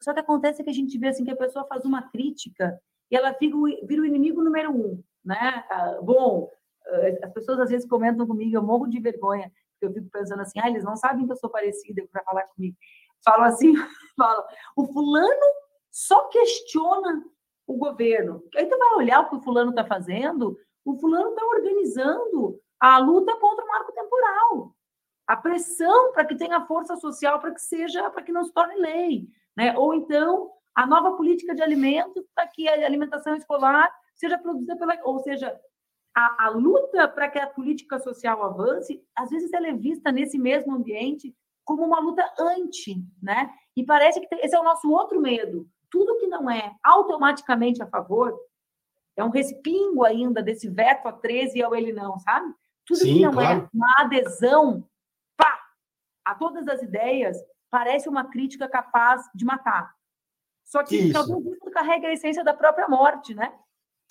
Só 0.03 0.15
que 0.15 0.21
acontece 0.21 0.65
que 0.65 0.71
a 0.71 0.75
gente 0.75 0.99
vê 0.99 1.09
assim 1.09 1.25
que 1.25 1.31
a 1.31 1.37
pessoa 1.37 1.67
faz 1.67 1.85
uma 1.85 2.09
crítica 2.11 2.81
e 3.11 3.17
ela 3.17 3.35
fica, 3.35 3.57
vira 3.87 4.03
o 4.03 4.07
inimigo 4.07 4.43
número 4.43 4.71
um, 4.71 5.03
né? 5.23 5.65
Ah, 5.71 5.99
bom, 6.03 6.51
ah, 6.87 7.27
as 7.27 7.33
pessoas 7.33 7.61
às 7.61 7.71
vezes 7.71 7.89
comentam 7.89 8.27
comigo, 8.27 8.57
eu 8.57 8.63
morro 8.63 8.87
de 8.87 8.99
vergonha, 8.99 9.53
porque 9.73 9.87
eu 9.87 9.93
fico 9.93 10.11
pensando 10.11 10.41
assim, 10.41 10.59
ah, 10.61 10.69
eles 10.69 10.85
não 10.85 10.97
sabem 10.97 11.27
que 11.27 11.33
eu 11.33 11.37
sou 11.37 11.51
parecida 11.51 12.03
para 12.11 12.25
falar 12.25 12.45
comigo. 12.45 12.77
Falo 13.23 13.45
assim, 13.45 13.75
falo, 14.17 14.43
o 14.77 14.87
fulano 14.87 15.55
só 15.91 16.29
questiona 16.29 17.23
o 17.71 17.77
governo. 17.77 18.43
Aí 18.57 18.67
tu 18.67 18.77
vai 18.77 18.95
olhar 18.95 19.21
o 19.21 19.29
que 19.29 19.37
o 19.37 19.43
fulano 19.43 19.71
está 19.71 19.85
fazendo, 19.85 20.59
o 20.85 20.97
fulano 20.99 21.31
está 21.31 21.45
organizando 21.47 22.61
a 22.81 22.99
luta 22.99 23.37
contra 23.37 23.65
o 23.65 23.69
marco 23.69 23.93
temporal. 23.93 24.75
A 25.27 25.37
pressão 25.37 26.13
para 26.13 26.25
que 26.25 26.35
tenha 26.35 26.67
força 26.67 26.97
social 26.97 27.39
para 27.39 27.53
que 27.53 27.61
seja, 27.61 28.11
para 28.11 28.23
que 28.23 28.33
não 28.33 28.45
se 28.45 28.53
torne 28.53 28.75
lei. 28.75 29.29
Né? 29.57 29.77
Ou 29.79 29.95
então, 29.95 30.51
a 30.75 30.85
nova 30.85 31.17
política 31.17 31.55
de 31.55 31.63
alimentos 31.63 32.25
para 32.35 32.49
que 32.49 32.69
a 32.69 32.85
alimentação 32.85 33.37
escolar 33.37 33.89
seja 34.17 34.37
produzida 34.37 34.77
pela. 34.77 34.99
Ou 35.05 35.21
seja, 35.21 35.57
a, 36.13 36.47
a 36.47 36.49
luta 36.49 37.07
para 37.07 37.29
que 37.29 37.39
a 37.39 37.47
política 37.47 38.01
social 38.01 38.43
avance, 38.43 39.01
às 39.15 39.31
vezes 39.31 39.53
ela 39.53 39.69
é 39.69 39.73
vista 39.73 40.11
nesse 40.11 40.39
mesmo 40.39 40.75
ambiente 40.75 41.33
como 41.65 41.85
uma 41.85 42.01
luta 42.01 42.29
anti, 42.37 42.97
né? 43.23 43.49
E 43.77 43.85
parece 43.85 44.21
que 44.21 44.35
esse 44.37 44.57
é 44.57 44.59
o 44.59 44.65
nosso 44.65 44.91
outro 44.91 45.21
medo. 45.21 45.69
Tudo 45.91 46.19
que 46.19 46.27
não 46.27 46.51
é 46.51 46.75
automaticamente 46.83 47.83
a 47.83 47.87
favor 47.87 48.39
é 49.17 49.25
um 49.25 49.31
respingo 49.31 50.05
ainda 50.05 50.43
desse 50.43 50.69
veto 50.69 51.09
a 51.09 51.13
13 51.13 51.59
e 51.59 51.63
ao 51.63 51.75
ele 51.75 51.93
não, 51.93 52.19
sabe? 52.19 52.55
Tudo 52.87 53.01
Sim, 53.01 53.15
que 53.15 53.21
não 53.21 53.31
é 53.31 53.35
claro. 53.35 53.63
é 53.63 53.69
uma 53.73 53.95
adesão 53.99 54.89
pá, 55.37 55.61
a 56.25 56.35
todas 56.35 56.67
as 56.69 56.83
ideias 56.83 57.37
parece 57.71 58.09
uma 58.09 58.31
crítica 58.31 58.69
capaz 58.69 59.23
de 59.35 59.45
matar. 59.45 59.95
Só 60.65 60.83
que, 60.83 61.11
que 61.11 61.17
algum 61.17 61.41
momento 61.41 61.71
carrega 61.71 62.09
a 62.09 62.13
essência 62.13 62.45
da 62.45 62.55
própria 62.55 62.89
morte, 62.89 63.35
né? 63.35 63.53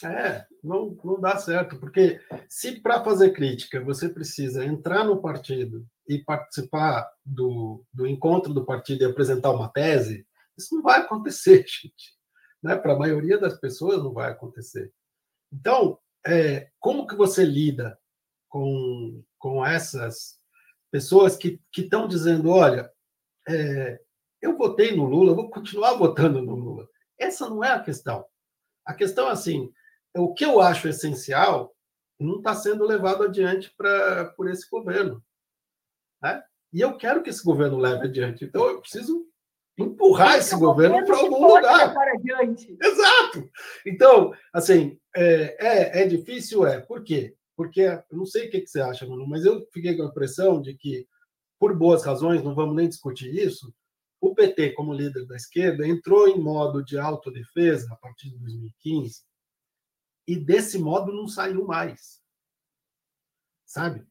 É, 0.03 0.45
não, 0.63 0.97
não 1.03 1.19
dá 1.19 1.37
certo, 1.37 1.77
porque 1.77 2.21
se 2.47 2.79
para 2.79 3.03
fazer 3.03 3.31
crítica 3.31 3.81
você 3.83 4.07
precisa 4.07 4.63
entrar 4.63 5.03
no 5.03 5.21
partido 5.21 5.85
e 6.07 6.19
participar 6.19 7.09
do, 7.25 7.83
do 7.93 8.07
encontro 8.07 8.53
do 8.53 8.65
partido 8.65 9.03
e 9.03 9.05
apresentar 9.05 9.51
uma 9.51 9.69
tese, 9.69 10.25
isso 10.61 10.75
não 10.75 10.81
vai 10.81 10.99
acontecer, 10.99 11.65
gente. 11.67 12.17
Né? 12.61 12.75
Para 12.75 12.93
a 12.93 12.99
maioria 12.99 13.37
das 13.37 13.59
pessoas 13.59 14.03
não 14.03 14.13
vai 14.13 14.31
acontecer. 14.31 14.91
Então, 15.51 15.99
é, 16.25 16.69
como 16.79 17.07
que 17.07 17.15
você 17.15 17.43
lida 17.43 17.97
com, 18.47 19.23
com 19.37 19.65
essas 19.65 20.39
pessoas 20.91 21.37
que 21.37 21.59
estão 21.77 22.07
dizendo, 22.07 22.49
olha, 22.49 22.91
é, 23.47 23.99
eu 24.41 24.57
votei 24.57 24.95
no 24.95 25.05
Lula, 25.05 25.35
vou 25.35 25.49
continuar 25.49 25.93
votando 25.93 26.41
no 26.41 26.55
Lula. 26.55 26.87
Essa 27.17 27.49
não 27.49 27.63
é 27.63 27.71
a 27.71 27.81
questão. 27.81 28.25
A 28.85 28.93
questão 28.93 29.27
é 29.27 29.31
assim, 29.31 29.71
o 30.15 30.33
que 30.33 30.45
eu 30.45 30.59
acho 30.59 30.87
essencial 30.87 31.75
não 32.19 32.37
está 32.37 32.53
sendo 32.53 32.85
levado 32.85 33.23
adiante 33.23 33.73
pra, 33.77 34.25
por 34.31 34.49
esse 34.49 34.69
governo. 34.69 35.23
Né? 36.21 36.43
E 36.73 36.81
eu 36.81 36.97
quero 36.97 37.23
que 37.23 37.29
esse 37.29 37.43
governo 37.43 37.77
leve 37.77 38.07
adiante. 38.07 38.45
Então, 38.45 38.65
eu 38.67 38.81
preciso 38.81 39.28
empurrar 39.83 40.37
esse 40.37 40.55
governo 40.55 41.05
para 41.05 41.17
algum 41.17 41.47
lugar. 41.55 41.93
Exato. 42.81 43.49
Então, 43.85 44.33
assim, 44.53 44.99
é, 45.15 45.57
é, 45.59 46.01
é, 46.01 46.07
difícil, 46.07 46.65
é. 46.65 46.79
Por 46.79 47.03
quê? 47.03 47.35
Porque, 47.55 47.81
eu 47.81 48.17
não 48.17 48.25
sei 48.25 48.47
o 48.47 48.51
que, 48.51 48.61
que 48.61 48.67
você 48.67 48.81
acha, 48.81 49.07
Manu, 49.07 49.27
mas 49.27 49.45
eu 49.45 49.65
fiquei 49.73 49.95
com 49.95 50.03
a 50.03 50.07
impressão 50.07 50.61
de 50.61 50.75
que, 50.75 51.07
por 51.59 51.75
boas 51.75 52.03
razões, 52.03 52.43
não 52.43 52.55
vamos 52.55 52.75
nem 52.75 52.87
discutir 52.87 53.33
isso, 53.33 53.73
o 54.21 54.35
PT, 54.35 54.71
como 54.73 54.93
líder 54.93 55.25
da 55.25 55.35
esquerda, 55.35 55.87
entrou 55.87 56.27
em 56.27 56.39
modo 56.39 56.83
de 56.83 56.97
autodefesa 56.97 57.87
a 57.91 57.95
partir 57.95 58.29
de 58.29 58.37
2015 58.37 59.23
e 60.27 60.35
desse 60.35 60.77
modo 60.77 61.11
não 61.11 61.27
saiu 61.27 61.65
mais. 61.65 62.21
Sabe? 63.65 64.05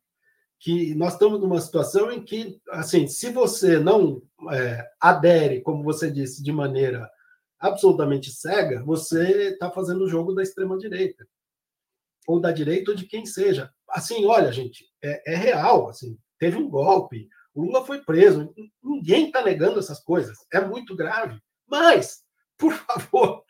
Que 0.59 0.95
nós 0.95 1.13
estamos 1.13 1.41
numa 1.41 1.61
situação 1.61 2.11
em 2.11 2.23
que, 2.23 2.61
assim, 2.71 3.07
se 3.07 3.31
você 3.31 3.79
não 3.79 4.21
é, 4.51 4.85
adere, 5.01 5.61
como 5.61 5.85
você 5.85 6.11
disse, 6.11 6.43
de 6.43 6.51
maneira 6.51 7.09
absolutamente 7.59 8.31
cega, 8.31 8.83
você 8.85 9.51
está 9.51 9.71
fazendo 9.71 10.05
o 10.05 10.09
jogo 10.09 10.33
da 10.33 10.43
extrema-direita. 10.43 11.27
Ou 12.27 12.41
da 12.41 12.53
direita 12.53 12.91
ou 12.91 12.97
de 12.97 13.07
quem 13.07 13.25
seja. 13.25 13.73
Assim, 13.89 14.27
olha, 14.27 14.53
gente, 14.53 14.85
é, 15.03 15.33
é 15.33 15.37
real. 15.37 15.89
Assim, 15.89 16.19
teve 16.39 16.57
um 16.57 16.69
golpe, 16.69 17.29
o 17.55 17.63
Lula 17.63 17.85
foi 17.85 18.03
preso. 18.03 18.55
Ninguém 18.83 19.27
está 19.27 19.43
negando 19.43 19.79
essas 19.79 19.99
coisas. 19.99 20.39
É 20.53 20.61
muito 20.61 20.95
grave. 20.95 21.41
Mas, 21.67 22.23
por 22.57 22.73
favor, 22.73 23.45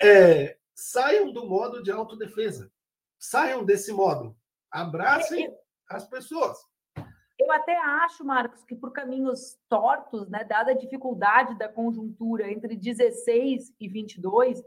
é, 0.00 0.56
saiam 0.74 1.32
do 1.32 1.46
modo 1.46 1.82
de 1.82 1.90
autodefesa. 1.90 2.70
Saiam 3.18 3.64
desse 3.64 3.92
modo. 3.92 4.36
Abracem 4.70 5.48
as 5.96 6.06
pessoas. 6.06 6.56
Eu 7.38 7.50
até 7.50 7.76
acho, 7.76 8.24
Marcos, 8.24 8.64
que 8.64 8.74
por 8.74 8.92
caminhos 8.92 9.58
tortos, 9.68 10.28
né, 10.28 10.44
dada 10.44 10.72
a 10.72 10.76
dificuldade 10.76 11.58
da 11.58 11.68
conjuntura 11.68 12.50
entre 12.50 12.76
16 12.76 13.74
e 13.80 13.88
22, 13.88 14.62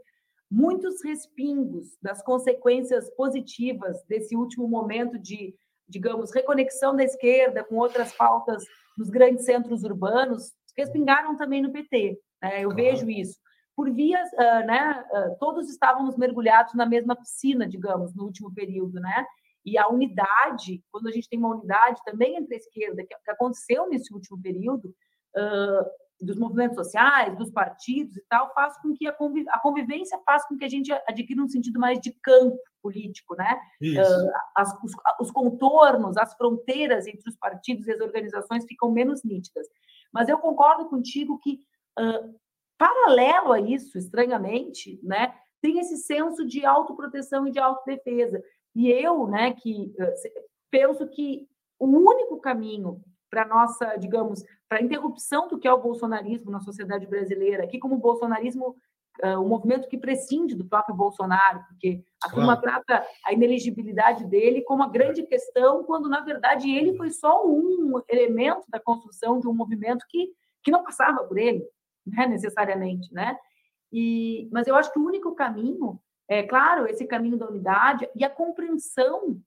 muitos 0.50 1.02
respingos 1.02 1.96
das 2.02 2.22
consequências 2.22 3.08
positivas 3.14 4.02
desse 4.04 4.36
último 4.36 4.68
momento 4.68 5.18
de, 5.18 5.54
digamos, 5.88 6.34
reconexão 6.34 6.94
da 6.94 7.04
esquerda 7.04 7.64
com 7.64 7.76
outras 7.76 8.12
pautas 8.12 8.64
nos 8.96 9.08
grandes 9.08 9.44
centros 9.44 9.82
urbanos, 9.82 10.52
respingaram 10.76 11.36
também 11.36 11.62
no 11.62 11.72
PT. 11.72 12.18
Né? 12.42 12.64
Eu 12.64 12.70
claro. 12.70 12.76
vejo 12.76 13.10
isso 13.10 13.38
por 13.76 13.92
vias, 13.92 14.26
uh, 14.32 14.66
né, 14.66 15.04
uh, 15.12 15.38
todos 15.38 15.68
estávamos 15.68 16.16
mergulhados 16.16 16.72
na 16.72 16.86
mesma 16.86 17.14
piscina, 17.14 17.68
digamos, 17.68 18.14
no 18.14 18.24
último 18.24 18.52
período, 18.52 18.98
né? 18.98 19.26
E 19.66 19.76
a 19.76 19.88
unidade, 19.88 20.82
quando 20.92 21.08
a 21.08 21.10
gente 21.10 21.28
tem 21.28 21.38
uma 21.38 21.54
unidade 21.54 22.00
também 22.04 22.36
entre 22.36 22.54
a 22.54 22.58
esquerda, 22.58 23.04
que, 23.04 23.30
aconteceu 23.30 23.88
nesse 23.88 24.14
último 24.14 24.40
período, 24.40 24.94
uh, 25.36 25.84
dos 26.24 26.38
movimentos 26.38 26.76
sociais, 26.76 27.36
dos 27.36 27.50
partidos 27.50 28.16
e 28.16 28.24
tal, 28.28 28.54
faz 28.54 28.80
com 28.80 28.94
que 28.94 29.06
a, 29.06 29.12
conviv 29.12 29.44
a 29.50 29.58
convivência 29.58 30.18
faz 30.24 30.46
com 30.46 30.56
que 30.56 30.64
a 30.64 30.68
gente 30.68 30.90
adquira 31.06 31.42
um 31.42 31.48
sentido 31.48 31.78
mais 31.78 32.00
de 32.00 32.10
campo 32.22 32.58
político, 32.80 33.34
né? 33.34 33.60
As, 34.56 34.72
os, 34.82 34.92
os 35.20 35.30
contornos, 35.30 36.16
as 36.16 36.32
fronteiras 36.34 37.06
entre 37.06 37.28
os 37.28 37.36
partidos 37.36 37.86
e 37.86 37.92
as 37.92 38.00
organizações 38.00 38.64
ficam 38.64 38.90
menos 38.90 39.22
nítidas. 39.24 39.66
Mas 40.10 40.28
eu 40.28 40.38
concordo 40.38 40.88
contigo 40.88 41.38
que 41.38 41.60
Uh, 41.98 42.36
Paralelo 42.78 43.52
a 43.52 43.60
isso, 43.60 43.96
estranhamente, 43.96 45.00
né, 45.02 45.34
tem 45.62 45.78
esse 45.78 45.96
senso 45.96 46.44
de 46.44 46.64
autoproteção 46.64 47.46
e 47.46 47.50
de 47.50 47.58
autodefesa. 47.58 48.42
E 48.76 48.90
eu, 48.90 49.26
né, 49.26 49.54
que 49.54 49.90
eh, 49.98 50.14
penso 50.70 51.08
que 51.08 51.48
o 51.78 51.86
único 51.86 52.38
caminho 52.38 53.00
para 53.30 53.46
nossa, 53.46 53.96
digamos, 53.96 54.44
para 54.68 54.78
a 54.78 54.82
interrupção 54.82 55.48
do 55.48 55.58
que 55.58 55.66
é 55.66 55.72
o 55.72 55.80
bolsonarismo 55.80 56.50
na 56.50 56.60
sociedade 56.60 57.06
brasileira, 57.06 57.64
aqui 57.64 57.78
como 57.78 57.94
o 57.94 57.98
bolsonarismo, 57.98 58.76
uh, 59.24 59.40
o 59.40 59.48
movimento 59.48 59.88
que 59.88 59.96
prescinde 59.96 60.54
do 60.54 60.66
próprio 60.66 60.94
Bolsonaro, 60.94 61.64
porque 61.68 62.04
a 62.22 62.28
turma 62.28 62.56
claro. 62.60 62.84
trata 62.84 63.08
a 63.24 63.32
ineligibilidade 63.32 64.26
dele 64.26 64.60
como 64.62 64.82
a 64.82 64.88
grande 64.88 65.22
questão, 65.22 65.82
quando 65.84 66.06
na 66.08 66.20
verdade 66.20 66.70
ele 66.70 66.96
foi 66.98 67.10
só 67.10 67.46
um 67.46 68.00
elemento 68.08 68.64
da 68.68 68.78
construção 68.78 69.40
de 69.40 69.48
um 69.48 69.54
movimento 69.54 70.04
que, 70.08 70.28
que 70.62 70.70
não 70.70 70.84
passava 70.84 71.24
por 71.24 71.38
ele 71.38 71.66
né, 72.06 72.26
necessariamente, 72.26 73.12
né? 73.12 73.36
E, 73.90 74.48
mas 74.52 74.66
eu 74.66 74.76
acho 74.76 74.92
que 74.92 74.98
o 74.98 75.06
único 75.06 75.34
caminho 75.34 75.98
é, 76.28 76.42
claro, 76.42 76.86
esse 76.86 77.06
caminho 77.06 77.36
da 77.36 77.48
unidade 77.48 78.08
e 78.14 78.24
a 78.24 78.30
compreensão 78.30 79.40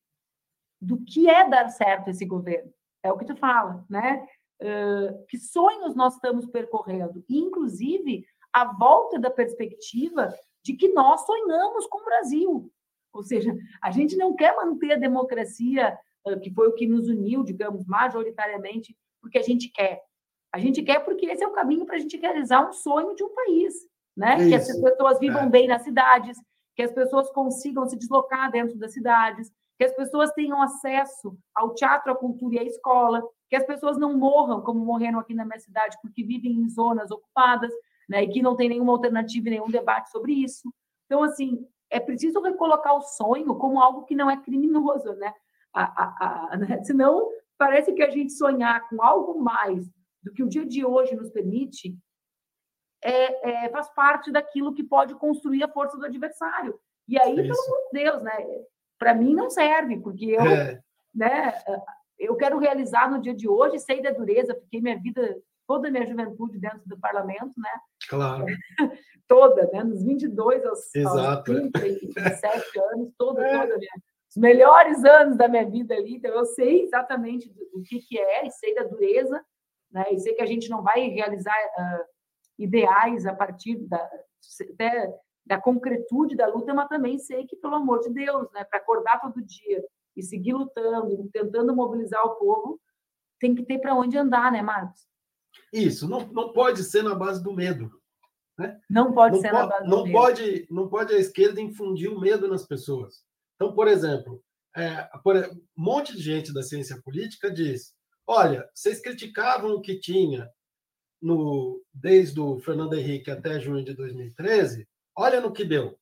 do 0.81 1.03
que 1.03 1.29
é 1.29 1.47
dar 1.47 1.69
certo 1.69 2.09
esse 2.09 2.25
governo. 2.25 2.71
É 3.03 3.11
o 3.11 3.17
que 3.17 3.25
tu 3.25 3.35
fala, 3.35 3.85
né? 3.89 4.25
Uh, 4.61 5.25
que 5.27 5.37
sonhos 5.37 5.95
nós 5.95 6.15
estamos 6.15 6.45
percorrendo, 6.45 7.23
e, 7.29 7.37
inclusive 7.39 8.25
a 8.51 8.65
volta 8.65 9.17
da 9.17 9.29
perspectiva 9.29 10.33
de 10.63 10.73
que 10.73 10.89
nós 10.89 11.25
sonhamos 11.25 11.85
com 11.87 12.01
o 12.01 12.05
Brasil. 12.05 12.71
Ou 13.13 13.23
seja, 13.23 13.55
a 13.81 13.89
gente 13.91 14.17
não 14.17 14.35
quer 14.35 14.55
manter 14.55 14.93
a 14.93 14.97
democracia, 14.97 15.97
uh, 16.27 16.39
que 16.39 16.53
foi 16.53 16.67
o 16.67 16.73
que 16.73 16.87
nos 16.87 17.07
uniu, 17.07 17.43
digamos, 17.43 17.85
majoritariamente, 17.85 18.97
porque 19.21 19.37
a 19.37 19.43
gente 19.43 19.69
quer. 19.69 20.01
A 20.51 20.59
gente 20.59 20.81
quer 20.81 21.03
porque 21.05 21.27
esse 21.27 21.43
é 21.43 21.47
o 21.47 21.53
caminho 21.53 21.85
para 21.85 21.95
a 21.95 21.99
gente 21.99 22.17
realizar 22.17 22.67
um 22.67 22.73
sonho 22.73 23.15
de 23.15 23.23
um 23.23 23.33
país, 23.33 23.73
né? 24.17 24.35
que 24.49 24.55
as 24.55 24.65
pessoas 24.65 25.19
vivam 25.19 25.43
é. 25.43 25.49
bem 25.49 25.67
nas 25.67 25.83
cidades, 25.83 26.37
que 26.79 26.83
as 26.83 26.93
pessoas 26.93 27.29
consigam 27.31 27.85
se 27.85 27.97
deslocar 27.97 28.49
dentro 28.49 28.77
das 28.77 28.93
cidades, 28.93 29.51
que 29.77 29.83
as 29.83 29.93
pessoas 29.93 30.31
tenham 30.31 30.61
acesso 30.61 31.37
ao 31.53 31.75
teatro, 31.75 32.09
à 32.09 32.15
cultura 32.15 32.55
e 32.55 32.59
à 32.59 32.63
escola, 32.63 33.21
que 33.49 33.55
as 33.57 33.65
pessoas 33.65 33.97
não 33.97 34.17
morram 34.17 34.61
como 34.61 34.85
morreram 34.85 35.19
aqui 35.19 35.33
na 35.33 35.43
minha 35.43 35.59
cidade 35.59 35.97
porque 36.01 36.23
vivem 36.23 36.53
em 36.53 36.69
zonas 36.69 37.11
ocupadas, 37.11 37.69
né? 38.07 38.23
E 38.23 38.29
que 38.29 38.41
não 38.41 38.55
tem 38.55 38.69
nenhuma 38.69 38.93
alternativa 38.93 39.49
e 39.49 39.51
nenhum 39.51 39.69
debate 39.69 40.09
sobre 40.09 40.31
isso. 40.31 40.73
Então, 41.05 41.21
assim, 41.21 41.67
é 41.89 41.99
preciso 41.99 42.39
recolocar 42.39 42.95
o 42.95 43.01
sonho 43.01 43.53
como 43.55 43.81
algo 43.81 44.05
que 44.05 44.15
não 44.15 44.31
é 44.31 44.37
criminoso, 44.37 45.11
né? 45.15 45.33
A, 45.73 45.83
a, 45.83 46.53
a, 46.53 46.57
né? 46.57 46.81
Senão, 46.85 47.29
parece 47.57 47.91
que 47.91 48.01
a 48.01 48.09
gente 48.09 48.31
sonhar 48.31 48.87
com 48.87 49.03
algo 49.03 49.37
mais 49.37 49.85
do 50.23 50.31
que 50.31 50.43
o 50.43 50.47
dia 50.47 50.65
de 50.65 50.85
hoje 50.85 51.13
nos 51.13 51.29
permite, 51.29 51.93
é, 53.03 53.65
é, 53.65 53.69
faz 53.69 53.89
parte 53.93 54.31
daquilo 54.31 54.73
que 54.73 54.83
pode 54.83 55.15
construir 55.15 55.63
a 55.63 55.69
força 55.69 55.97
do 55.97 56.05
adversário. 56.05 56.79
E 57.07 57.19
aí, 57.19 57.33
Isso. 57.33 57.41
pelo 57.41 57.63
amor 57.65 57.79
de 57.85 58.03
Deus, 58.03 58.23
né? 58.23 58.63
Para 58.97 59.13
mim 59.13 59.33
não 59.33 59.49
serve, 59.49 59.99
porque 59.99 60.25
eu, 60.25 60.41
é. 60.41 60.79
né, 61.15 61.53
eu 62.17 62.35
quero 62.35 62.59
realizar 62.59 63.09
no 63.09 63.21
dia 63.21 63.33
de 63.33 63.47
hoje, 63.47 63.79
sei 63.79 64.01
da 64.01 64.11
dureza, 64.11 64.53
fiquei 64.53 64.81
minha 64.81 64.99
vida, 64.99 65.37
toda 65.65 65.87
a 65.87 65.91
minha 65.91 66.05
juventude 66.05 66.59
dentro 66.59 66.81
do 66.85 66.99
parlamento, 66.99 67.53
né? 67.57 67.71
Claro. 68.09 68.45
toda, 69.27 69.69
né? 69.71 69.83
Nos 69.83 70.03
22 70.03 70.65
aos, 70.65 70.93
Exato. 70.93 71.51
aos 71.51 71.71
37 71.71 72.79
anos, 72.93 73.13
toda, 73.17 73.45
é. 73.45 73.61
toda 73.61 73.77
minha, 73.77 73.91
os 74.29 74.37
melhores 74.37 75.03
anos 75.03 75.37
da 75.37 75.47
minha 75.47 75.67
vida 75.67 75.95
ali, 75.95 76.15
então 76.15 76.31
eu 76.31 76.45
sei 76.45 76.83
exatamente 76.83 77.51
o 77.73 77.81
que, 77.81 77.99
que 77.99 78.19
é 78.19 78.45
e 78.45 78.51
sei 78.51 78.75
da 78.75 78.83
dureza, 78.83 79.43
né? 79.91 80.05
E 80.11 80.19
sei 80.19 80.33
que 80.35 80.41
a 80.41 80.45
gente 80.45 80.69
não 80.69 80.83
vai 80.83 81.07
realizar 81.07 81.55
uh, 81.55 82.05
ideais 82.59 83.25
a 83.25 83.33
partir 83.33 83.77
da 83.87 84.09
até 84.71 85.11
da 85.45 85.59
concretude 85.59 86.35
da 86.35 86.45
luta, 86.45 86.73
mas 86.73 86.87
também 86.87 87.17
sei 87.17 87.47
que, 87.47 87.55
pelo 87.55 87.75
amor 87.75 88.01
de 88.01 88.11
Deus, 88.11 88.51
né, 88.51 88.63
para 88.63 88.77
acordar 88.77 89.19
todo 89.19 89.41
dia 89.41 89.83
e 90.15 90.21
seguir 90.21 90.53
lutando, 90.53 91.27
tentando 91.33 91.75
mobilizar 91.75 92.23
o 92.23 92.35
povo, 92.35 92.79
tem 93.39 93.55
que 93.55 93.63
ter 93.63 93.79
para 93.79 93.95
onde 93.95 94.15
andar, 94.15 94.51
né, 94.51 94.61
Marcos? 94.61 95.07
Isso, 95.73 96.07
não, 96.07 96.27
não 96.27 96.53
pode 96.53 96.83
ser 96.83 97.03
na 97.03 97.15
base 97.15 97.43
do 97.43 97.51
medo. 97.51 97.89
Né? 98.59 98.79
Não 98.87 99.11
pode 99.13 99.35
não 99.35 99.41
ser 99.41 99.51
na 99.51 99.65
base 99.65 99.87
não 99.87 100.03
do 100.03 100.11
pode, 100.11 100.43
medo. 100.43 100.67
Não 100.69 100.89
pode 100.89 101.13
a 101.15 101.17
esquerda 101.17 101.61
infundir 101.61 102.11
o 102.11 102.19
medo 102.19 102.47
nas 102.47 102.67
pessoas. 102.67 103.23
Então, 103.55 103.73
por 103.73 103.87
exemplo, 103.87 104.43
é, 104.75 105.09
por, 105.23 105.35
um 105.35 105.61
monte 105.75 106.15
de 106.15 106.21
gente 106.21 106.53
da 106.53 106.61
ciência 106.61 107.01
política 107.03 107.49
diz: 107.49 107.93
olha, 108.27 108.69
vocês 108.73 109.01
criticavam 109.01 109.71
o 109.71 109.81
que 109.81 109.99
tinha 109.99 110.47
no, 111.21 111.83
desde 111.93 112.39
o 112.39 112.59
Fernando 112.59 112.93
Henrique 112.93 113.29
até 113.29 113.59
junho 113.59 113.83
de 113.83 113.93
2013, 113.93 114.87
olha 115.15 115.41
no 115.41 115.51
que 115.51 115.65
deu. 115.65 115.99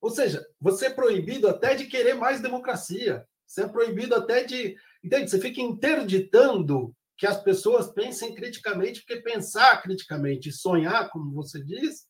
Ou 0.00 0.10
seja, 0.10 0.44
você 0.60 0.86
é 0.86 0.90
proibido 0.90 1.48
até 1.48 1.74
de 1.74 1.86
querer 1.86 2.14
mais 2.14 2.40
democracia. 2.40 3.26
Você 3.46 3.62
é 3.62 3.68
proibido 3.68 4.14
até 4.14 4.42
de. 4.42 4.76
Entende? 5.02 5.30
Você 5.30 5.38
fica 5.38 5.60
interditando 5.60 6.94
que 7.16 7.26
as 7.26 7.40
pessoas 7.40 7.88
pensem 7.92 8.34
criticamente, 8.34 9.00
porque 9.00 9.22
pensar 9.22 9.80
criticamente 9.80 10.48
e 10.48 10.52
sonhar, 10.52 11.08
como 11.10 11.32
você 11.32 11.62
diz, 11.62 12.06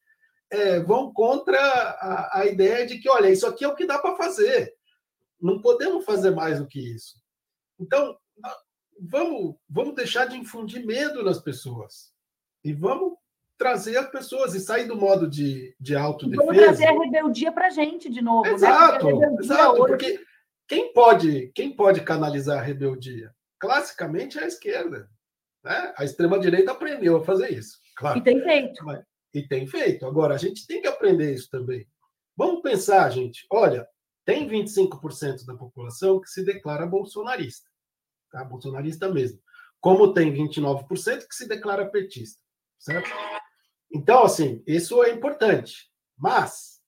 é, 0.50 0.80
vão 0.80 1.12
contra 1.12 1.58
a, 1.58 2.40
a, 2.40 2.46
ideia 2.46 2.86
de 2.86 2.98
que, 2.98 3.10
olha, 3.10 3.28
isso 3.28 3.46
aqui 3.46 3.64
é 3.64 3.68
o 3.68 3.74
que 3.74 3.86
dá 3.86 3.98
para 3.98 4.16
fazer. 4.16 4.72
Não 5.40 5.60
podemos 5.60 6.04
fazer 6.04 6.30
mais 6.30 6.60
do 6.60 6.66
que 6.66 6.78
isso. 6.78 7.20
Então, 7.78 8.16
vamos, 9.02 9.56
vamos 9.68 9.94
deixar 9.94 10.26
de 10.26 10.36
infundir 10.36 10.84
medo 10.84 11.22
nas 11.22 11.40
pessoas. 11.40 12.12
E 12.64 12.72
vamos 12.72 13.14
trazer 13.58 13.96
as 13.96 14.10
pessoas 14.10 14.54
e 14.54 14.60
sair 14.60 14.86
do 14.86 14.96
modo 14.96 15.28
de, 15.28 15.74
de 15.78 15.94
autodefesa. 15.94 16.46
Vamos 16.46 16.62
trazer 16.62 16.86
a 16.86 16.92
rebeldia 16.92 17.52
para 17.52 17.66
a 17.66 17.70
gente 17.70 18.10
de 18.10 18.22
novo. 18.22 18.46
Exato, 18.46 19.06
né? 19.06 19.28
porque 19.28 19.44
exato. 19.44 19.72
Hoje... 19.72 19.86
Porque 19.86 20.24
quem 20.68 20.92
pode, 20.92 21.52
quem 21.54 21.74
pode 21.74 22.00
canalizar 22.02 22.58
a 22.58 22.62
rebeldia? 22.62 23.32
Classicamente 23.58 24.38
é 24.38 24.44
a 24.44 24.48
esquerda. 24.48 25.08
Né? 25.62 25.94
A 25.96 26.04
extrema-direita 26.04 26.72
aprendeu 26.72 27.16
a 27.16 27.24
fazer 27.24 27.52
isso. 27.52 27.78
Claro. 27.96 28.18
E 28.18 28.22
tem 28.22 28.40
feito. 28.42 28.84
Mas, 28.84 29.04
e 29.34 29.42
tem 29.42 29.66
feito. 29.66 30.06
Agora, 30.06 30.34
a 30.34 30.38
gente 30.38 30.66
tem 30.66 30.80
que 30.80 30.88
aprender 30.88 31.32
isso 31.32 31.48
também. 31.50 31.86
Vamos 32.36 32.62
pensar, 32.62 33.08
gente. 33.10 33.46
Olha, 33.50 33.86
tem 34.24 34.48
25% 34.48 35.44
da 35.46 35.54
população 35.54 36.20
que 36.20 36.28
se 36.28 36.44
declara 36.44 36.86
bolsonarista, 36.86 37.68
tá? 38.32 38.42
bolsonarista 38.44 39.08
mesmo. 39.08 39.38
Como 39.80 40.12
tem 40.12 40.32
29% 40.32 41.28
que 41.28 41.34
se 41.34 41.46
declara 41.46 41.86
petista, 41.86 42.40
certo? 42.78 43.10
Então, 43.92 44.24
assim, 44.24 44.62
isso 44.66 45.02
é 45.04 45.10
importante. 45.10 45.90
Mas 46.16 46.80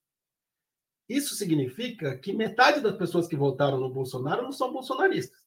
isso 1.08 1.34
significa 1.34 2.16
que 2.16 2.32
metade 2.32 2.80
das 2.80 2.96
pessoas 2.96 3.26
que 3.28 3.36
votaram 3.36 3.78
no 3.78 3.92
Bolsonaro 3.92 4.42
não 4.42 4.52
são 4.52 4.72
bolsonaristas. 4.72 5.38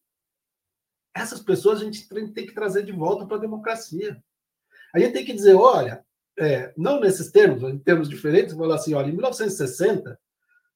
Essas 1.16 1.42
pessoas 1.42 1.82
a 1.82 1.84
gente 1.84 2.08
tem 2.08 2.46
que 2.46 2.54
trazer 2.54 2.84
de 2.84 2.92
volta 2.92 3.26
para 3.26 3.38
a 3.38 3.42
democracia. 3.42 4.24
A 4.94 5.00
gente 5.00 5.14
tem 5.14 5.26
que 5.26 5.34
dizer, 5.34 5.56
olha, 5.56 6.06
é, 6.38 6.72
não 6.78 7.00
nesses 7.00 7.32
termos, 7.32 7.64
em 7.64 7.80
termos 7.80 8.08
diferentes, 8.08 8.54
falar 8.54 8.76
assim, 8.76 8.94
olha, 8.94 9.08
em 9.08 9.14
1960 9.14 10.20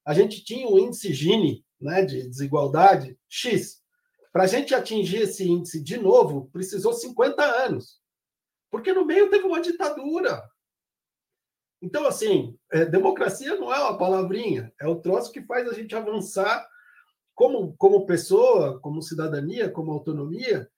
a 0.03 0.13
gente 0.15 0.43
tinha 0.43 0.67
um 0.67 0.79
índice 0.79 1.13
Gini 1.13 1.63
né, 1.79 2.03
de 2.03 2.27
desigualdade 2.27 3.17
X. 3.29 3.80
Para 4.31 4.43
a 4.43 4.47
gente 4.47 4.73
atingir 4.73 5.23
esse 5.23 5.47
índice 5.47 5.83
de 5.83 5.97
novo, 5.97 6.49
precisou 6.51 6.93
50 6.93 7.43
anos. 7.43 8.01
Porque 8.69 8.93
no 8.93 9.05
meio 9.05 9.29
teve 9.29 9.45
uma 9.45 9.61
ditadura. 9.61 10.41
Então, 11.81 12.05
assim, 12.05 12.57
é, 12.71 12.85
democracia 12.85 13.55
não 13.55 13.73
é 13.73 13.79
uma 13.79 13.97
palavrinha, 13.97 14.71
é 14.79 14.87
o 14.87 15.01
troço 15.01 15.31
que 15.31 15.41
faz 15.41 15.67
a 15.67 15.73
gente 15.73 15.95
avançar 15.95 16.65
como, 17.33 17.75
como 17.75 18.05
pessoa, 18.05 18.79
como 18.79 19.01
cidadania, 19.01 19.69
como 19.69 19.91
autonomia, 19.91 20.69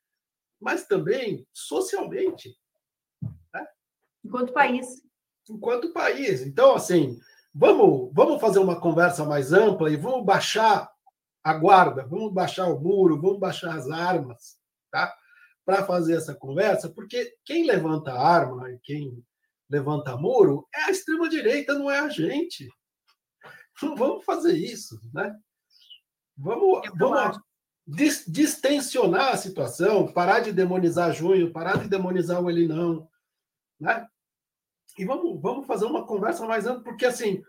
mas 0.59 0.87
também 0.87 1.45
socialmente. 1.51 2.57
Né? 3.53 3.67
Enquanto 4.23 4.53
país. 4.53 5.03
Enquanto 5.49 5.91
país. 5.91 6.41
Então, 6.41 6.73
assim, 6.73 7.19
Vamos, 7.55 8.09
vamos 8.11 8.41
fazer 8.41 8.57
uma 8.57 8.79
conversa 8.79 9.23
mais 9.23 9.53
ampla 9.53 9.91
e 9.91 9.95
vamos 9.95 10.25
baixar 10.25 10.91
a 11.43 11.53
guarda, 11.53 12.05
vamos 12.05 12.33
baixar 12.33 12.67
o 12.67 12.79
muro, 12.79 13.19
vamos 13.21 13.39
baixar 13.39 13.75
as 13.75 13.89
armas, 13.89 14.57
tá? 14.91 15.13
Para 15.65 15.85
fazer 15.85 16.15
essa 16.15 16.33
conversa, 16.33 16.89
porque 16.89 17.35
quem 17.45 17.65
levanta 17.65 18.13
arma 18.13 18.71
e 18.71 18.79
quem 18.79 19.23
levanta 19.69 20.17
muro 20.17 20.67
é 20.73 20.83
a 20.83 20.91
extrema 20.91 21.27
direita, 21.29 21.73
não 21.73 21.89
é 21.89 21.99
a 21.99 22.09
gente. 22.09 22.67
Não 23.81 23.95
vamos 23.95 24.23
fazer 24.23 24.55
isso, 24.55 24.99
né? 25.13 25.35
Vamos, 26.37 26.81
vamos 26.97 27.39
distensionar 27.85 29.33
a 29.33 29.37
situação, 29.37 30.11
parar 30.11 30.39
de 30.39 30.51
demonizar 30.51 31.13
Junho, 31.13 31.51
parar 31.51 31.77
de 31.77 31.89
demonizar 31.89 32.41
o 32.41 32.49
Ele 32.49 32.67
não, 32.67 33.07
né? 33.79 34.07
e 34.97 35.05
vamos, 35.05 35.41
vamos 35.41 35.65
fazer 35.65 35.85
uma 35.85 36.05
conversa 36.05 36.45
mais 36.45 36.65
ampla, 36.65 36.83
porque 36.83 37.05
assim, 37.05 37.43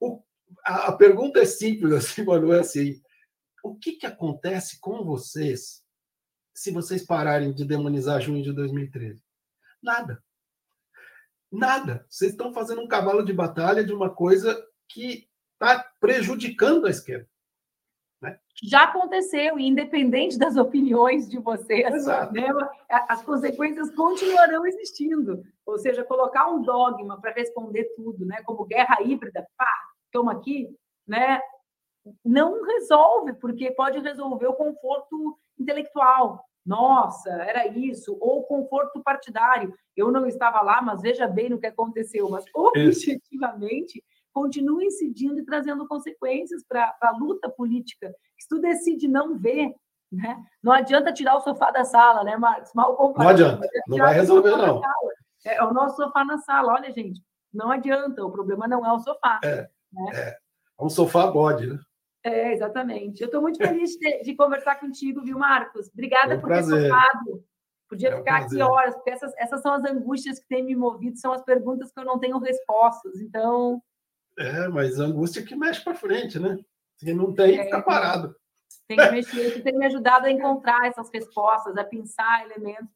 o, 0.00 0.22
a, 0.64 0.88
a, 0.88 0.92
pergunta 0.92 1.40
é 1.40 1.44
simples, 1.44 1.92
assim, 1.94 2.24
mano, 2.24 2.52
é 2.52 2.60
assim, 2.60 3.00
o 3.70 3.76
que, 3.76 3.92
que 3.92 4.06
acontece 4.06 4.80
com 4.80 5.04
vocês 5.04 5.84
se 6.54 6.70
vocês 6.70 7.04
pararem 7.04 7.52
de 7.52 7.64
demonizar 7.64 8.20
junho 8.20 8.42
de 8.42 8.52
2013? 8.52 9.22
Nada. 9.82 10.22
Nada. 11.50 12.04
Vocês 12.08 12.32
estão 12.32 12.52
fazendo 12.52 12.82
um 12.82 12.88
cavalo 12.88 13.24
de 13.24 13.32
batalha 13.32 13.84
de 13.84 13.92
uma 13.92 14.10
coisa 14.10 14.60
que 14.88 15.28
está 15.54 15.82
prejudicando 16.00 16.86
a 16.86 16.90
esquerda 16.90 17.28
já 18.62 18.84
aconteceu, 18.84 19.58
e 19.58 19.66
independente 19.66 20.38
das 20.38 20.56
opiniões 20.56 21.28
de 21.28 21.38
vocês, 21.38 22.06
né, 22.32 22.48
as 23.08 23.22
consequências 23.22 23.94
continuarão 23.94 24.66
existindo. 24.66 25.42
Ou 25.64 25.78
seja, 25.78 26.04
colocar 26.04 26.48
um 26.48 26.62
dogma 26.62 27.20
para 27.20 27.32
responder 27.32 27.84
tudo, 27.94 28.26
né, 28.26 28.42
como 28.44 28.64
guerra 28.64 28.98
híbrida, 29.02 29.46
pá, 29.56 29.70
toma 30.10 30.32
aqui, 30.32 30.68
né, 31.06 31.40
não 32.24 32.64
resolve, 32.64 33.32
porque 33.34 33.70
pode 33.70 33.98
resolver 33.98 34.46
o 34.46 34.54
conforto 34.54 35.38
intelectual. 35.58 36.44
Nossa, 36.64 37.30
era 37.30 37.66
isso, 37.66 38.16
ou 38.20 38.42
conforto 38.44 39.02
partidário. 39.02 39.72
Eu 39.96 40.12
não 40.12 40.26
estava 40.26 40.60
lá, 40.60 40.82
mas 40.82 41.00
veja 41.00 41.26
bem 41.26 41.48
no 41.48 41.58
que 41.58 41.66
aconteceu. 41.66 42.28
Mas 42.28 42.44
objetivamente, 42.54 44.04
continua 44.32 44.84
incidindo 44.84 45.40
e 45.40 45.44
trazendo 45.44 45.88
consequências 45.88 46.62
para 46.68 46.94
a 47.00 47.10
luta 47.12 47.48
política. 47.48 48.14
Se 48.38 48.46
tu 48.48 48.60
decide 48.60 49.08
não 49.08 49.36
ver, 49.38 49.74
né? 50.12 50.44
não 50.62 50.72
adianta 50.72 51.12
tirar 51.12 51.36
o 51.36 51.40
sofá 51.40 51.70
da 51.70 51.84
sala, 51.84 52.22
né, 52.22 52.36
Marcos? 52.36 52.70
Mal 52.74 53.14
Não 53.16 53.28
adianta, 53.28 53.66
não 53.86 53.98
vai 53.98 54.14
resolver, 54.14 54.56
não. 54.56 54.82
É, 55.46 55.56
é, 55.56 55.64
o 55.64 55.72
nosso 55.72 55.96
sofá 55.96 56.24
na 56.24 56.38
sala. 56.38 56.74
Olha, 56.74 56.92
gente, 56.92 57.22
não 57.52 57.70
adianta, 57.70 58.24
o 58.24 58.30
problema 58.30 58.68
não 58.68 58.84
é 58.84 58.92
o 58.92 58.98
sofá. 58.98 59.40
É, 59.42 59.68
né? 59.92 60.10
é. 60.12 60.28
é 60.28 60.84
um 60.84 60.90
sofá 60.90 61.26
bode, 61.28 61.66
né? 61.66 61.78
É, 62.24 62.52
exatamente. 62.52 63.20
Eu 63.20 63.26
estou 63.26 63.40
muito 63.40 63.58
feliz 63.58 63.92
de, 63.92 64.22
de, 64.22 64.34
conversar 64.34 64.76
contigo, 64.76 65.22
viu, 65.22 65.38
Marcos? 65.38 65.88
Obrigada 65.92 66.36
um 66.36 66.40
por 66.40 66.48
prazer. 66.48 66.82
ter 66.82 66.88
topado. 66.88 67.44
Podia 67.88 68.08
é 68.10 68.14
um 68.14 68.18
ficar 68.18 68.38
prazer. 68.40 68.62
aqui 68.62 68.70
horas, 68.70 68.94
porque 68.94 69.10
essas, 69.10 69.32
essas 69.38 69.62
são 69.62 69.72
as 69.72 69.84
angústias 69.84 70.38
que 70.38 70.48
têm 70.48 70.64
me 70.64 70.76
movido, 70.76 71.16
são 71.16 71.32
as 71.32 71.42
perguntas 71.42 71.90
que 71.90 71.98
eu 71.98 72.04
não 72.04 72.18
tenho 72.18 72.38
respostas. 72.38 73.20
Então, 73.20 73.80
é, 74.38 74.68
mas 74.68 75.00
angústia 75.00 75.42
que 75.42 75.56
mexe 75.56 75.82
para 75.82 75.96
frente, 75.96 76.38
né? 76.38 76.56
Se 76.96 77.12
não 77.12 77.34
tem, 77.34 77.58
é, 77.58 77.64
fica 77.64 77.82
parado. 77.82 78.34
Tem 78.86 78.96
que 78.96 79.10
mexer, 79.10 79.52
você 79.52 79.60
tem 79.60 79.76
me 79.76 79.86
ajudado 79.86 80.26
a 80.26 80.30
encontrar 80.30 80.86
essas 80.86 81.10
respostas, 81.12 81.76
a 81.76 81.84
pensar 81.84 82.44
elementos 82.44 82.94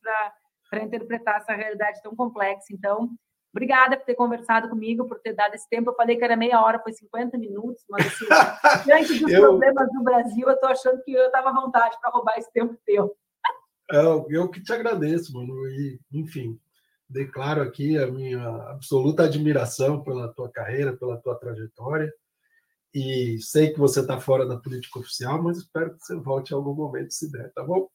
para 0.70 0.84
interpretar 0.84 1.36
essa 1.36 1.52
realidade 1.52 2.00
tão 2.00 2.14
complexa. 2.14 2.66
Então, 2.70 3.10
obrigada 3.52 3.96
por 3.96 4.06
ter 4.06 4.14
conversado 4.14 4.68
comigo, 4.68 5.06
por 5.06 5.20
ter 5.20 5.34
dado 5.34 5.54
esse 5.54 5.68
tempo. 5.68 5.90
Eu 5.90 5.94
falei 5.94 6.16
que 6.16 6.24
era 6.24 6.36
meia 6.36 6.62
hora, 6.62 6.80
foi 6.80 6.92
50 6.92 7.36
minutos, 7.38 7.84
mas 7.88 8.06
assim, 8.06 8.26
diante 8.84 9.18
dos 9.20 9.30
eu... 9.30 9.40
problemas 9.40 9.92
do 9.92 10.02
Brasil, 10.02 10.48
eu 10.48 10.54
estou 10.54 10.70
achando 10.70 11.02
que 11.02 11.12
eu 11.12 11.26
estava 11.26 11.50
à 11.50 11.52
vontade 11.52 11.96
para 12.00 12.10
roubar 12.10 12.38
esse 12.38 12.50
tempo 12.52 12.76
teu. 12.84 13.14
Eu, 13.90 14.26
é, 14.30 14.36
eu 14.36 14.48
que 14.48 14.62
te 14.62 14.72
agradeço, 14.72 15.32
mano. 15.34 15.68
E, 15.68 16.00
enfim, 16.12 16.58
declaro 17.08 17.60
aqui 17.60 17.98
a 17.98 18.06
minha 18.06 18.42
absoluta 18.70 19.24
admiração 19.24 20.02
pela 20.02 20.32
tua 20.32 20.50
carreira, 20.50 20.96
pela 20.96 21.18
tua 21.18 21.38
trajetória. 21.38 22.12
E 22.94 23.38
sei 23.40 23.72
que 23.72 23.78
você 23.78 24.00
está 24.00 24.20
fora 24.20 24.46
da 24.46 24.58
política 24.58 24.98
oficial, 24.98 25.42
mas 25.42 25.58
espero 25.58 25.94
que 25.94 26.04
você 26.04 26.14
volte 26.16 26.52
em 26.52 26.56
algum 26.56 26.74
momento, 26.74 27.12
se 27.12 27.30
der, 27.30 27.50
tá 27.52 27.62
bom? 27.62 27.88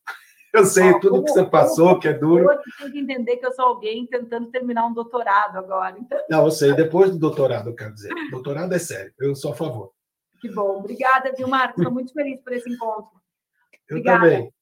Eu 0.58 0.66
sei 0.66 0.90
ah, 0.90 1.00
tudo 1.00 1.10
como, 1.12 1.24
que 1.26 1.32
você 1.32 1.46
passou, 1.46 1.90
como, 1.90 2.00
que 2.00 2.08
é 2.08 2.14
duro. 2.14 2.52
Eu 2.52 2.62
tenho 2.78 2.92
que 2.92 3.00
entender 3.00 3.38
que 3.38 3.46
eu 3.46 3.52
sou 3.52 3.66
alguém 3.66 4.06
tentando 4.06 4.50
terminar 4.50 4.86
um 4.86 4.94
doutorado 4.94 5.58
agora. 5.58 5.98
Então... 6.00 6.20
Não, 6.30 6.46
eu 6.46 6.52
sei, 6.52 6.74
depois 6.74 7.12
do 7.12 7.20
doutorado, 7.20 7.70
eu 7.70 7.76
quero 7.76 7.94
dizer. 7.94 8.14
Doutorado 8.32 8.74
é 8.74 8.80
sério, 8.80 9.14
eu 9.20 9.36
sou 9.36 9.52
a 9.52 9.56
favor. 9.56 9.92
Que 10.40 10.50
bom. 10.50 10.80
Obrigada, 10.80 11.34
viu, 11.36 11.48
Marcos? 11.48 11.80
Estou 11.80 11.94
muito 11.94 12.14
feliz 12.14 12.42
por 12.42 12.54
esse 12.54 12.70
encontro. 12.70 13.12
Eu 13.90 13.98
Obrigada. 13.98 14.24
também. 14.24 14.54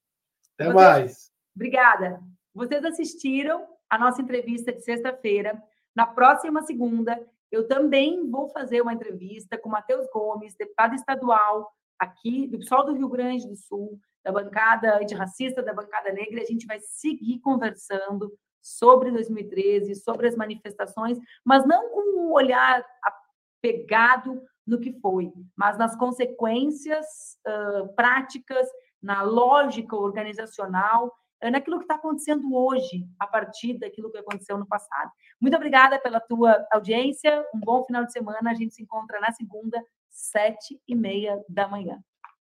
Até 0.53 0.65
Vocês... 0.65 0.75
mais. 0.75 1.31
Obrigada. 1.55 2.19
Vocês 2.53 2.85
assistiram 2.85 3.65
a 3.89 3.97
nossa 3.97 4.21
entrevista 4.21 4.71
de 4.71 4.81
sexta-feira. 4.81 5.61
Na 5.95 6.05
próxima 6.05 6.61
segunda, 6.63 7.19
eu 7.51 7.67
também 7.67 8.29
vou 8.29 8.49
fazer 8.49 8.81
uma 8.81 8.93
entrevista 8.93 9.57
com 9.57 9.69
Matheus 9.69 10.07
Gomes, 10.11 10.55
deputado 10.55 10.95
estadual 10.95 11.71
aqui 11.99 12.47
do 12.47 12.59
PSOL 12.59 12.85
do 12.85 12.93
Rio 12.93 13.09
Grande 13.09 13.47
do 13.47 13.55
Sul, 13.55 13.99
da 14.25 14.31
bancada 14.31 14.97
antirracista, 14.97 15.61
da 15.61 15.71
bancada 15.71 16.11
negra, 16.11 16.41
a 16.41 16.45
gente 16.45 16.65
vai 16.65 16.79
seguir 16.79 17.39
conversando 17.39 18.33
sobre 18.59 19.11
2013, 19.11 19.93
sobre 19.93 20.27
as 20.27 20.35
manifestações, 20.35 21.19
mas 21.45 21.63
não 21.67 21.91
com 21.91 22.19
um 22.19 22.33
olhar 22.33 22.83
apegado 23.03 24.41
no 24.65 24.79
que 24.79 24.91
foi, 24.99 25.31
mas 25.55 25.77
nas 25.77 25.95
consequências 25.95 27.05
uh, 27.47 27.93
práticas, 27.93 28.67
na 28.99 29.21
lógica 29.21 29.95
organizacional, 29.95 31.13
naquilo 31.51 31.77
que 31.77 31.83
está 31.83 31.93
acontecendo 31.93 32.55
hoje, 32.55 33.05
a 33.19 33.27
partir 33.27 33.77
daquilo 33.77 34.11
que 34.11 34.17
aconteceu 34.17 34.57
no 34.57 34.65
passado. 34.65 35.11
Muito 35.39 35.55
obrigada 35.55 35.99
pela 35.99 36.19
tua 36.19 36.65
audiência, 36.73 37.45
um 37.53 37.59
bom 37.59 37.85
final 37.85 38.03
de 38.03 38.11
semana, 38.11 38.49
a 38.49 38.55
gente 38.55 38.73
se 38.73 38.81
encontra 38.81 39.19
na 39.19 39.31
segunda, 39.31 39.79
sete 40.09 40.81
e 40.87 40.95
meia 40.95 41.39
da 41.47 41.67
manhã. 41.67 41.99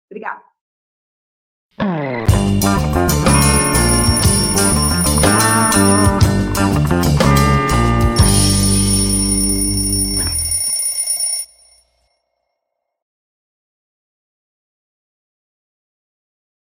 Obrigada. 0.08 0.53
Thank 1.76 3.10
you. 3.10 3.13